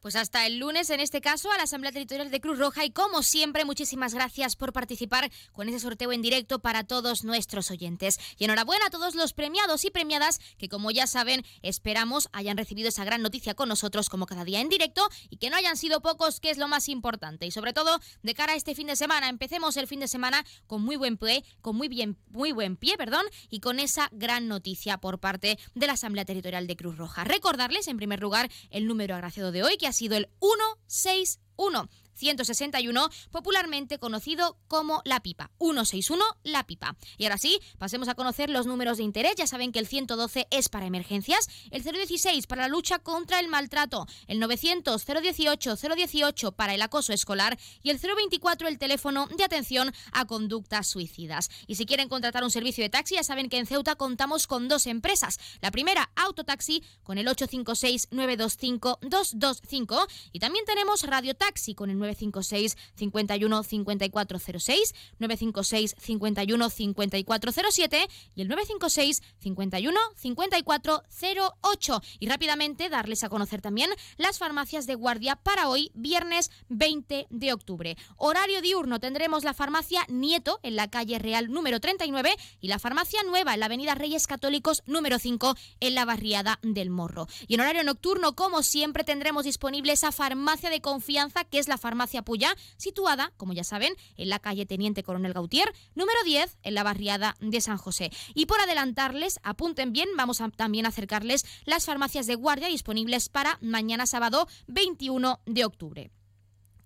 Pues 0.08 0.16
hasta 0.16 0.48
el 0.48 0.60
lunes, 0.60 0.90
en 0.90 1.02
este 1.02 1.20
caso, 1.20 1.52
a 1.52 1.58
la 1.58 1.64
Asamblea 1.64 1.92
Territorial 1.92 2.32
de 2.32 2.40
Cruz 2.40 2.58
Roja 2.58 2.86
y 2.86 2.92
como 2.92 3.24
siempre, 3.24 3.66
muchísimas 3.66 4.14
gracias 4.14 4.56
por 4.56 4.72
participar 4.72 5.30
con 5.52 5.68
ese 5.68 5.82
sorteo 5.82 6.14
en 6.14 6.22
directo 6.22 6.60
para 6.60 6.86
todos 6.86 7.26
nuestros 7.26 7.72
oyentes. 7.72 8.18
Y 8.38 8.46
enhorabuena 8.46 8.86
a 8.86 8.90
todos 8.90 9.16
los 9.16 9.34
premiados 9.34 9.84
y 9.84 9.92
premiadas 9.92 10.40
que, 10.58 10.70
como 10.70 10.92
ya 10.92 11.08
saben, 11.08 11.44
esperamos 11.62 12.30
hayan 12.32 12.56
recibido 12.56 12.88
esa 12.88 13.04
gran 13.04 13.22
noticia 13.22 13.54
con 13.54 13.68
nosotros 13.68 14.08
como 14.08 14.28
cada 14.28 14.46
día 14.46 14.62
en 14.62 14.70
directo 14.70 15.06
y 15.30 15.40
que 15.40 15.50
no 15.50 15.58
hayan 15.58 15.76
sido 15.76 16.00
pocos, 16.00 16.40
que 16.40 16.52
es 16.52 16.58
lo 16.58 16.70
más 16.70 16.88
importante. 16.88 17.46
Y 17.46 17.52
sobre 17.52 17.74
todo, 17.74 18.00
de 18.24 18.34
cara 18.34 18.54
a 18.54 18.56
este 18.56 18.76
fin 18.76 18.88
de 18.88 18.96
semana, 18.96 19.28
empecemos 19.28 19.76
el 19.76 19.88
fin 19.88 20.00
de 20.00 20.08
semana 20.08 20.46
con 20.68 20.84
muy 20.84 20.96
buen 20.96 21.18
pie, 21.18 21.44
con 21.60 21.76
muy 21.76 21.90
bien, 21.90 22.18
muy 22.30 22.54
buen 22.54 22.78
pie, 22.78 22.96
perdón, 22.96 23.26
y 23.50 23.60
con 23.60 23.82
esa 23.82 24.08
gran 24.14 24.48
noticia 24.48 25.00
por 25.00 25.20
parte 25.20 25.60
de 25.76 25.86
la 25.86 25.94
Asamblea 25.94 26.24
Territorial 26.24 26.66
de 26.66 26.78
Cruz 26.78 26.96
Roja. 26.96 27.26
Recordarles, 27.26 27.90
en 27.90 27.98
primer 27.98 28.22
lugar, 28.22 28.50
el 28.70 28.88
número 28.88 29.14
agraciado 29.14 29.52
de 29.52 29.64
hoy, 29.64 29.76
que 29.76 29.88
ha 29.88 29.97
sido 29.98 30.16
el 30.16 30.30
161. 30.40 31.90
161, 32.18 33.10
popularmente 33.32 34.00
conocido 34.00 34.58
como 34.68 35.02
la 35.06 35.22
pipa. 35.22 35.52
161, 35.60 36.24
la 36.44 36.66
pipa. 36.66 36.96
Y 37.18 37.26
ahora 37.26 37.38
sí, 37.38 37.60
pasemos 37.78 38.08
a 38.08 38.16
conocer 38.16 38.50
los 38.50 38.66
números 38.66 38.98
de 38.98 39.04
interés. 39.04 39.36
Ya 39.36 39.48
saben 39.48 39.72
que 39.72 39.80
el 39.80 39.88
112 39.88 40.48
es 40.52 40.70
para 40.70 40.86
emergencias, 40.86 41.48
el 41.72 41.84
016 41.84 42.48
para 42.48 42.64
la 42.64 42.68
lucha 42.68 43.00
contra 43.00 43.40
el 43.40 43.48
maltrato, 43.48 44.08
el 44.28 44.40
900 44.40 45.06
018 45.06 45.76
018 45.76 46.52
para 46.54 46.74
el 46.74 46.82
acoso 46.82 47.14
escolar 47.14 47.58
y 47.84 47.90
el 47.90 48.00
024 48.00 48.68
el 48.68 48.78
teléfono 48.78 49.28
de 49.28 49.44
atención 49.44 49.94
a 50.12 50.26
conductas 50.26 50.88
suicidas. 50.88 51.50
Y 51.68 51.76
si 51.76 51.86
quieren 51.86 52.10
contratar 52.10 52.44
un 52.44 52.52
servicio 52.52 52.84
de 52.84 52.90
taxi, 52.90 53.16
ya 53.16 53.24
saben 53.24 53.50
que 53.50 53.58
en 53.58 53.66
Ceuta 53.68 53.96
contamos 53.96 54.48
con 54.48 54.68
dos 54.68 54.88
empresas. 54.88 55.40
La 55.62 55.72
primera, 55.72 56.10
Autotaxi, 56.16 56.84
con 57.04 57.18
el 57.18 57.28
856 57.28 58.10
925 58.12 59.00
225 59.02 60.08
y 60.32 60.40
también 60.40 60.66
tenemos 60.66 61.04
Radio 61.04 61.36
Taxi 61.36 61.76
con 61.76 61.90
el 61.90 61.98
956 62.08 62.78
51 62.96 63.64
5406, 63.64 64.96
956 65.20 65.96
51 65.98 66.70
5407 66.70 68.08
y 68.36 68.42
el 68.42 68.48
956 68.48 69.22
51 69.40 70.00
5408. 70.16 72.02
Y 72.20 72.28
rápidamente 72.28 72.90
darles 72.90 73.24
a 73.24 73.30
conocer 73.30 73.62
también 73.62 73.90
las 74.18 74.38
farmacias 74.40 74.88
de 74.88 74.96
guardia 74.96 75.36
para 75.36 75.70
hoy, 75.70 75.92
viernes 75.94 76.52
20 76.70 77.28
de 77.30 77.54
octubre. 77.54 77.98
Horario 78.18 78.62
diurno 78.62 79.00
tendremos 79.00 79.44
la 79.44 79.54
farmacia 79.54 80.06
Nieto 80.08 80.60
en 80.64 80.76
la 80.76 80.90
calle 80.90 81.20
Real 81.20 81.52
número 81.52 81.80
39 81.80 82.36
y 82.62 82.68
la 82.68 82.80
farmacia 82.80 83.24
Nueva 83.24 83.54
en 83.54 83.60
la 83.60 83.66
avenida 83.68 83.96
Reyes 83.96 84.28
Católicos 84.28 84.84
número 84.86 85.20
5 85.20 85.56
en 85.80 85.96
la 85.96 86.06
barriada 86.06 86.60
del 86.62 86.90
Morro. 86.90 87.28
Y 87.48 87.56
en 87.56 87.62
horario 87.62 87.84
nocturno, 87.84 88.36
como 88.36 88.64
siempre, 88.64 89.04
tendremos 89.04 89.46
disponible 89.46 89.94
esa 89.94 90.12
farmacia 90.12 90.70
de 90.70 90.82
confianza 90.82 91.44
que 91.44 91.60
es 91.60 91.68
la 91.68 91.78
farmacia 91.78 91.97
Puya, 92.24 92.56
situada, 92.78 93.32
como 93.38 93.54
ya 93.54 93.64
saben, 93.64 93.94
en 94.18 94.30
la 94.30 94.40
calle 94.40 94.66
Teniente 94.66 95.04
Coronel 95.04 95.34
Gautier, 95.34 95.74
número 95.96 96.20
10, 96.26 96.58
en 96.64 96.74
la 96.74 96.84
barriada 96.84 97.36
de 97.40 97.62
San 97.62 97.78
José. 97.78 98.12
Y 98.34 98.46
por 98.46 98.60
adelantarles, 98.60 99.40
apunten 99.44 99.94
bien, 99.94 100.10
vamos 100.16 100.42
a 100.42 100.50
también 100.50 100.86
acercarles 100.86 101.46
las 101.66 101.86
farmacias 101.86 102.28
de 102.28 102.36
guardia 102.36 102.68
disponibles 102.68 103.30
para 103.30 103.58
mañana 103.62 104.06
sábado 104.06 104.48
21 104.68 105.40
de 105.46 105.66
octubre. 105.66 106.12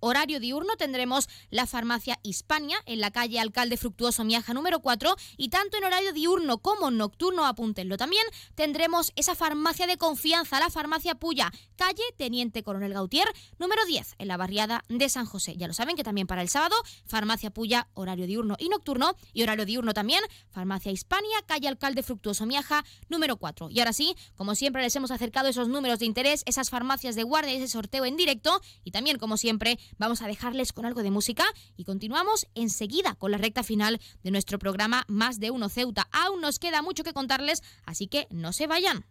Horario 0.04 0.40
diurno 0.40 0.76
tendremos 0.78 1.30
la 1.52 1.68
farmacia 1.68 2.20
Hispania 2.24 2.78
en 2.88 3.00
la 3.02 3.12
calle 3.12 3.40
Alcalde 3.40 3.78
Fructuoso 3.78 4.24
Miaja 4.24 4.52
número 4.56 4.80
4 4.80 5.16
y 5.38 5.50
tanto 5.50 5.78
en 5.78 5.84
horario 5.84 6.12
diurno 6.12 6.58
como 6.58 6.90
nocturno, 6.90 7.46
apúntenlo 7.46 7.98
también, 7.98 8.24
tendremos 8.56 9.14
esa 9.16 9.36
farmacia 9.36 9.86
de 9.86 9.98
confianza, 9.98 10.60
la 10.60 10.72
farmacia 10.72 11.14
Puya, 11.14 11.52
calle 11.76 12.02
Teniente 12.18 12.64
Coronel 12.64 12.94
Gautier 12.94 13.28
número 13.60 13.86
10 13.86 14.16
en 14.18 14.28
la 14.28 14.38
barriada 14.38 14.84
de 14.90 15.08
San 15.08 15.28
José. 15.28 15.56
Ya 15.56 15.68
lo 15.68 15.74
saben 15.76 15.96
que 15.96 16.04
también 16.04 16.26
para 16.26 16.42
el 16.42 16.50
sábado, 16.50 16.76
farmacia 17.06 17.52
Puya, 17.52 17.88
horario 17.94 18.26
diurno 18.26 18.56
y 18.58 18.70
nocturno 18.70 19.16
y 19.34 19.44
horario 19.44 19.68
diurno 19.68 19.94
también, 19.94 20.24
farmacia 20.50 20.92
Hispania, 20.92 21.44
calle 21.46 21.68
Alcalde 21.68 22.02
Fructuoso 22.02 22.48
Miaja 22.48 22.84
número 23.08 23.38
4. 23.38 23.70
Y 23.70 23.78
ahora 23.78 23.94
sí, 23.94 24.16
como 24.36 24.56
siempre 24.56 24.82
les 24.82 24.96
hemos 24.96 25.12
acercado 25.12 25.48
esos 25.48 25.68
números 25.68 26.00
de 26.00 26.08
interés, 26.08 26.42
esas 26.48 26.72
farmacias 26.72 27.14
de 27.14 27.22
guardia 27.22 27.54
y 27.54 27.58
ese 27.58 27.68
sorteo 27.68 28.06
en 28.06 28.18
directo 28.18 28.60
y 28.84 28.90
también 28.90 29.20
como 29.20 29.38
siempre 29.38 29.78
Vamos 29.98 30.22
a 30.22 30.28
dejarles 30.28 30.74
con 30.74 30.86
algo 30.86 31.04
de 31.04 31.12
música 31.12 31.46
y 31.78 31.84
continuamos 31.84 32.48
enseguida 32.56 33.16
con 33.16 33.32
la 33.32 33.38
recta 33.38 33.64
final 33.64 34.00
de 34.24 34.32
nuestro 34.32 34.60
programa 34.60 35.06
Más 35.08 35.40
de 35.40 35.52
Uno 35.52 35.70
Ceuta. 35.70 36.08
Aún 36.12 36.42
nos 36.42 36.60
queda 36.60 36.82
mucho 36.82 37.04
que 37.04 37.14
contarles, 37.14 37.64
así 37.86 38.08
que 38.08 38.28
no 38.32 38.54
se 38.54 38.68
vayan. 38.68 39.06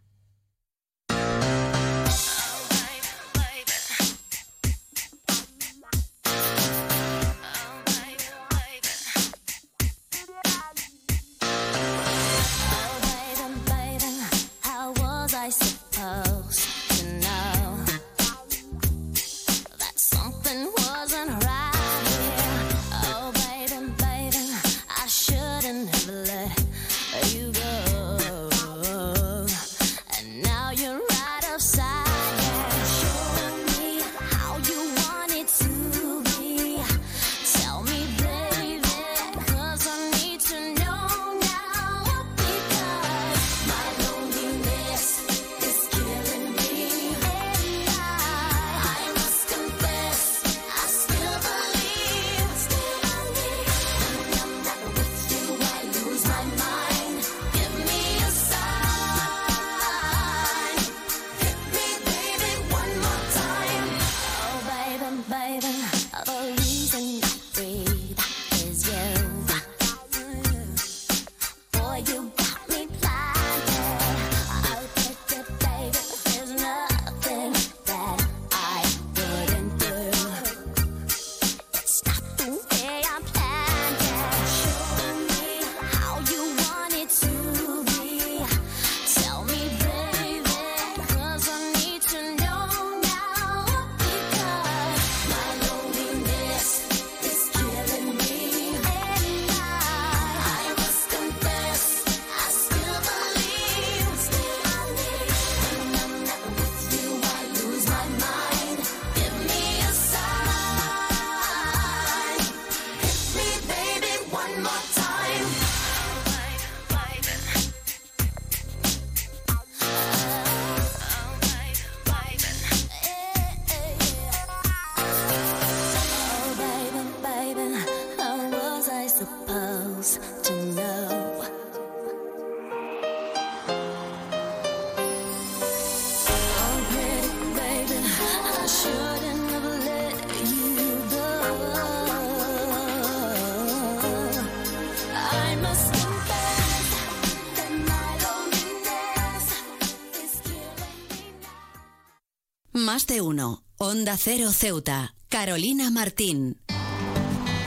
De 153.11 153.21
uno. 153.21 153.65
Onda 153.77 154.17
Cero 154.17 154.53
Ceuta. 154.53 155.15
Carolina 155.29 155.91
Martín. 155.91 156.61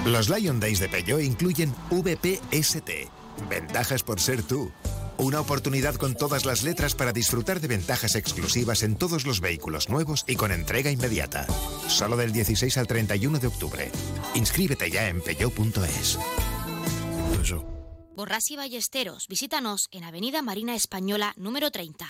Los 0.06 0.30
Lion 0.30 0.60
Days 0.62 0.80
de 0.80 0.88
Peugeot 0.88 1.22
incluyen 1.22 1.76
VPST. 1.92 2.90
Ventajas 3.50 4.04
por 4.04 4.22
ser 4.22 4.42
tú. 4.44 4.72
Una 5.18 5.42
oportunidad 5.42 5.96
con 5.96 6.16
todas 6.16 6.46
las 6.46 6.64
letras 6.64 6.96
para 6.96 7.12
disfrutar 7.12 7.60
de 7.60 7.68
ventajas 7.68 8.16
exclusivas 8.16 8.84
en 8.84 8.96
todos 8.96 9.26
los 9.26 9.42
vehículos 9.42 9.90
nuevos 9.90 10.24
y 10.28 10.38
con 10.38 10.52
entrega 10.54 10.92
inmediata. 10.92 11.46
Solo 11.88 12.16
del 12.16 12.32
16 12.32 12.78
al 12.78 12.88
31 12.88 13.40
de 13.40 13.48
octubre. 13.48 13.92
Inscríbete 14.36 14.90
ya 14.90 15.10
en 15.10 15.22
peugeot.es. 15.22 16.20
Borras 18.16 18.50
y 18.50 18.56
Ballesteros, 18.56 19.28
visítanos 19.28 19.90
en 19.92 20.06
Avenida 20.06 20.42
Marina 20.42 20.74
Española 20.74 21.34
número 21.36 21.70
30. 21.70 22.10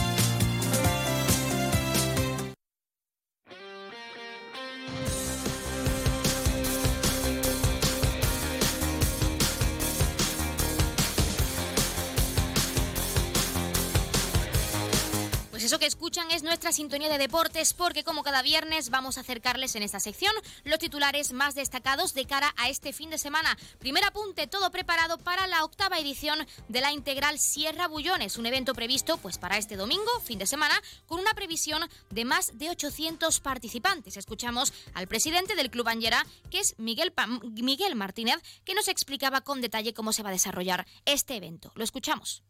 Que 15.81 15.87
escuchan 15.87 16.29
es 16.29 16.43
nuestra 16.43 16.71
sintonía 16.71 17.09
de 17.09 17.17
deportes 17.17 17.73
porque 17.73 18.03
como 18.03 18.21
cada 18.21 18.43
viernes 18.43 18.91
vamos 18.91 19.17
a 19.17 19.21
acercarles 19.21 19.75
en 19.75 19.81
esta 19.81 19.99
sección 19.99 20.31
los 20.63 20.77
titulares 20.77 21.33
más 21.33 21.55
destacados 21.55 22.13
de 22.13 22.27
cara 22.27 22.53
a 22.57 22.69
este 22.69 22.93
fin 22.93 23.09
de 23.09 23.17
semana. 23.17 23.57
Primer 23.79 24.03
apunte, 24.03 24.45
todo 24.45 24.69
preparado 24.69 25.17
para 25.17 25.47
la 25.47 25.63
octava 25.63 25.97
edición 25.97 26.45
de 26.67 26.81
la 26.81 26.91
Integral 26.91 27.39
Sierra 27.39 27.87
Bullones, 27.87 28.37
un 28.37 28.45
evento 28.45 28.75
previsto 28.75 29.17
pues 29.17 29.39
para 29.39 29.57
este 29.57 29.75
domingo, 29.75 30.19
fin 30.23 30.37
de 30.37 30.45
semana, 30.45 30.79
con 31.07 31.19
una 31.19 31.33
previsión 31.33 31.81
de 32.11 32.25
más 32.25 32.59
de 32.59 32.69
800 32.69 33.39
participantes. 33.39 34.17
Escuchamos 34.17 34.73
al 34.93 35.07
presidente 35.07 35.55
del 35.55 35.71
Club 35.71 35.87
Angera, 35.87 36.23
que 36.51 36.59
es 36.59 36.75
Miguel, 36.77 37.11
Miguel 37.55 37.95
Martínez, 37.95 38.37
que 38.65 38.75
nos 38.75 38.87
explicaba 38.87 39.41
con 39.41 39.61
detalle 39.61 39.95
cómo 39.95 40.13
se 40.13 40.21
va 40.21 40.29
a 40.29 40.33
desarrollar 40.33 40.85
este 41.05 41.37
evento. 41.37 41.71
Lo 41.73 41.83
escuchamos. 41.83 42.43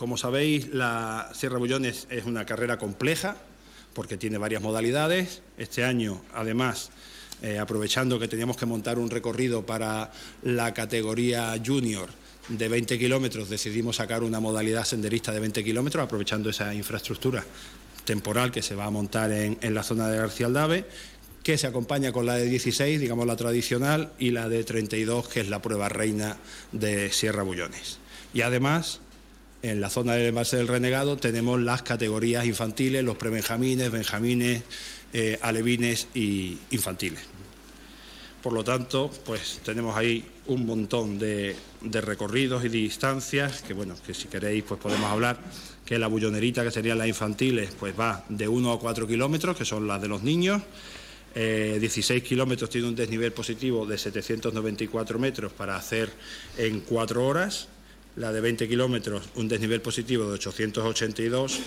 Como 0.00 0.16
sabéis, 0.16 0.68
la 0.72 1.30
Sierra 1.34 1.58
Bullones 1.58 2.06
es 2.08 2.24
una 2.24 2.46
carrera 2.46 2.78
compleja 2.78 3.36
porque 3.92 4.16
tiene 4.16 4.38
varias 4.38 4.62
modalidades. 4.62 5.42
Este 5.58 5.84
año, 5.84 6.22
además, 6.32 6.90
eh, 7.42 7.58
aprovechando 7.58 8.18
que 8.18 8.28
teníamos 8.28 8.56
que 8.56 8.66
montar 8.66 8.98
un 8.98 9.10
recorrido 9.10 9.66
para 9.66 10.10
la 10.42 10.72
categoría 10.72 11.54
junior 11.64 12.08
de 12.48 12.68
20 12.68 12.98
kilómetros, 12.98 13.50
decidimos 13.50 13.96
sacar 13.96 14.22
una 14.22 14.40
modalidad 14.40 14.84
senderista 14.84 15.32
de 15.32 15.40
20 15.40 15.62
kilómetros, 15.62 16.02
aprovechando 16.02 16.50
esa 16.50 16.74
infraestructura 16.74 17.44
temporal 18.04 18.50
que 18.50 18.62
se 18.62 18.74
va 18.74 18.86
a 18.86 18.90
montar 18.90 19.30
en, 19.32 19.58
en 19.60 19.74
la 19.74 19.82
zona 19.82 20.08
de 20.08 20.16
García 20.16 20.46
Aldave, 20.46 20.86
que 21.42 21.58
se 21.58 21.66
acompaña 21.66 22.10
con 22.12 22.26
la 22.26 22.36
de 22.36 22.46
16, 22.46 23.00
digamos 23.00 23.26
la 23.26 23.36
tradicional, 23.36 24.12
y 24.18 24.30
la 24.30 24.48
de 24.48 24.64
32, 24.64 25.28
que 25.28 25.40
es 25.40 25.48
la 25.48 25.62
prueba 25.62 25.88
reina 25.88 26.38
de 26.72 27.12
Sierra 27.12 27.42
Bullones. 27.42 27.98
Y 28.32 28.42
además 28.42 29.00
en 29.62 29.80
la 29.80 29.90
zona 29.90 30.14
del 30.14 30.28
embalse 30.28 30.56
del 30.56 30.68
Renegado 30.68 31.16
tenemos 31.16 31.60
las 31.60 31.82
categorías 31.82 32.46
infantiles, 32.46 33.04
los 33.04 33.16
prebenjamines, 33.16 33.90
benjamines, 33.90 34.62
eh, 35.12 35.38
alevines 35.42 36.08
y 36.14 36.58
infantiles. 36.70 37.20
Por 38.42 38.54
lo 38.54 38.64
tanto, 38.64 39.10
pues 39.26 39.60
tenemos 39.62 39.94
ahí 39.96 40.24
un 40.46 40.64
montón 40.64 41.18
de, 41.18 41.54
recorridos 41.82 42.64
y 42.64 42.70
distancias 42.70 43.60
que, 43.60 43.74
bueno, 43.74 43.94
que 44.06 44.14
si 44.14 44.28
queréis, 44.28 44.64
pues 44.64 44.80
podemos 44.80 45.10
hablar 45.10 45.38
que 45.84 45.98
la 45.98 46.06
bullonerita, 46.06 46.64
que 46.64 46.70
serían 46.70 46.96
las 46.96 47.08
infantiles, 47.08 47.70
pues 47.78 47.98
va 47.98 48.24
de 48.30 48.48
1 48.48 48.72
a 48.72 48.78
4 48.80 49.06
kilómetros, 49.06 49.56
que 49.56 49.66
son 49.66 49.86
las 49.86 50.00
de 50.00 50.08
los 50.08 50.22
niños. 50.22 50.62
16 51.34 52.10
eh, 52.10 52.22
kilómetros 52.24 52.70
tiene 52.70 52.88
un 52.88 52.96
desnivel 52.96 53.32
positivo 53.32 53.86
de 53.86 53.98
794 53.98 55.18
metros 55.18 55.52
para 55.52 55.76
hacer 55.76 56.10
en 56.56 56.80
4 56.80 57.24
horas 57.24 57.68
la 58.16 58.32
de 58.32 58.40
20 58.40 58.68
kilómetros 58.68 59.22
un 59.36 59.48
desnivel 59.48 59.80
positivo 59.80 60.26
de 60.26 60.34
882 60.34 61.58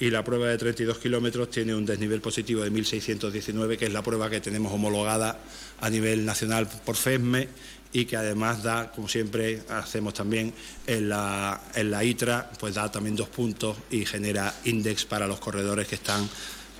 y 0.00 0.10
la 0.10 0.24
prueba 0.24 0.48
de 0.48 0.58
32 0.58 0.98
kilómetros 0.98 1.50
tiene 1.50 1.74
un 1.74 1.84
desnivel 1.84 2.20
positivo 2.20 2.62
de 2.62 2.70
1619, 2.70 3.76
que 3.76 3.86
es 3.86 3.92
la 3.92 4.02
prueba 4.02 4.30
que 4.30 4.40
tenemos 4.40 4.72
homologada 4.72 5.38
a 5.80 5.90
nivel 5.90 6.24
nacional 6.24 6.68
por 6.84 6.96
FESME 6.96 7.48
y 7.92 8.04
que 8.04 8.16
además 8.16 8.62
da, 8.62 8.92
como 8.92 9.08
siempre 9.08 9.62
hacemos 9.68 10.14
también 10.14 10.54
en 10.86 11.08
la, 11.08 11.60
en 11.74 11.90
la 11.90 12.04
ITRA, 12.04 12.50
pues 12.58 12.74
da 12.74 12.90
también 12.90 13.16
dos 13.16 13.28
puntos 13.28 13.76
y 13.90 14.06
genera 14.06 14.54
índice 14.64 15.06
para 15.06 15.26
los 15.26 15.40
corredores 15.40 15.88
que 15.88 15.96
están 15.96 16.28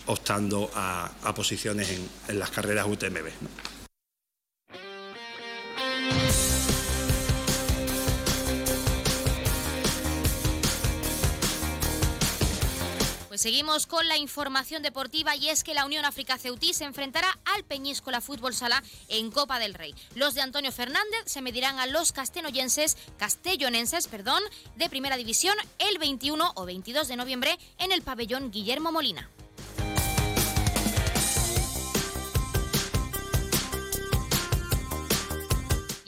optando 0.07 0.71
a, 0.75 1.11
posiciones 1.35 1.89
en, 2.29 2.39
las 2.39 2.51
carreras 2.51 2.87
UTMB. 2.87 3.80
Seguimos 13.41 13.87
con 13.87 14.07
la 14.07 14.19
información 14.19 14.83
deportiva 14.83 15.35
y 15.35 15.49
es 15.49 15.65
que 15.65 15.73
la 15.73 15.87
Unión 15.87 16.05
África 16.05 16.37
Ceutí 16.37 16.75
se 16.75 16.85
enfrentará 16.85 17.39
al 17.47 17.65
Peñíscola 17.65 18.21
Fútbol 18.21 18.53
Sala 18.53 18.83
en 19.09 19.31
Copa 19.31 19.59
del 19.59 19.73
Rey. 19.73 19.95
Los 20.15 20.35
de 20.35 20.43
Antonio 20.43 20.71
Fernández 20.71 21.23
se 21.25 21.41
medirán 21.41 21.79
a 21.79 21.87
los 21.87 22.13
castellonenses, 22.13 22.99
castellonenses 23.17 24.09
perdón, 24.09 24.43
de 24.77 24.91
Primera 24.91 25.17
División 25.17 25.57
el 25.79 25.97
21 25.97 26.53
o 26.55 26.67
22 26.67 27.09
de 27.09 27.17
noviembre 27.17 27.59
en 27.79 27.93
el 27.93 28.03
pabellón 28.03 28.51
Guillermo 28.51 28.93
Molina. 28.93 29.31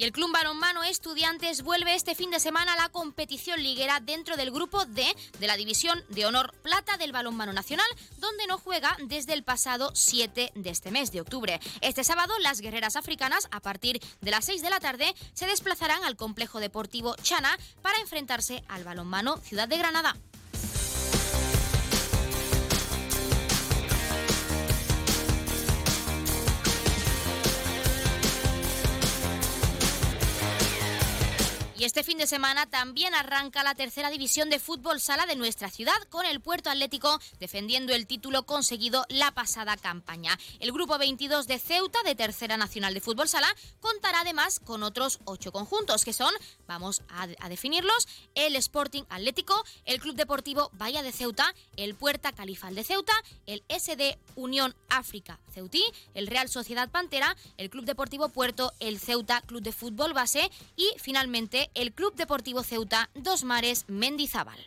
El 0.02 0.10
Club 0.10 0.32
Balonmano 0.32 0.82
Estudiantes 0.82 1.62
vuelve 1.62 1.94
este 1.94 2.16
fin 2.16 2.32
de 2.32 2.40
semana 2.40 2.72
a 2.72 2.76
la 2.76 2.88
competición 2.88 3.62
liguera 3.62 4.00
dentro 4.00 4.36
del 4.36 4.50
grupo 4.50 4.84
D 4.84 5.06
de 5.38 5.46
la 5.46 5.56
División 5.56 6.02
de 6.08 6.26
Honor 6.26 6.52
Plata 6.60 6.96
del 6.96 7.12
Balonmano 7.12 7.52
Nacional, 7.52 7.86
donde 8.18 8.48
no 8.48 8.58
juega 8.58 8.96
desde 9.06 9.32
el 9.32 9.44
pasado 9.44 9.92
7 9.94 10.50
de 10.56 10.70
este 10.70 10.90
mes 10.90 11.12
de 11.12 11.20
octubre. 11.20 11.60
Este 11.82 12.02
sábado, 12.02 12.34
las 12.40 12.60
guerreras 12.60 12.96
africanas, 12.96 13.46
a 13.52 13.60
partir 13.60 14.00
de 14.20 14.30
las 14.32 14.44
6 14.46 14.62
de 14.62 14.70
la 14.70 14.80
tarde, 14.80 15.14
se 15.34 15.46
desplazarán 15.46 16.02
al 16.02 16.16
complejo 16.16 16.58
deportivo 16.58 17.14
Chana 17.22 17.56
para 17.80 18.00
enfrentarse 18.00 18.64
al 18.66 18.82
balonmano 18.82 19.36
Ciudad 19.36 19.68
de 19.68 19.78
Granada. 19.78 20.16
Y 31.82 31.84
este 31.84 32.04
fin 32.04 32.16
de 32.16 32.28
semana 32.28 32.66
también 32.66 33.12
arranca 33.12 33.64
la 33.64 33.74
tercera 33.74 34.08
división 34.08 34.48
de 34.50 34.60
fútbol 34.60 35.00
sala 35.00 35.26
de 35.26 35.34
nuestra 35.34 35.68
ciudad 35.68 36.00
con 36.10 36.24
el 36.24 36.40
Puerto 36.40 36.70
Atlético 36.70 37.18
defendiendo 37.40 37.92
el 37.92 38.06
título 38.06 38.44
conseguido 38.44 39.04
la 39.08 39.32
pasada 39.32 39.76
campaña. 39.76 40.38
El 40.60 40.70
grupo 40.70 40.96
22 40.96 41.48
de 41.48 41.58
Ceuta 41.58 42.00
de 42.04 42.14
Tercera 42.14 42.56
Nacional 42.56 42.94
de 42.94 43.00
Fútbol 43.00 43.28
Sala 43.28 43.52
contará 43.80 44.20
además 44.20 44.60
con 44.60 44.84
otros 44.84 45.18
ocho 45.24 45.50
conjuntos 45.50 46.04
que 46.04 46.12
son, 46.12 46.32
vamos 46.68 47.02
a, 47.08 47.48
definirlos, 47.48 48.06
el 48.36 48.54
Sporting 48.54 49.02
Atlético, 49.08 49.64
el 49.84 49.98
Club 49.98 50.14
Deportivo 50.14 50.70
Bahía 50.74 51.02
de 51.02 51.10
Ceuta, 51.10 51.52
el 51.76 51.96
Puerta 51.96 52.30
Califal 52.30 52.76
de 52.76 52.84
Ceuta, 52.84 53.14
el 53.46 53.64
SD 53.68 54.18
Unión 54.36 54.76
África 54.88 55.40
Ceutí, 55.52 55.82
el 56.14 56.28
Real 56.28 56.48
Sociedad 56.48 56.90
Pantera, 56.90 57.36
el 57.56 57.70
Club 57.70 57.86
Deportivo 57.86 58.28
Puerto, 58.28 58.72
el 58.78 59.00
Ceuta 59.00 59.40
Club 59.40 59.62
de 59.62 59.72
Fútbol 59.72 60.12
Base 60.12 60.48
y 60.76 60.88
finalmente 60.98 61.71
el 61.74 61.92
Club 61.92 62.14
Deportivo 62.14 62.62
Ceuta 62.62 63.10
Dos 63.14 63.44
Mares 63.44 63.84
Mendizábal. 63.88 64.58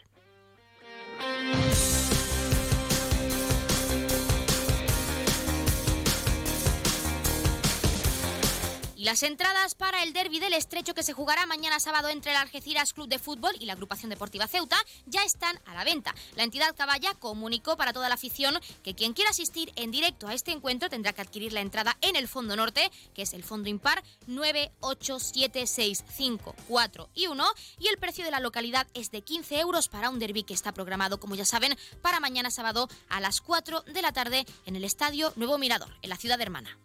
Las 9.06 9.22
entradas 9.22 9.76
para 9.76 10.02
el 10.02 10.14
derby 10.14 10.40
del 10.40 10.54
Estrecho 10.54 10.96
que 10.96 11.04
se 11.04 11.14
jugará 11.14 11.46
mañana 11.46 11.80
sábado 11.80 12.10
entre 12.10 12.32
el 12.32 12.38
Algeciras 12.38 12.92
Club 12.92 13.08
de 13.08 13.20
Fútbol 13.20 13.54
y 13.60 13.68
la 13.68 13.74
agrupación 13.74 14.10
deportiva 14.10 14.48
Ceuta 14.48 14.78
ya 15.06 15.24
están 15.24 15.60
a 15.68 15.76
la 15.76 15.84
venta. 15.84 16.16
La 16.36 16.42
entidad 16.42 16.76
Caballa 16.76 17.14
comunicó 17.14 17.78
para 17.78 17.94
toda 17.94 18.10
la 18.10 18.16
afición 18.16 18.60
que 18.84 18.96
quien 18.96 19.14
quiera 19.14 19.30
asistir 19.30 19.72
en 19.76 19.92
directo 19.92 20.28
a 20.28 20.34
este 20.34 20.52
encuentro 20.52 20.90
tendrá 20.90 21.14
que 21.14 21.22
adquirir 21.22 21.54
la 21.54 21.62
entrada 21.62 21.96
en 22.02 22.16
el 22.16 22.28
Fondo 22.28 22.56
Norte, 22.56 22.92
que 23.14 23.22
es 23.22 23.36
el 23.36 23.44
Fondo 23.44 23.70
Impar 23.70 24.04
98765 24.26 26.56
y 27.14 27.28
1, 27.28 27.46
y 27.78 27.90
el 27.90 28.00
precio 28.00 28.26
de 28.26 28.32
la 28.32 28.40
localidad 28.40 28.88
es 28.96 29.12
de 29.12 29.22
15 29.22 29.60
euros 29.60 29.88
para 29.88 30.10
un 30.10 30.18
derby 30.18 30.42
que 30.42 30.56
está 30.56 30.74
programado, 30.74 31.20
como 31.20 31.36
ya 31.36 31.46
saben, 31.46 31.78
para 32.02 32.20
mañana 32.20 32.50
sábado 32.50 32.90
a 33.10 33.20
las 33.20 33.42
4 33.42 33.82
de 33.82 34.02
la 34.02 34.14
tarde 34.14 34.48
en 34.66 34.76
el 34.76 34.84
Estadio 34.84 35.32
Nuevo 35.36 35.60
Mirador, 35.60 35.96
en 36.02 36.10
la 36.10 36.18
ciudad 36.18 36.42
hermana. 36.42 36.76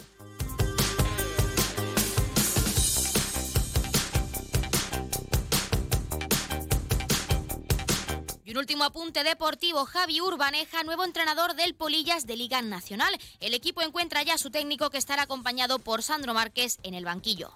Y 8.50 8.52
un 8.52 8.58
último 8.58 8.82
apunte 8.82 9.22
deportivo, 9.22 9.84
Javi 9.84 10.20
Urbaneja, 10.20 10.82
nuevo 10.82 11.04
entrenador 11.04 11.54
del 11.54 11.76
Polillas 11.76 12.26
de 12.26 12.34
Liga 12.34 12.60
Nacional. 12.62 13.16
El 13.38 13.54
equipo 13.54 13.80
encuentra 13.80 14.24
ya 14.24 14.34
a 14.34 14.38
su 14.38 14.50
técnico 14.50 14.90
que 14.90 14.98
estará 14.98 15.22
acompañado 15.22 15.78
por 15.78 16.02
Sandro 16.02 16.34
Márquez 16.34 16.80
en 16.82 16.94
el 16.94 17.04
banquillo. 17.04 17.52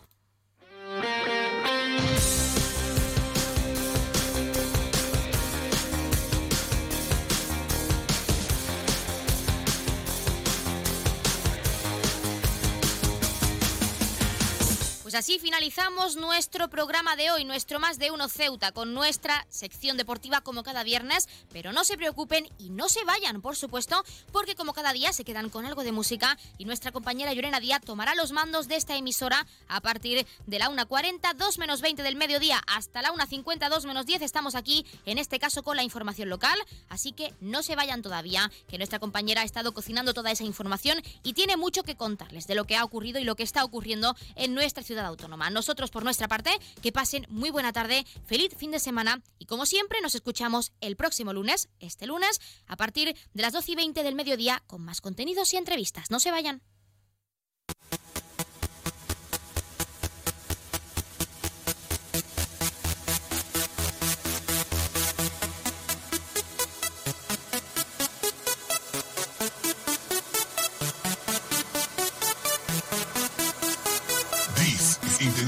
Pues 15.14 15.26
así 15.26 15.38
finalizamos 15.38 16.16
nuestro 16.16 16.68
programa 16.68 17.14
de 17.14 17.30
hoy, 17.30 17.44
nuestro 17.44 17.78
Más 17.78 18.00
de 18.00 18.10
Uno 18.10 18.28
Ceuta, 18.28 18.72
con 18.72 18.94
nuestra 18.94 19.46
sección 19.48 19.96
deportiva 19.96 20.40
como 20.40 20.64
cada 20.64 20.82
viernes. 20.82 21.28
Pero 21.52 21.72
no 21.72 21.84
se 21.84 21.96
preocupen 21.96 22.48
y 22.58 22.70
no 22.70 22.88
se 22.88 23.04
vayan, 23.04 23.40
por 23.40 23.54
supuesto, 23.54 24.02
porque 24.32 24.56
como 24.56 24.72
cada 24.72 24.92
día 24.92 25.12
se 25.12 25.22
quedan 25.22 25.50
con 25.50 25.66
algo 25.66 25.84
de 25.84 25.92
música 25.92 26.36
y 26.58 26.64
nuestra 26.64 26.90
compañera 26.90 27.32
Llorena 27.32 27.60
Díaz 27.60 27.82
tomará 27.82 28.16
los 28.16 28.32
mandos 28.32 28.66
de 28.66 28.74
esta 28.74 28.96
emisora 28.96 29.46
a 29.68 29.80
partir 29.80 30.26
de 30.48 30.58
la 30.58 30.68
1.40, 30.68 31.32
2 31.36 31.58
menos 31.58 31.80
20 31.80 32.02
del 32.02 32.16
mediodía 32.16 32.60
hasta 32.66 33.00
la 33.00 33.12
1.50, 33.12 33.68
2 33.68 33.84
menos 33.84 34.06
10. 34.06 34.20
Estamos 34.20 34.56
aquí, 34.56 34.84
en 35.06 35.18
este 35.18 35.38
caso 35.38 35.62
con 35.62 35.76
la 35.76 35.84
información 35.84 36.28
local. 36.28 36.58
Así 36.88 37.12
que 37.12 37.32
no 37.40 37.62
se 37.62 37.76
vayan 37.76 38.02
todavía, 38.02 38.50
que 38.66 38.78
nuestra 38.78 38.98
compañera 38.98 39.42
ha 39.42 39.44
estado 39.44 39.74
cocinando 39.74 40.12
toda 40.12 40.32
esa 40.32 40.42
información 40.42 41.00
y 41.22 41.34
tiene 41.34 41.56
mucho 41.56 41.84
que 41.84 41.94
contarles 41.94 42.48
de 42.48 42.56
lo 42.56 42.64
que 42.64 42.74
ha 42.74 42.82
ocurrido 42.82 43.20
y 43.20 43.24
lo 43.24 43.36
que 43.36 43.44
está 43.44 43.62
ocurriendo 43.62 44.16
en 44.34 44.54
nuestra 44.54 44.82
ciudad 44.82 45.03
autónoma. 45.08 45.50
Nosotros, 45.50 45.90
por 45.90 46.04
nuestra 46.04 46.28
parte, 46.28 46.50
que 46.82 46.92
pasen 46.92 47.26
muy 47.28 47.50
buena 47.50 47.72
tarde, 47.72 48.04
feliz 48.26 48.54
fin 48.56 48.70
de 48.70 48.78
semana 48.78 49.22
y 49.38 49.46
como 49.46 49.66
siempre 49.66 50.00
nos 50.00 50.14
escuchamos 50.14 50.72
el 50.80 50.96
próximo 50.96 51.32
lunes, 51.32 51.68
este 51.80 52.06
lunes, 52.06 52.40
a 52.66 52.76
partir 52.76 53.16
de 53.34 53.42
las 53.42 53.52
12 53.52 53.72
y 53.72 53.74
20 53.76 54.02
del 54.02 54.14
mediodía 54.14 54.62
con 54.66 54.82
más 54.82 55.00
contenidos 55.00 55.52
y 55.54 55.56
entrevistas. 55.56 56.10
No 56.10 56.20
se 56.20 56.30
vayan. 56.30 56.62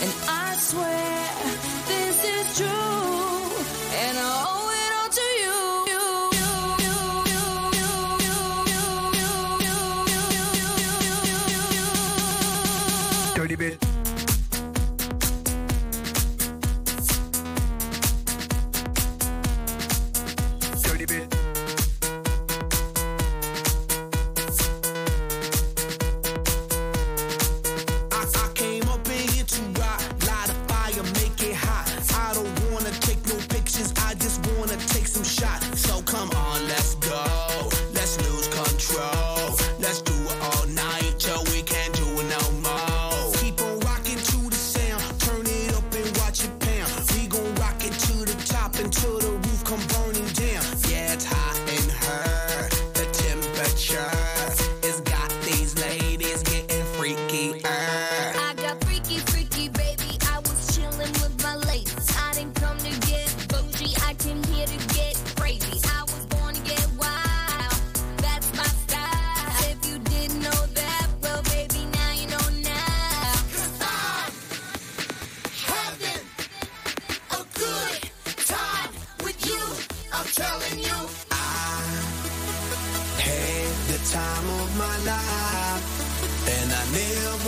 And 0.00 0.12
I 0.28 0.54
swear 0.56 1.30
this 1.88 2.18
is 2.24 2.58
true, 2.58 3.98
and 4.02 4.18
all 4.18 4.47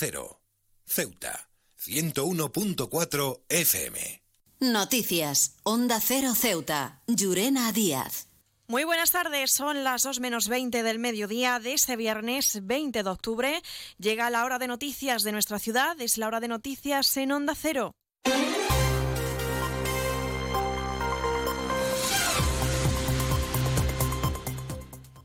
0. 0.00 0.40
Ceuta, 0.86 1.50
101.4 1.78 3.42
FM. 3.50 4.22
Noticias, 4.60 5.56
Onda 5.62 6.00
Cero 6.00 6.34
Ceuta, 6.34 7.02
Llurena 7.06 7.70
Díaz. 7.70 8.28
Muy 8.66 8.84
buenas 8.84 9.10
tardes, 9.10 9.50
son 9.50 9.84
las 9.84 10.04
2 10.04 10.20
menos 10.20 10.48
20 10.48 10.82
del 10.82 11.00
mediodía 11.00 11.58
de 11.58 11.74
este 11.74 11.96
viernes 11.96 12.60
20 12.62 13.02
de 13.02 13.10
octubre. 13.10 13.62
Llega 13.98 14.30
la 14.30 14.46
hora 14.46 14.58
de 14.58 14.68
noticias 14.68 15.22
de 15.22 15.32
nuestra 15.32 15.58
ciudad, 15.58 16.00
es 16.00 16.16
la 16.16 16.28
hora 16.28 16.40
de 16.40 16.48
noticias 16.48 17.14
en 17.18 17.32
Onda 17.32 17.54
Cero. 17.54 17.92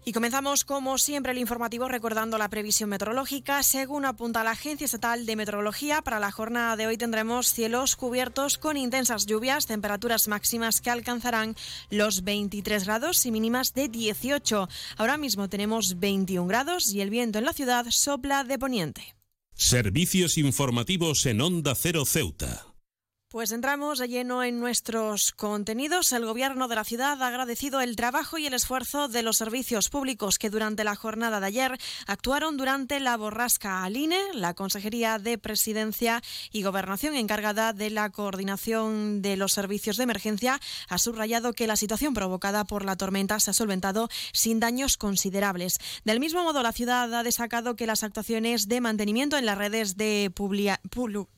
Y 0.07 0.13
comenzamos, 0.13 0.65
como 0.65 0.99
siempre, 0.99 1.31
el 1.31 1.39
informativo 1.39 1.87
recordando 1.87 2.37
la 2.37 2.47
previsión 2.47 2.91
meteorológica. 2.91 3.63
Según 3.63 4.05
apunta 4.05 4.43
la 4.43 4.51
Agencia 4.51 4.85
Estatal 4.85 5.25
de 5.25 5.35
Meteorología, 5.35 6.03
para 6.03 6.19
la 6.19 6.31
jornada 6.31 6.75
de 6.75 6.85
hoy 6.85 6.95
tendremos 6.95 7.47
cielos 7.47 7.95
cubiertos 7.95 8.59
con 8.59 8.77
intensas 8.77 9.25
lluvias, 9.25 9.65
temperaturas 9.65 10.27
máximas 10.27 10.79
que 10.79 10.91
alcanzarán 10.91 11.55
los 11.89 12.23
23 12.23 12.85
grados 12.85 13.25
y 13.25 13.31
mínimas 13.31 13.73
de 13.73 13.89
18. 13.89 14.69
Ahora 14.97 15.17
mismo 15.17 15.49
tenemos 15.49 15.99
21 15.99 16.47
grados 16.47 16.93
y 16.93 17.01
el 17.01 17.09
viento 17.09 17.39
en 17.39 17.45
la 17.45 17.53
ciudad 17.53 17.87
sopla 17.89 18.43
de 18.43 18.59
poniente. 18.59 19.15
Servicios 19.55 20.37
informativos 20.37 21.25
en 21.25 21.41
Onda 21.41 21.73
Cero 21.73 22.05
Ceuta. 22.05 22.74
Pues 23.35 23.51
entramos 23.51 23.99
de 23.99 24.07
lleno 24.07 24.43
en 24.43 24.61
nuestros 24.61 25.33
contenidos. 25.33 26.13
El 26.13 26.23
Gobierno 26.23 26.69
de 26.69 26.75
la 26.75 26.85
ciudad 26.85 27.21
ha 27.21 27.27
agradecido 27.27 27.81
el 27.81 27.97
trabajo 27.97 28.37
y 28.37 28.45
el 28.45 28.53
esfuerzo 28.53 29.09
de 29.09 29.23
los 29.23 29.35
servicios 29.35 29.89
públicos 29.89 30.39
que 30.39 30.49
durante 30.49 30.85
la 30.85 30.95
jornada 30.95 31.41
de 31.41 31.47
ayer 31.47 31.77
actuaron 32.07 32.55
durante 32.55 32.97
la 33.01 33.17
borrasca 33.17 33.83
Aline. 33.83 34.17
La 34.35 34.53
Consejería 34.53 35.19
de 35.19 35.37
Presidencia 35.37 36.21
y 36.53 36.63
Gobernación 36.63 37.13
encargada 37.13 37.73
de 37.73 37.89
la 37.89 38.09
coordinación 38.09 39.21
de 39.21 39.35
los 39.35 39.51
servicios 39.51 39.97
de 39.97 40.03
emergencia 40.03 40.61
ha 40.87 40.97
subrayado 40.97 41.51
que 41.51 41.67
la 41.67 41.75
situación 41.75 42.13
provocada 42.13 42.63
por 42.63 42.85
la 42.85 42.95
tormenta 42.95 43.41
se 43.41 43.51
ha 43.51 43.53
solventado 43.53 44.07
sin 44.31 44.61
daños 44.61 44.95
considerables. 44.95 45.79
Del 46.05 46.21
mismo 46.21 46.41
modo, 46.45 46.63
la 46.63 46.71
ciudad 46.71 47.13
ha 47.13 47.23
destacado 47.23 47.75
que 47.75 47.85
las 47.85 48.03
actuaciones 48.03 48.69
de 48.69 48.79
mantenimiento 48.79 49.37
en 49.37 49.45
las 49.45 49.57
redes 49.57 49.97
de 49.97 50.31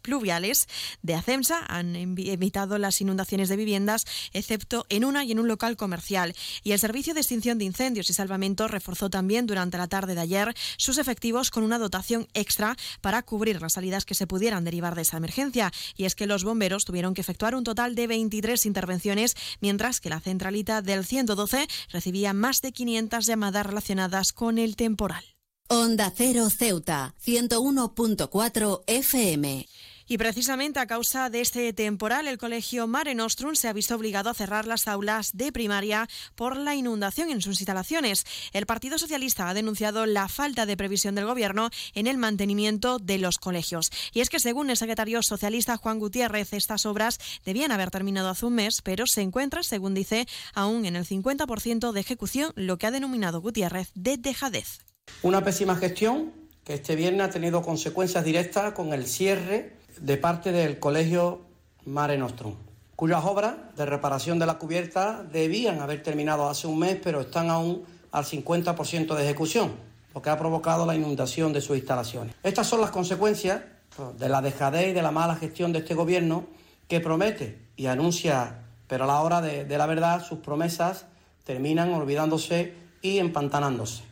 pluviales 0.03 0.67
de 1.01 1.15
ACEMSA 1.15 1.65
han 1.67 1.86
envi- 1.95 2.29
evitado 2.29 2.77
las 2.77 2.99
inundaciones 3.01 3.49
de 3.49 3.55
viviendas, 3.55 4.05
excepto 4.33 4.85
en 4.89 5.05
una 5.05 5.23
y 5.23 5.31
en 5.31 5.39
un 5.39 5.47
local 5.47 5.77
comercial. 5.77 6.35
Y 6.63 6.71
el 6.71 6.79
Servicio 6.79 7.13
de 7.13 7.21
Extinción 7.21 7.57
de 7.57 7.65
Incendios 7.65 8.09
y 8.09 8.13
Salvamento 8.13 8.67
reforzó 8.67 9.09
también 9.09 9.47
durante 9.47 9.77
la 9.77 9.87
tarde 9.87 10.15
de 10.15 10.21
ayer 10.21 10.53
sus 10.77 10.97
efectivos 10.97 11.51
con 11.51 11.63
una 11.63 11.79
dotación 11.79 12.27
extra 12.33 12.75
para 13.01 13.21
cubrir 13.23 13.61
las 13.61 13.73
salidas 13.73 14.05
que 14.05 14.15
se 14.15 14.27
pudieran 14.27 14.63
derivar 14.63 14.95
de 14.95 15.03
esa 15.03 15.17
emergencia. 15.17 15.71
Y 15.95 16.05
es 16.05 16.15
que 16.15 16.27
los 16.27 16.43
bomberos 16.43 16.85
tuvieron 16.85 17.13
que 17.13 17.21
efectuar 17.21 17.55
un 17.55 17.63
total 17.63 17.95
de 17.95 18.07
23 18.07 18.65
intervenciones, 18.65 19.35
mientras 19.61 19.99
que 19.99 20.09
la 20.09 20.19
centralita 20.19 20.81
del 20.81 21.05
112 21.05 21.67
recibía 21.91 22.33
más 22.33 22.61
de 22.61 22.71
500 22.71 23.25
llamadas 23.25 23.65
relacionadas 23.65 24.33
con 24.33 24.57
el 24.57 24.75
temporal. 24.75 25.23
Onda 25.69 26.13
Cero 26.15 26.49
Ceuta, 26.49 27.13
101.4 27.25 28.83
FM. 28.87 29.67
Y 30.09 30.17
precisamente 30.17 30.79
a 30.79 30.87
causa 30.87 31.29
de 31.29 31.41
este 31.41 31.73
temporal, 31.73 32.29
el 32.29 32.37
colegio 32.37 32.87
Mare 32.87 33.13
Nostrum 33.13 33.55
se 33.55 33.67
ha 33.67 33.73
visto 33.73 33.93
obligado 33.93 34.29
a 34.29 34.33
cerrar 34.33 34.65
las 34.65 34.87
aulas 34.87 35.35
de 35.35 35.51
primaria 35.51 36.07
por 36.35 36.55
la 36.55 36.75
inundación 36.75 37.29
en 37.29 37.41
sus 37.41 37.59
instalaciones. 37.59 38.25
El 38.53 38.65
Partido 38.65 38.97
Socialista 38.97 39.49
ha 39.49 39.53
denunciado 39.53 40.05
la 40.05 40.29
falta 40.29 40.65
de 40.65 40.77
previsión 40.77 41.13
del 41.15 41.25
Gobierno 41.25 41.69
en 41.93 42.07
el 42.07 42.17
mantenimiento 42.17 42.99
de 42.99 43.17
los 43.17 43.37
colegios. 43.37 43.91
Y 44.13 44.21
es 44.21 44.29
que, 44.29 44.39
según 44.39 44.69
el 44.69 44.77
secretario 44.77 45.21
socialista 45.21 45.75
Juan 45.75 45.99
Gutiérrez, 45.99 46.53
estas 46.53 46.85
obras 46.85 47.19
debían 47.43 47.73
haber 47.73 47.91
terminado 47.91 48.29
hace 48.29 48.45
un 48.45 48.55
mes, 48.55 48.81
pero 48.81 49.07
se 49.07 49.21
encuentra, 49.21 49.61
según 49.61 49.93
dice, 49.93 50.25
aún 50.53 50.85
en 50.85 50.95
el 50.95 51.05
50% 51.05 51.91
de 51.91 51.99
ejecución, 51.99 52.53
lo 52.55 52.77
que 52.77 52.87
ha 52.87 52.91
denominado 52.91 53.41
Gutiérrez 53.41 53.91
de 53.93 54.15
dejadez. 54.15 54.79
Una 55.21 55.43
pésima 55.43 55.75
gestión 55.75 56.31
que 56.63 56.75
este 56.75 56.95
viernes 56.95 57.27
ha 57.27 57.29
tenido 57.29 57.61
consecuencias 57.61 58.23
directas 58.23 58.73
con 58.73 58.93
el 58.93 59.05
cierre 59.05 59.76
de 60.01 60.17
parte 60.17 60.51
del 60.51 60.79
Colegio 60.79 61.41
Mare 61.85 62.17
Nostrum, 62.17 62.55
cuyas 62.95 63.23
obras 63.25 63.55
de 63.75 63.85
reparación 63.85 64.39
de 64.39 64.45
la 64.45 64.57
cubierta 64.57 65.23
debían 65.23 65.79
haber 65.79 66.03
terminado 66.03 66.49
hace 66.49 66.67
un 66.67 66.79
mes, 66.79 66.97
pero 67.03 67.21
están 67.21 67.49
aún 67.49 67.83
al 68.11 68.25
50% 68.25 69.15
de 69.15 69.23
ejecución, 69.23 69.71
lo 70.13 70.21
que 70.21 70.29
ha 70.29 70.37
provocado 70.37 70.85
la 70.85 70.95
inundación 70.95 71.53
de 71.53 71.61
sus 71.61 71.77
instalaciones. 71.77 72.35
Estas 72.43 72.67
son 72.67 72.81
las 72.81 72.91
consecuencias 72.91 73.61
pues, 73.95 74.17
de 74.17 74.29
la 74.29 74.41
dejadez 74.41 74.89
y 74.89 74.93
de 74.93 75.01
la 75.01 75.11
mala 75.11 75.35
gestión 75.35 75.73
de 75.73 75.79
este 75.79 75.93
gobierno 75.93 76.45
que 76.87 76.99
promete 76.99 77.59
y 77.75 77.87
anuncia, 77.87 78.63
pero 78.87 79.03
a 79.03 79.07
la 79.07 79.21
hora 79.21 79.41
de, 79.41 79.65
de 79.65 79.77
la 79.77 79.85
verdad 79.85 80.25
sus 80.25 80.39
promesas 80.39 81.05
terminan 81.43 81.93
olvidándose 81.93 82.73
y 83.01 83.19
empantanándose. 83.19 84.03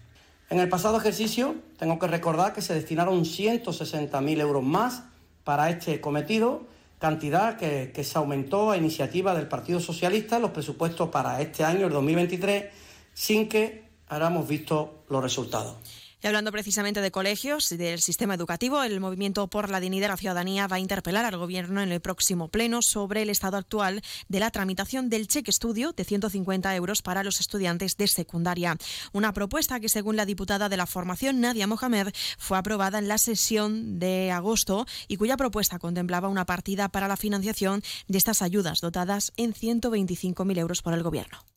En 0.49 0.60
el 0.60 0.70
pasado 0.70 0.98
ejercicio 0.98 1.56
tengo 1.78 1.98
que 1.98 2.07
recordar 2.07 2.53
que 2.53 2.62
se 2.62 2.74
destinaron 2.74 3.26
160.000 3.26 4.40
euros 4.40 4.64
más 4.64 5.03
para 5.46 5.70
este 5.70 6.02
cometido, 6.02 6.66
cantidad 7.00 7.56
que, 7.56 8.04
se 8.04 8.18
aumentó 8.18 8.72
a 8.72 8.78
iniciativa 8.78 9.34
del 9.34 9.48
Partido 9.48 9.80
Socialista 9.80 10.40
los 10.40 10.52
presupuestos 10.52 11.10
para 11.10 11.40
este 11.40 11.64
año, 11.64 11.86
el 11.86 11.94
2023, 11.94 12.66
sin 13.14 13.48
que 13.48 13.86
hayamos 14.10 14.46
visto 14.46 15.06
los 15.08 15.24
resultados. 15.24 16.05
Y 16.24 16.28
hablando 16.28 16.52
precisamente 16.52 17.02
de 17.02 17.12
colegios 17.12 17.72
y 17.72 17.78
del 17.78 18.00
sistema 18.00 18.34
educativo, 18.34 18.82
el 18.84 19.00
Movimiento 19.00 19.48
por 19.48 19.70
la 19.70 19.80
Dignidad 19.80 20.06
de 20.06 20.10
la 20.10 20.18
Ciudadanía 20.18 20.68
va 20.68 20.78
a 20.78 20.80
interpelar 20.80 21.26
al 21.26 21.38
Gobierno 21.38 21.82
en 21.82 21.92
el 21.92 22.00
próximo 22.00 22.48
pleno 22.48 22.82
sobre 22.82 23.22
el 23.22 23.30
estado 23.30 23.58
actual 23.58 24.02
de 24.28 24.40
la 24.40 24.50
tramitación 24.50 25.10
del 25.10 25.28
cheque 25.28 25.52
estudio 25.52 25.94
de 25.94 26.04
150 26.04 26.76
euros 26.76 27.02
para 27.02 27.24
los 27.24 27.40
estudiantes 27.40 27.98
de 27.98 28.08
secundaria. 28.08 28.78
Una 29.14 29.34
propuesta 29.34 29.80
que, 29.80 29.90
según 29.90 30.16
la 30.16 30.26
diputada 30.26 30.70
de 30.70 30.78
la 30.78 30.88
formación, 30.88 31.42
Nadia 31.42 31.68
Mohamed, 31.68 32.10
fue 32.38 32.58
aprobada 32.58 32.98
en 33.00 33.08
la 33.08 33.18
sesión 33.18 34.00
de 34.00 34.32
agosto 34.32 34.86
y 35.08 35.18
cuya 35.18 35.38
propuesta 35.38 35.80
contemplaba 35.80 36.30
una 36.30 36.46
partida 36.46 36.90
para 36.90 37.08
la 37.08 37.18
financiación 37.18 37.84
de 38.08 38.18
estas 38.18 38.42
ayudas 38.42 38.82
dotadas 38.82 39.32
en 39.38 39.54
125.000 39.54 40.58
euros 40.60 40.82
por 40.82 40.94
el 40.94 41.04
Gobierno. 41.04 41.55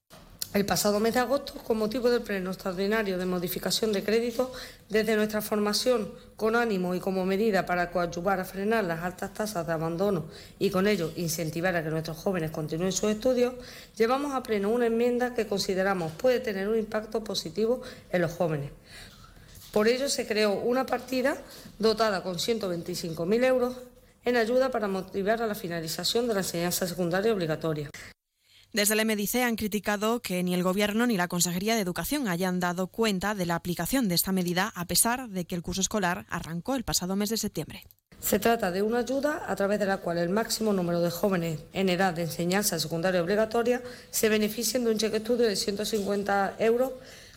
El 0.54 0.64
pasado 0.64 0.98
mes 0.98 1.12
de 1.12 1.20
agosto, 1.20 1.52
con 1.62 1.76
motivo 1.76 2.08
del 2.08 2.22
pleno 2.22 2.50
extraordinario 2.50 3.18
de 3.18 3.26
modificación 3.26 3.92
de 3.92 4.02
crédito, 4.02 4.50
desde 4.88 5.14
nuestra 5.14 5.42
formación, 5.42 6.10
con 6.36 6.56
ánimo 6.56 6.94
y 6.94 7.00
como 7.00 7.26
medida 7.26 7.66
para 7.66 7.90
coadyuvar 7.90 8.40
a 8.40 8.46
frenar 8.46 8.84
las 8.84 9.04
altas 9.04 9.34
tasas 9.34 9.66
de 9.66 9.74
abandono 9.74 10.24
y 10.58 10.70
con 10.70 10.88
ello 10.88 11.12
incentivar 11.16 11.76
a 11.76 11.84
que 11.84 11.90
nuestros 11.90 12.16
jóvenes 12.16 12.50
continúen 12.50 12.92
sus 12.92 13.10
estudios, 13.10 13.54
llevamos 13.94 14.34
a 14.34 14.42
pleno 14.42 14.70
una 14.70 14.86
enmienda 14.86 15.34
que 15.34 15.46
consideramos 15.46 16.12
puede 16.12 16.40
tener 16.40 16.66
un 16.66 16.78
impacto 16.78 17.22
positivo 17.22 17.82
en 18.10 18.22
los 18.22 18.32
jóvenes. 18.32 18.70
Por 19.70 19.86
ello 19.86 20.08
se 20.08 20.26
creó 20.26 20.54
una 20.54 20.86
partida 20.86 21.36
dotada 21.78 22.22
con 22.22 22.36
125.000 22.36 23.44
euros 23.44 23.76
en 24.24 24.36
ayuda 24.38 24.70
para 24.70 24.88
motivar 24.88 25.42
a 25.42 25.46
la 25.46 25.54
finalización 25.54 26.26
de 26.26 26.32
la 26.32 26.40
enseñanza 26.40 26.86
secundaria 26.86 27.34
obligatoria. 27.34 27.90
Desde 28.73 28.93
el 28.93 29.07
MDC 29.07 29.36
han 29.36 29.57
criticado 29.57 30.20
que 30.20 30.43
ni 30.43 30.53
el 30.53 30.62
Gobierno 30.62 31.07
ni 31.07 31.16
la 31.16 31.27
Consejería 31.27 31.74
de 31.74 31.81
Educación 31.81 32.28
hayan 32.28 32.61
dado 32.61 32.89
cuenta 32.89 33.35
de 33.35 33.47
la 33.47 33.55
aplicación 33.55 34.09
de 34.09 34.15
esta 34.15 34.31
medida 34.31 34.70
a 34.74 34.85
pesar 34.85 35.31
de 35.31 35.47
que 35.47 35.55
el 35.55 35.62
curso 35.62 35.81
escolar 35.81 36.27
arrancó 36.28 36.74
el 36.74 36.85
pasado 36.85 37.16
mes 37.16 37.31
de 37.31 37.39
septiembre. 37.39 37.85
Se 38.20 38.39
trata 38.39 38.70
de 38.70 38.82
una 38.82 38.99
ayuda 38.99 39.45
a 39.47 39.57
través 39.57 39.78
de 39.78 39.86
la 39.86 39.99
cual 39.99 40.19
el 40.19 40.28
máximo 40.28 40.74
número 40.74 41.01
de 41.01 41.11
jóvenes 41.11 41.61
en 41.73 41.89
edad 41.89 42.12
de 42.12 42.24
enseñanza 42.24 42.78
secundaria 42.78 43.23
obligatoria 43.23 43.81
se 44.11 44.28
beneficien 44.28 44.85
de 44.85 44.90
un 44.90 44.99
cheque 44.99 45.16
estudio 45.16 45.47
de 45.47 45.57
150 45.57 46.57
euros 46.59 46.93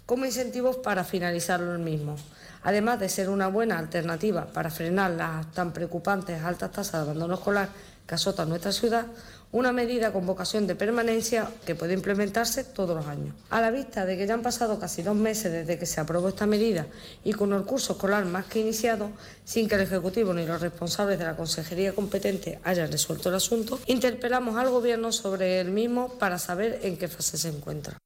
como 0.05 0.25
incentivos 0.25 0.77
para 0.77 1.05
finalizarlo 1.05 1.73
el 1.73 1.79
mismo. 1.79 2.17
Además 2.63 2.99
de 2.99 3.07
ser 3.07 3.29
una 3.29 3.47
buena 3.47 3.79
alternativa 3.79 4.47
para 4.47 4.69
frenar 4.69 5.11
las 5.11 5.49
tan 5.53 5.71
preocupantes 5.71 6.43
altas 6.43 6.71
tasas 6.73 6.93
de 6.93 6.99
abandono 7.11 7.35
escolar 7.35 7.69
que 8.05 8.15
azotan 8.15 8.49
nuestra 8.49 8.73
ciudad, 8.73 9.05
una 9.51 9.71
medida 9.71 10.13
con 10.13 10.25
vocación 10.25 10.67
de 10.67 10.75
permanencia 10.75 11.49
que 11.65 11.75
puede 11.75 11.93
implementarse 11.93 12.63
todos 12.63 12.95
los 12.95 13.05
años. 13.07 13.35
A 13.49 13.61
la 13.61 13.71
vista 13.71 14.05
de 14.05 14.17
que 14.17 14.25
ya 14.25 14.33
han 14.33 14.41
pasado 14.41 14.79
casi 14.79 15.03
dos 15.03 15.15
meses 15.15 15.51
desde 15.51 15.77
que 15.77 15.85
se 15.85 15.99
aprobó 15.99 16.29
esta 16.29 16.45
medida 16.45 16.87
y 17.23 17.33
con 17.33 17.53
el 17.53 17.63
curso 17.63 17.93
escolar 17.93 18.25
más 18.25 18.45
que 18.45 18.59
iniciado, 18.59 19.11
sin 19.43 19.67
que 19.67 19.75
el 19.75 19.81
Ejecutivo 19.81 20.33
ni 20.33 20.45
los 20.45 20.61
responsables 20.61 21.19
de 21.19 21.25
la 21.25 21.35
Consejería 21.35 21.93
competente 21.93 22.59
hayan 22.63 22.91
resuelto 22.91 23.29
el 23.29 23.35
asunto, 23.35 23.79
interpelamos 23.87 24.57
al 24.57 24.69
Gobierno 24.69 25.11
sobre 25.11 25.59
el 25.59 25.71
mismo 25.71 26.09
para 26.17 26.39
saber 26.39 26.79
en 26.83 26.97
qué 26.97 27.07
fase 27.07 27.37
se 27.37 27.49
encuentra. 27.49 27.97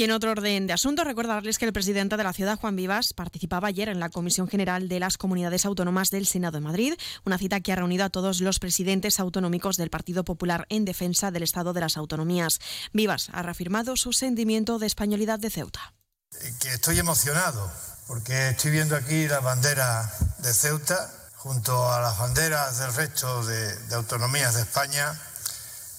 Y 0.00 0.04
en 0.04 0.12
otro 0.12 0.30
orden 0.30 0.66
de 0.66 0.72
asuntos, 0.72 1.04
recordarles 1.04 1.58
que 1.58 1.66
el 1.66 1.74
presidente 1.74 2.16
de 2.16 2.24
la 2.24 2.32
ciudad, 2.32 2.58
Juan 2.58 2.74
Vivas, 2.74 3.12
participaba 3.12 3.68
ayer 3.68 3.90
en 3.90 4.00
la 4.00 4.08
Comisión 4.08 4.48
General 4.48 4.88
de 4.88 4.98
las 4.98 5.18
Comunidades 5.18 5.66
Autónomas 5.66 6.08
del 6.08 6.26
Senado 6.26 6.56
de 6.56 6.62
Madrid, 6.62 6.94
una 7.26 7.36
cita 7.36 7.60
que 7.60 7.70
ha 7.70 7.76
reunido 7.76 8.06
a 8.06 8.08
todos 8.08 8.40
los 8.40 8.60
presidentes 8.60 9.20
autonómicos 9.20 9.76
del 9.76 9.90
Partido 9.90 10.24
Popular 10.24 10.64
en 10.70 10.86
defensa 10.86 11.30
del 11.30 11.42
Estado 11.42 11.74
de 11.74 11.82
las 11.82 11.98
Autonomías. 11.98 12.60
Vivas 12.94 13.28
ha 13.34 13.42
reafirmado 13.42 13.94
su 13.94 14.14
sentimiento 14.14 14.78
de 14.78 14.86
españolidad 14.86 15.38
de 15.38 15.50
Ceuta. 15.50 15.92
que 16.60 16.70
estoy 16.70 16.98
emocionado 16.98 17.70
porque 18.06 18.48
estoy 18.48 18.70
viendo 18.70 18.96
aquí 18.96 19.28
la 19.28 19.40
bandera 19.40 20.10
de 20.38 20.54
Ceuta 20.54 21.12
junto 21.36 21.92
a 21.92 22.00
las 22.00 22.18
banderas 22.18 22.78
del 22.78 22.94
resto 22.94 23.44
de, 23.44 23.76
de 23.76 23.94
autonomías 23.96 24.54
de 24.54 24.62
España, 24.62 25.12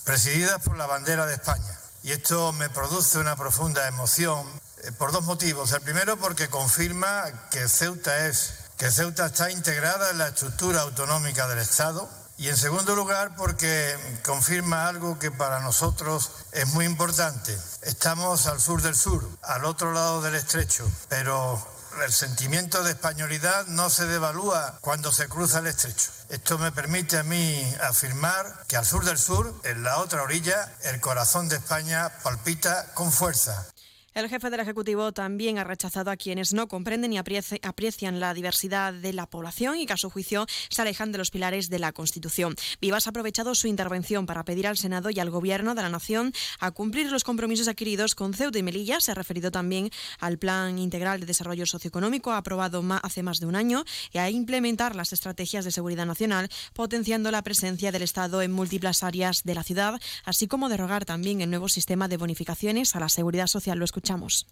presididas 0.06 0.60
por 0.64 0.76
la 0.76 0.88
bandera 0.88 1.28
de 1.28 1.36
España. 1.36 1.81
Y 2.04 2.12
esto 2.12 2.52
me 2.54 2.70
produce 2.70 3.20
una 3.20 3.36
profunda 3.36 3.88
emoción 3.88 4.46
eh, 4.84 4.92
por 4.94 5.12
dos 5.12 5.24
motivos. 5.24 5.72
El 5.72 5.82
primero 5.82 6.18
porque 6.18 6.50
confirma 6.50 7.24
que 7.52 7.68
Ceuta 7.70 8.26
es 8.28 8.54
que 8.78 8.90
Ceuta 8.90 9.28
está 9.28 9.52
integrada 9.52 10.10
en 10.10 10.18
la 10.18 10.30
estructura 10.30 10.82
autonómica 10.82 11.48
del 11.48 11.60
Estado 11.60 12.10
Y 12.38 12.50
en 12.50 12.58
segundo 12.58 12.96
lugar, 12.96 13.36
porque 13.36 13.96
confirma 14.26 14.88
algo 14.88 15.20
que 15.20 15.30
para 15.30 15.60
nosotros 15.60 16.32
es 16.54 16.66
muy 16.74 16.86
importante. 16.86 17.56
Estamos 17.84 18.48
al 18.48 18.60
sur 18.60 18.82
del 18.82 18.96
sur, 18.96 19.30
al 19.44 19.66
otro 19.66 19.94
lado 19.94 20.24
del 20.24 20.34
estrecho, 20.34 20.90
pero 21.08 21.64
el 22.04 22.12
sentimiento 22.12 22.84
de 22.84 22.92
españolidad 22.92 23.68
no 23.68 23.90
se 23.90 24.06
devalúa 24.06 24.78
cuando 24.82 25.12
se 25.12 25.28
cruza 25.28 25.60
el 25.60 25.68
estrecho. 25.68 26.10
Esto 26.30 26.58
me 26.58 26.72
permite 26.72 27.18
a 27.18 27.24
mí 27.24 27.62
afirmar 27.82 28.66
que 28.68 28.78
al 28.78 28.86
sur 28.86 29.04
del 29.06 29.18
sur, 29.18 29.54
en 29.64 29.84
la 29.84 29.98
otra 29.98 30.24
orilla, 30.24 30.74
el 30.84 31.00
corazón 31.00 31.50
de 31.50 31.58
España 31.58 32.12
palpita 32.24 32.94
con 32.94 33.12
fuerza. 33.12 33.68
El 34.14 34.28
jefe 34.28 34.50
del 34.50 34.60
Ejecutivo 34.60 35.14
también 35.14 35.58
ha 35.58 35.64
rechazado 35.64 36.12
a 36.12 36.18
quienes 36.18 36.52
no 36.52 36.68
comprenden 36.68 37.14
y 37.14 37.18
apreci- 37.18 37.62
aprecian 37.64 38.20
la 38.20 38.34
diversidad 38.34 38.92
de 38.92 39.14
la 39.14 39.26
población 39.26 39.78
y 39.78 39.86
que 39.86 39.94
a 39.94 39.98
su 39.98 40.10
juicio 40.10 40.46
se 40.70 40.82
alejan 40.82 41.14
de 41.14 41.18
los 41.18 41.32
pilares 41.32 41.70
de 41.70 41.80
la 41.80 41.94
Constitución. 41.94 42.56
Vivas 42.82 43.08
ha 43.08 43.12
aprovechado 43.12 43.56
su 43.56 43.68
intervención 43.68 44.26
para 44.26 44.44
pedir 44.44 44.68
al 44.68 44.76
Senado 44.76 45.12
y 45.12 45.22
al 45.22 45.30
Gobierno 45.30 45.76
de 45.76 45.82
la 45.84 45.88
Nación 45.88 46.34
a 46.60 46.72
cumplir 46.72 47.10
los 47.10 47.24
compromisos 47.24 47.70
adquiridos 47.70 48.14
con 48.14 48.34
Ceuta 48.34 48.60
y 48.60 48.64
Melilla. 48.64 49.00
Se 49.00 49.12
ha 49.12 49.16
referido 49.16 49.50
también 49.50 49.90
al 50.20 50.38
Plan 50.38 50.78
Integral 50.78 51.22
de 51.22 51.26
Desarrollo 51.26 51.66
Socioeconómico 51.66 52.34
aprobado 52.34 52.84
hace 53.04 53.24
más 53.24 53.40
de 53.40 53.46
un 53.46 53.56
año 53.56 53.86
y 54.12 54.18
a 54.18 54.30
implementar 54.30 54.94
las 54.94 55.14
estrategias 55.14 55.64
de 55.64 55.72
seguridad 55.72 56.06
nacional, 56.06 56.50
potenciando 56.74 57.32
la 57.32 57.44
presencia 57.44 57.94
del 57.94 58.02
Estado 58.02 58.42
en 58.42 58.52
múltiples 58.52 59.04
áreas 59.04 59.44
de 59.44 59.56
la 59.56 59.64
ciudad, 59.64 60.02
así 60.26 60.48
como 60.48 60.68
derogar 60.68 61.06
también 61.06 61.40
el 61.40 61.50
nuevo 61.50 61.70
sistema 61.70 62.10
de 62.10 62.18
bonificaciones 62.18 62.94
a 62.94 63.00
la 63.00 63.08
seguridad 63.08 63.48
social. 63.48 63.80
Lo 63.80 63.86
escuchamos. 64.02 64.48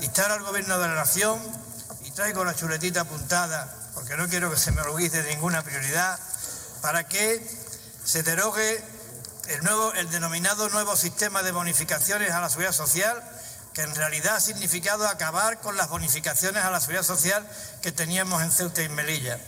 instar 0.00 0.32
al 0.32 0.42
Gobierno 0.42 0.78
de 0.78 0.88
la 0.88 0.94
Nación, 0.94 1.38
y 2.04 2.10
traigo 2.10 2.44
la 2.44 2.56
chuletita 2.56 3.02
apuntada, 3.02 3.72
porque 3.94 4.16
no 4.16 4.28
quiero 4.28 4.50
que 4.50 4.56
se 4.56 4.72
me 4.72 4.82
olvide 4.82 5.22
de 5.22 5.34
ninguna 5.34 5.62
prioridad, 5.62 6.18
para 6.82 7.04
que 7.04 7.40
se 8.04 8.24
derogue 8.24 8.82
el, 9.48 9.62
nuevo, 9.62 9.92
el 9.92 10.10
denominado 10.10 10.68
nuevo 10.70 10.96
sistema 10.96 11.44
de 11.44 11.52
bonificaciones 11.52 12.32
a 12.32 12.40
la 12.40 12.48
seguridad 12.48 12.72
social, 12.72 13.22
que 13.74 13.82
en 13.82 13.94
realidad 13.94 14.36
ha 14.36 14.40
significado 14.40 15.06
acabar 15.06 15.60
con 15.60 15.76
las 15.76 15.88
bonificaciones 15.88 16.64
a 16.64 16.70
la 16.72 16.80
seguridad 16.80 17.04
social 17.04 17.48
que 17.80 17.92
teníamos 17.92 18.42
en 18.42 18.50
Ceuta 18.50 18.82
y 18.82 18.88
Melilla. 18.88 19.38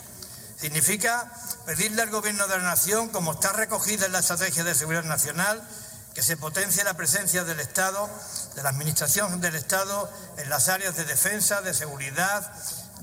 Significa 0.57 1.33
pedirle 1.67 2.03
al 2.03 2.11
Gobierno 2.11 2.47
de 2.47 2.59
la 2.59 2.65
Nación, 2.65 3.09
como 3.09 3.33
está 3.33 3.53
recogida 3.53 4.07
en 4.07 4.13
la 4.13 4.21
Estrategia 4.21 4.63
de 4.63 4.75
Seguridad 4.75 5.05
Nacional, 5.05 5.67
que 6.15 6.23
se 6.23 6.39
potencie 6.39 6.83
la 6.83 6.95
presencia 6.95 7.45
del 7.45 7.61
Estado, 7.61 8.09
de 8.57 8.63
la 8.63 8.71
Administración 8.71 9.41
del 9.41 9.55
Estado, 9.55 10.11
en 10.39 10.49
las 10.49 10.69
áreas 10.69 10.97
de 10.97 11.05
defensa, 11.05 11.61
de 11.61 11.75
seguridad, 11.75 12.51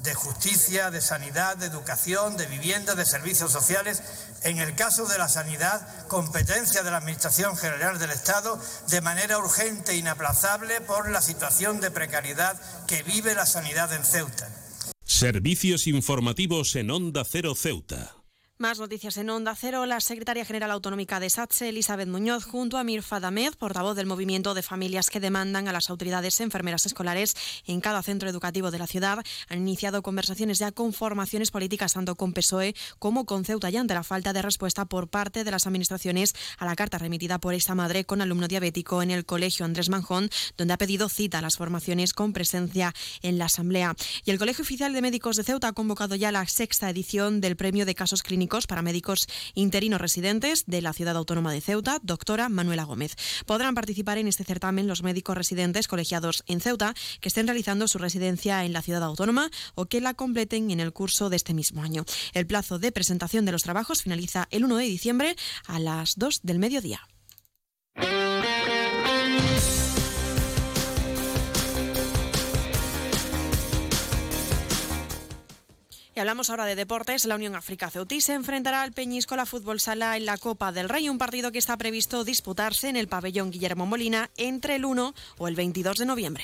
de 0.02 0.14
justicia, 0.14 0.92
de 0.92 1.00
sanidad, 1.00 1.56
de 1.56 1.68
educación, 1.68 2.36
de 2.36 2.48
vivienda, 2.48 2.96
de 2.96 3.06
servicios 3.06 3.52
sociales. 3.52 4.02
En 4.42 4.58
el 4.58 4.76
caso 4.76 5.06
de 5.06 5.18
la 5.18 5.30
sanidad, 5.30 5.88
competencia 6.08 6.84
de 6.84 6.92
la 6.92 6.98
Administración 6.98 7.56
General 7.56 8.00
del 8.00 8.10
Estado, 8.10 8.60
de 8.90 9.02
manera 9.02 9.38
urgente 9.38 9.94
e 9.94 9.98
inaplazable 9.98 10.82
por 10.82 11.10
la 11.10 11.22
situación 11.22 11.80
de 11.80 11.92
precariedad 11.92 12.60
que 12.88 13.04
vive 13.04 13.36
la 13.36 13.46
sanidad 13.46 13.94
en 13.94 14.04
Ceuta. 14.04 14.50
Servicios 15.06 15.88
informativos 15.88 16.76
en 16.76 16.90
Onda 16.92 17.24
Cero 17.24 17.54
Ceuta. 17.56 18.23
Más 18.64 18.80
noticias 18.80 19.18
en 19.18 19.30
Onda 19.30 19.56
Cero. 19.56 19.85
La 19.85 19.99
secretaria 19.99 20.45
general 20.45 20.72
autonómica 20.72 21.19
de 21.19 21.30
SATSE, 21.30 21.68
Elizabeth 21.68 22.07
Muñoz, 22.07 22.45
junto 22.45 22.77
a 22.77 22.85
Mir 22.85 23.03
Fadamed, 23.03 23.56
portavoz 23.56 23.94
del 23.94 24.06
movimiento 24.06 24.53
de 24.53 24.61
familias 24.64 25.10
que 25.10 25.19
demandan 25.19 25.68
a 25.68 25.73
las 25.73 25.90
autoridades 25.90 26.40
enfermeras 26.40 26.85
escolares 26.85 27.35
en 27.68 27.81
cada 27.81 28.02
centro 28.03 28.30
educativo 28.30 28.72
de 28.72 28.80
la 28.80 28.88
ciudad, 28.88 29.22
han 29.49 29.57
iniciado 29.57 30.02
conversaciones 30.02 30.60
ya 30.60 30.72
con 30.72 30.94
formaciones 30.94 31.52
políticas 31.52 31.91
tanto 31.91 32.15
con 32.15 32.31
PSOE 32.31 32.73
como 32.99 33.26
con 33.26 33.44
Ceuta 33.44 33.69
y 33.69 33.76
ante 33.76 33.95
la 33.95 34.03
falta 34.03 34.31
de 34.31 34.41
respuesta 34.41 34.85
por 34.85 35.10
parte 35.10 35.44
de 35.44 35.52
las 35.52 35.68
administraciones 35.68 36.34
a 36.57 36.65
la 36.65 36.77
carta 36.77 36.98
remitida 36.98 37.40
por 37.40 37.56
esta 37.56 37.76
madre 37.76 38.06
con 38.06 38.22
alumno 38.22 38.48
diabético 38.48 39.03
en 39.03 39.11
el 39.11 39.26
colegio 39.26 39.65
Andrés 39.65 39.90
Manjón, 39.90 40.30
donde 40.56 40.73
ha 40.73 40.77
pedido 40.77 41.10
cita 41.10 41.40
a 41.40 41.41
las 41.41 41.57
formaciones 41.57 42.14
con 42.14 42.31
presencia 42.31 42.94
en 43.23 43.38
la 43.40 43.45
Asamblea. 43.45 43.94
Y 44.23 44.31
el 44.31 44.40
Colegio 44.40 44.61
Oficial 44.61 44.94
de 44.94 45.02
Médicos 45.02 45.35
de 45.35 45.44
Ceuta 45.44 45.68
ha 45.68 45.73
convocado 45.73 46.15
ya 46.15 46.31
la 46.31 46.48
sexta 46.48 46.90
edición 46.90 47.41
del 47.41 47.57
Premio 47.57 47.85
de 47.85 47.94
Casos 47.94 48.23
Clínicos 48.23 48.53
para 48.62 48.84
médicos 48.84 49.28
interinos 49.56 50.00
residentes 50.00 50.66
de 50.68 50.82
la 50.82 50.94
ciudad 50.94 51.18
autónoma 51.18 51.52
de 51.52 51.62
Ceuta, 51.62 51.98
doctora 52.04 52.50
Manuela 52.50 52.84
Gómez. 52.84 53.16
Podrán 53.48 53.74
participar 53.74 54.20
en 54.20 54.28
este 54.28 54.44
certamen 54.44 54.88
los 54.88 55.02
médicos 55.02 55.36
residentes 55.36 55.88
colegiados 55.88 56.44
en 56.46 56.62
Ceuta 56.62 56.94
que 57.20 57.30
estén 57.30 57.48
realizando 57.48 57.88
su 57.88 57.98
residencia 57.98 58.64
en 58.64 58.74
la 58.74 58.84
ciudad 58.84 59.04
autónoma 59.04 59.50
o 59.74 59.88
que 59.88 60.02
la 60.02 60.14
completen 60.14 60.70
en 60.70 60.80
el 60.80 60.94
curso 60.94 61.32
de 61.32 61.38
este 61.38 61.56
mismo 61.56 61.82
año. 61.82 62.06
El 62.34 62.46
plazo 62.46 62.78
de 62.78 62.92
presentación 62.92 63.46
de 63.46 63.52
los 63.52 63.64
trabajos 63.64 64.04
finaliza 64.04 64.48
el 64.52 64.66
1 64.66 64.78
de 64.78 64.86
diciembre 64.86 65.36
a 65.66 65.80
las 65.80 66.16
2 66.18 66.42
del 66.44 66.60
mediodía. 66.60 67.02
Y 76.15 76.19
hablamos 76.19 76.49
ahora 76.49 76.65
de 76.65 76.76
deportes. 76.76 77.26
La 77.26 77.35
Unión 77.35 77.56
África 77.56 77.90
Ceutí 77.90 78.22
se 78.22 78.34
enfrentará 78.34 78.84
al 78.84 78.91
Peñíscola 78.91 79.45
Fútbol 79.45 79.80
Sala 79.80 80.15
en 80.15 80.26
la 80.26 80.38
Copa 80.38 80.72
del 80.72 80.90
Rey, 80.90 81.10
un 81.10 81.18
partido 81.18 81.52
que 81.52 81.60
está 81.60 81.76
previsto 81.77 82.23
disputarse 82.23 82.90
en 82.90 82.98
el 82.98 83.07
pabellón 83.07 83.52
Guillermo 83.52 83.85
Molina 83.85 84.30
entre 84.38 84.76
el 84.76 84.85
1 84.85 85.14
o 85.38 85.48
el 85.48 85.56
22 85.56 85.98
de 85.98 86.06
noviembre. 86.06 86.44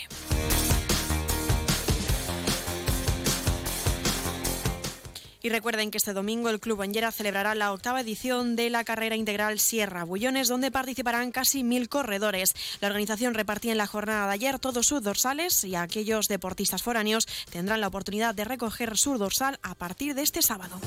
Y 5.42 5.50
recuerden 5.50 5.92
que 5.92 5.98
este 5.98 6.14
domingo 6.14 6.50
el 6.50 6.60
Club 6.60 6.80
Banjera 6.80 7.12
celebrará 7.12 7.56
la 7.56 7.72
octava 7.72 8.02
edición 8.02 8.56
de 8.56 8.70
la 8.70 8.84
carrera 8.84 9.16
integral 9.16 9.60
Sierra 9.60 10.04
Bullones, 10.04 10.48
donde 10.48 10.72
participarán 10.72 11.32
casi 11.32 11.64
mil 11.64 11.90
corredores. 11.90 12.54
La 12.82 12.88
organización 12.88 13.34
repartía 13.34 13.72
en 13.72 13.78
la 13.78 13.88
jornada 13.88 14.28
de 14.28 14.34
ayer 14.34 14.60
todos 14.60 14.88
sus 14.88 15.02
dorsales 15.02 15.64
y 15.64 15.76
aquellos 15.76 16.28
deportistas 16.28 16.84
foráneos 16.84 17.28
tendrán 17.52 17.82
la 17.82 17.88
oportunidad 17.88 18.36
de 18.36 18.46
recoger 18.46 18.98
su 18.98 19.18
dorsal 19.18 19.60
a 19.62 19.76
partir 19.76 20.16
de 20.16 20.24
este 20.24 20.42
sábado. 20.42 20.80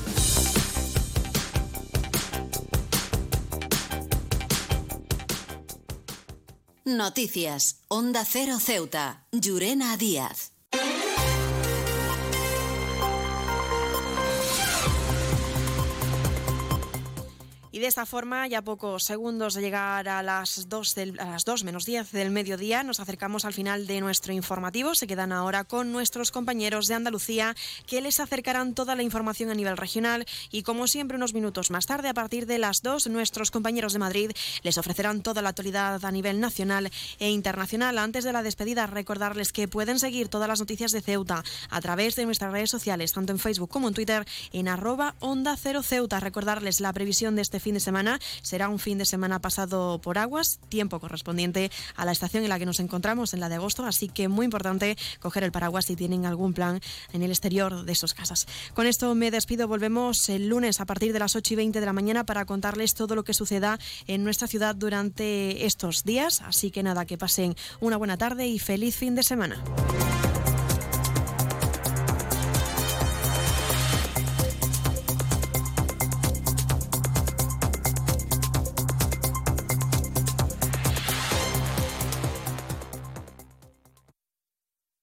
Noticias. 6.85 7.77
Onda 7.87 8.25
Cero 8.25 8.59
Ceuta. 8.59 9.25
Llurena 9.31 9.95
Díaz. 9.97 10.52
De 17.83 17.89
esta 17.89 18.05
forma, 18.05 18.47
ya 18.47 18.61
pocos 18.61 19.03
segundos 19.03 19.55
de 19.55 19.61
llegar 19.61 20.07
a 20.07 20.23
las 20.23 20.69
2, 20.69 20.95
del- 20.95 21.19
a 21.19 21.25
las 21.31 21.43
2 21.43 21.65
menos 21.65 21.83
10 21.85 22.13
del 22.13 22.31
mediodía, 22.31 22.81
nos 22.81 23.01
acercamos 23.01 23.43
al 23.43 23.51
final 23.53 23.87
de 23.87 23.99
nuestro 23.99 24.31
informativo. 24.31 24.95
Se 24.95 25.05
quedan 25.05 25.33
ahora 25.33 25.65
con 25.65 25.91
nuestros 25.91 26.31
compañeros 26.31 26.87
de 26.87 26.93
Andalucía 26.93 27.57
que 27.85 27.99
les 27.99 28.21
acercarán 28.21 28.73
toda 28.73 28.95
la 28.95 29.03
información 29.03 29.49
a 29.49 29.53
nivel 29.53 29.75
regional. 29.75 30.25
Y 30.49 30.63
como 30.63 30.87
siempre, 30.87 31.17
unos 31.17 31.33
minutos 31.33 31.71
más 31.71 31.85
tarde, 31.85 32.07
a 32.07 32.13
partir 32.13 32.45
de 32.45 32.57
las 32.57 32.83
2, 32.83 33.07
nuestros 33.07 33.51
compañeros 33.51 33.91
de 33.91 33.99
Madrid 33.99 34.31
les 34.61 34.77
ofrecerán 34.77 35.21
toda 35.21 35.41
la 35.41 35.49
actualidad 35.49 36.05
a 36.05 36.11
nivel 36.11 36.39
nacional 36.39 36.89
e 37.19 37.31
internacional. 37.31 37.97
Antes 37.97 38.23
de 38.23 38.31
la 38.31 38.43
despedida, 38.43 38.87
recordarles 38.87 39.51
que 39.51 39.67
pueden 39.67 39.99
seguir 39.99 40.29
todas 40.29 40.47
las 40.47 40.61
noticias 40.61 40.93
de 40.93 41.01
Ceuta 41.01 41.43
a 41.69 41.81
través 41.81 42.15
de 42.15 42.23
nuestras 42.23 42.53
redes 42.53 42.71
sociales, 42.71 43.11
tanto 43.11 43.33
en 43.33 43.39
Facebook 43.39 43.69
como 43.69 43.89
en 43.89 43.93
Twitter, 43.93 44.25
en 44.53 44.69
arroba 44.69 45.15
Onda 45.19 45.57
Cero 45.57 45.83
Ceuta. 45.83 46.21
Recordarles 46.21 46.79
la 46.79 46.93
previsión 46.93 47.35
de 47.35 47.41
este 47.41 47.59
de 47.73 47.79
semana 47.79 48.19
será 48.41 48.69
un 48.69 48.79
fin 48.79 48.97
de 48.97 49.05
semana 49.05 49.39
pasado 49.39 49.99
por 50.01 50.17
aguas, 50.17 50.59
tiempo 50.69 50.99
correspondiente 50.99 51.71
a 51.95 52.05
la 52.05 52.11
estación 52.11 52.43
en 52.43 52.49
la 52.49 52.59
que 52.59 52.65
nos 52.65 52.79
encontramos, 52.79 53.33
en 53.33 53.39
la 53.39 53.49
de 53.49 53.55
agosto, 53.55 53.85
así 53.85 54.07
que 54.07 54.27
muy 54.27 54.45
importante 54.45 54.97
coger 55.19 55.43
el 55.43 55.51
paraguas 55.51 55.85
si 55.85 55.95
tienen 55.95 56.25
algún 56.25 56.53
plan 56.53 56.81
en 57.11 57.23
el 57.23 57.31
exterior 57.31 57.85
de 57.85 57.95
sus 57.95 58.13
casas. 58.13 58.47
Con 58.73 58.87
esto 58.87 59.13
me 59.15 59.31
despido, 59.31 59.67
volvemos 59.67 60.29
el 60.29 60.47
lunes 60.47 60.81
a 60.81 60.85
partir 60.85 61.13
de 61.13 61.19
las 61.19 61.35
8 61.35 61.53
y 61.53 61.57
20 61.57 61.79
de 61.79 61.85
la 61.85 61.93
mañana 61.93 62.25
para 62.25 62.45
contarles 62.45 62.93
todo 62.93 63.15
lo 63.15 63.23
que 63.23 63.33
suceda 63.33 63.79
en 64.07 64.23
nuestra 64.23 64.47
ciudad 64.47 64.75
durante 64.75 65.65
estos 65.65 66.03
días, 66.03 66.41
así 66.41 66.71
que 66.71 66.83
nada, 66.83 67.05
que 67.05 67.17
pasen 67.17 67.55
una 67.79 67.97
buena 67.97 68.17
tarde 68.17 68.47
y 68.47 68.59
feliz 68.59 68.95
fin 68.95 69.15
de 69.15 69.23
semana. 69.23 69.63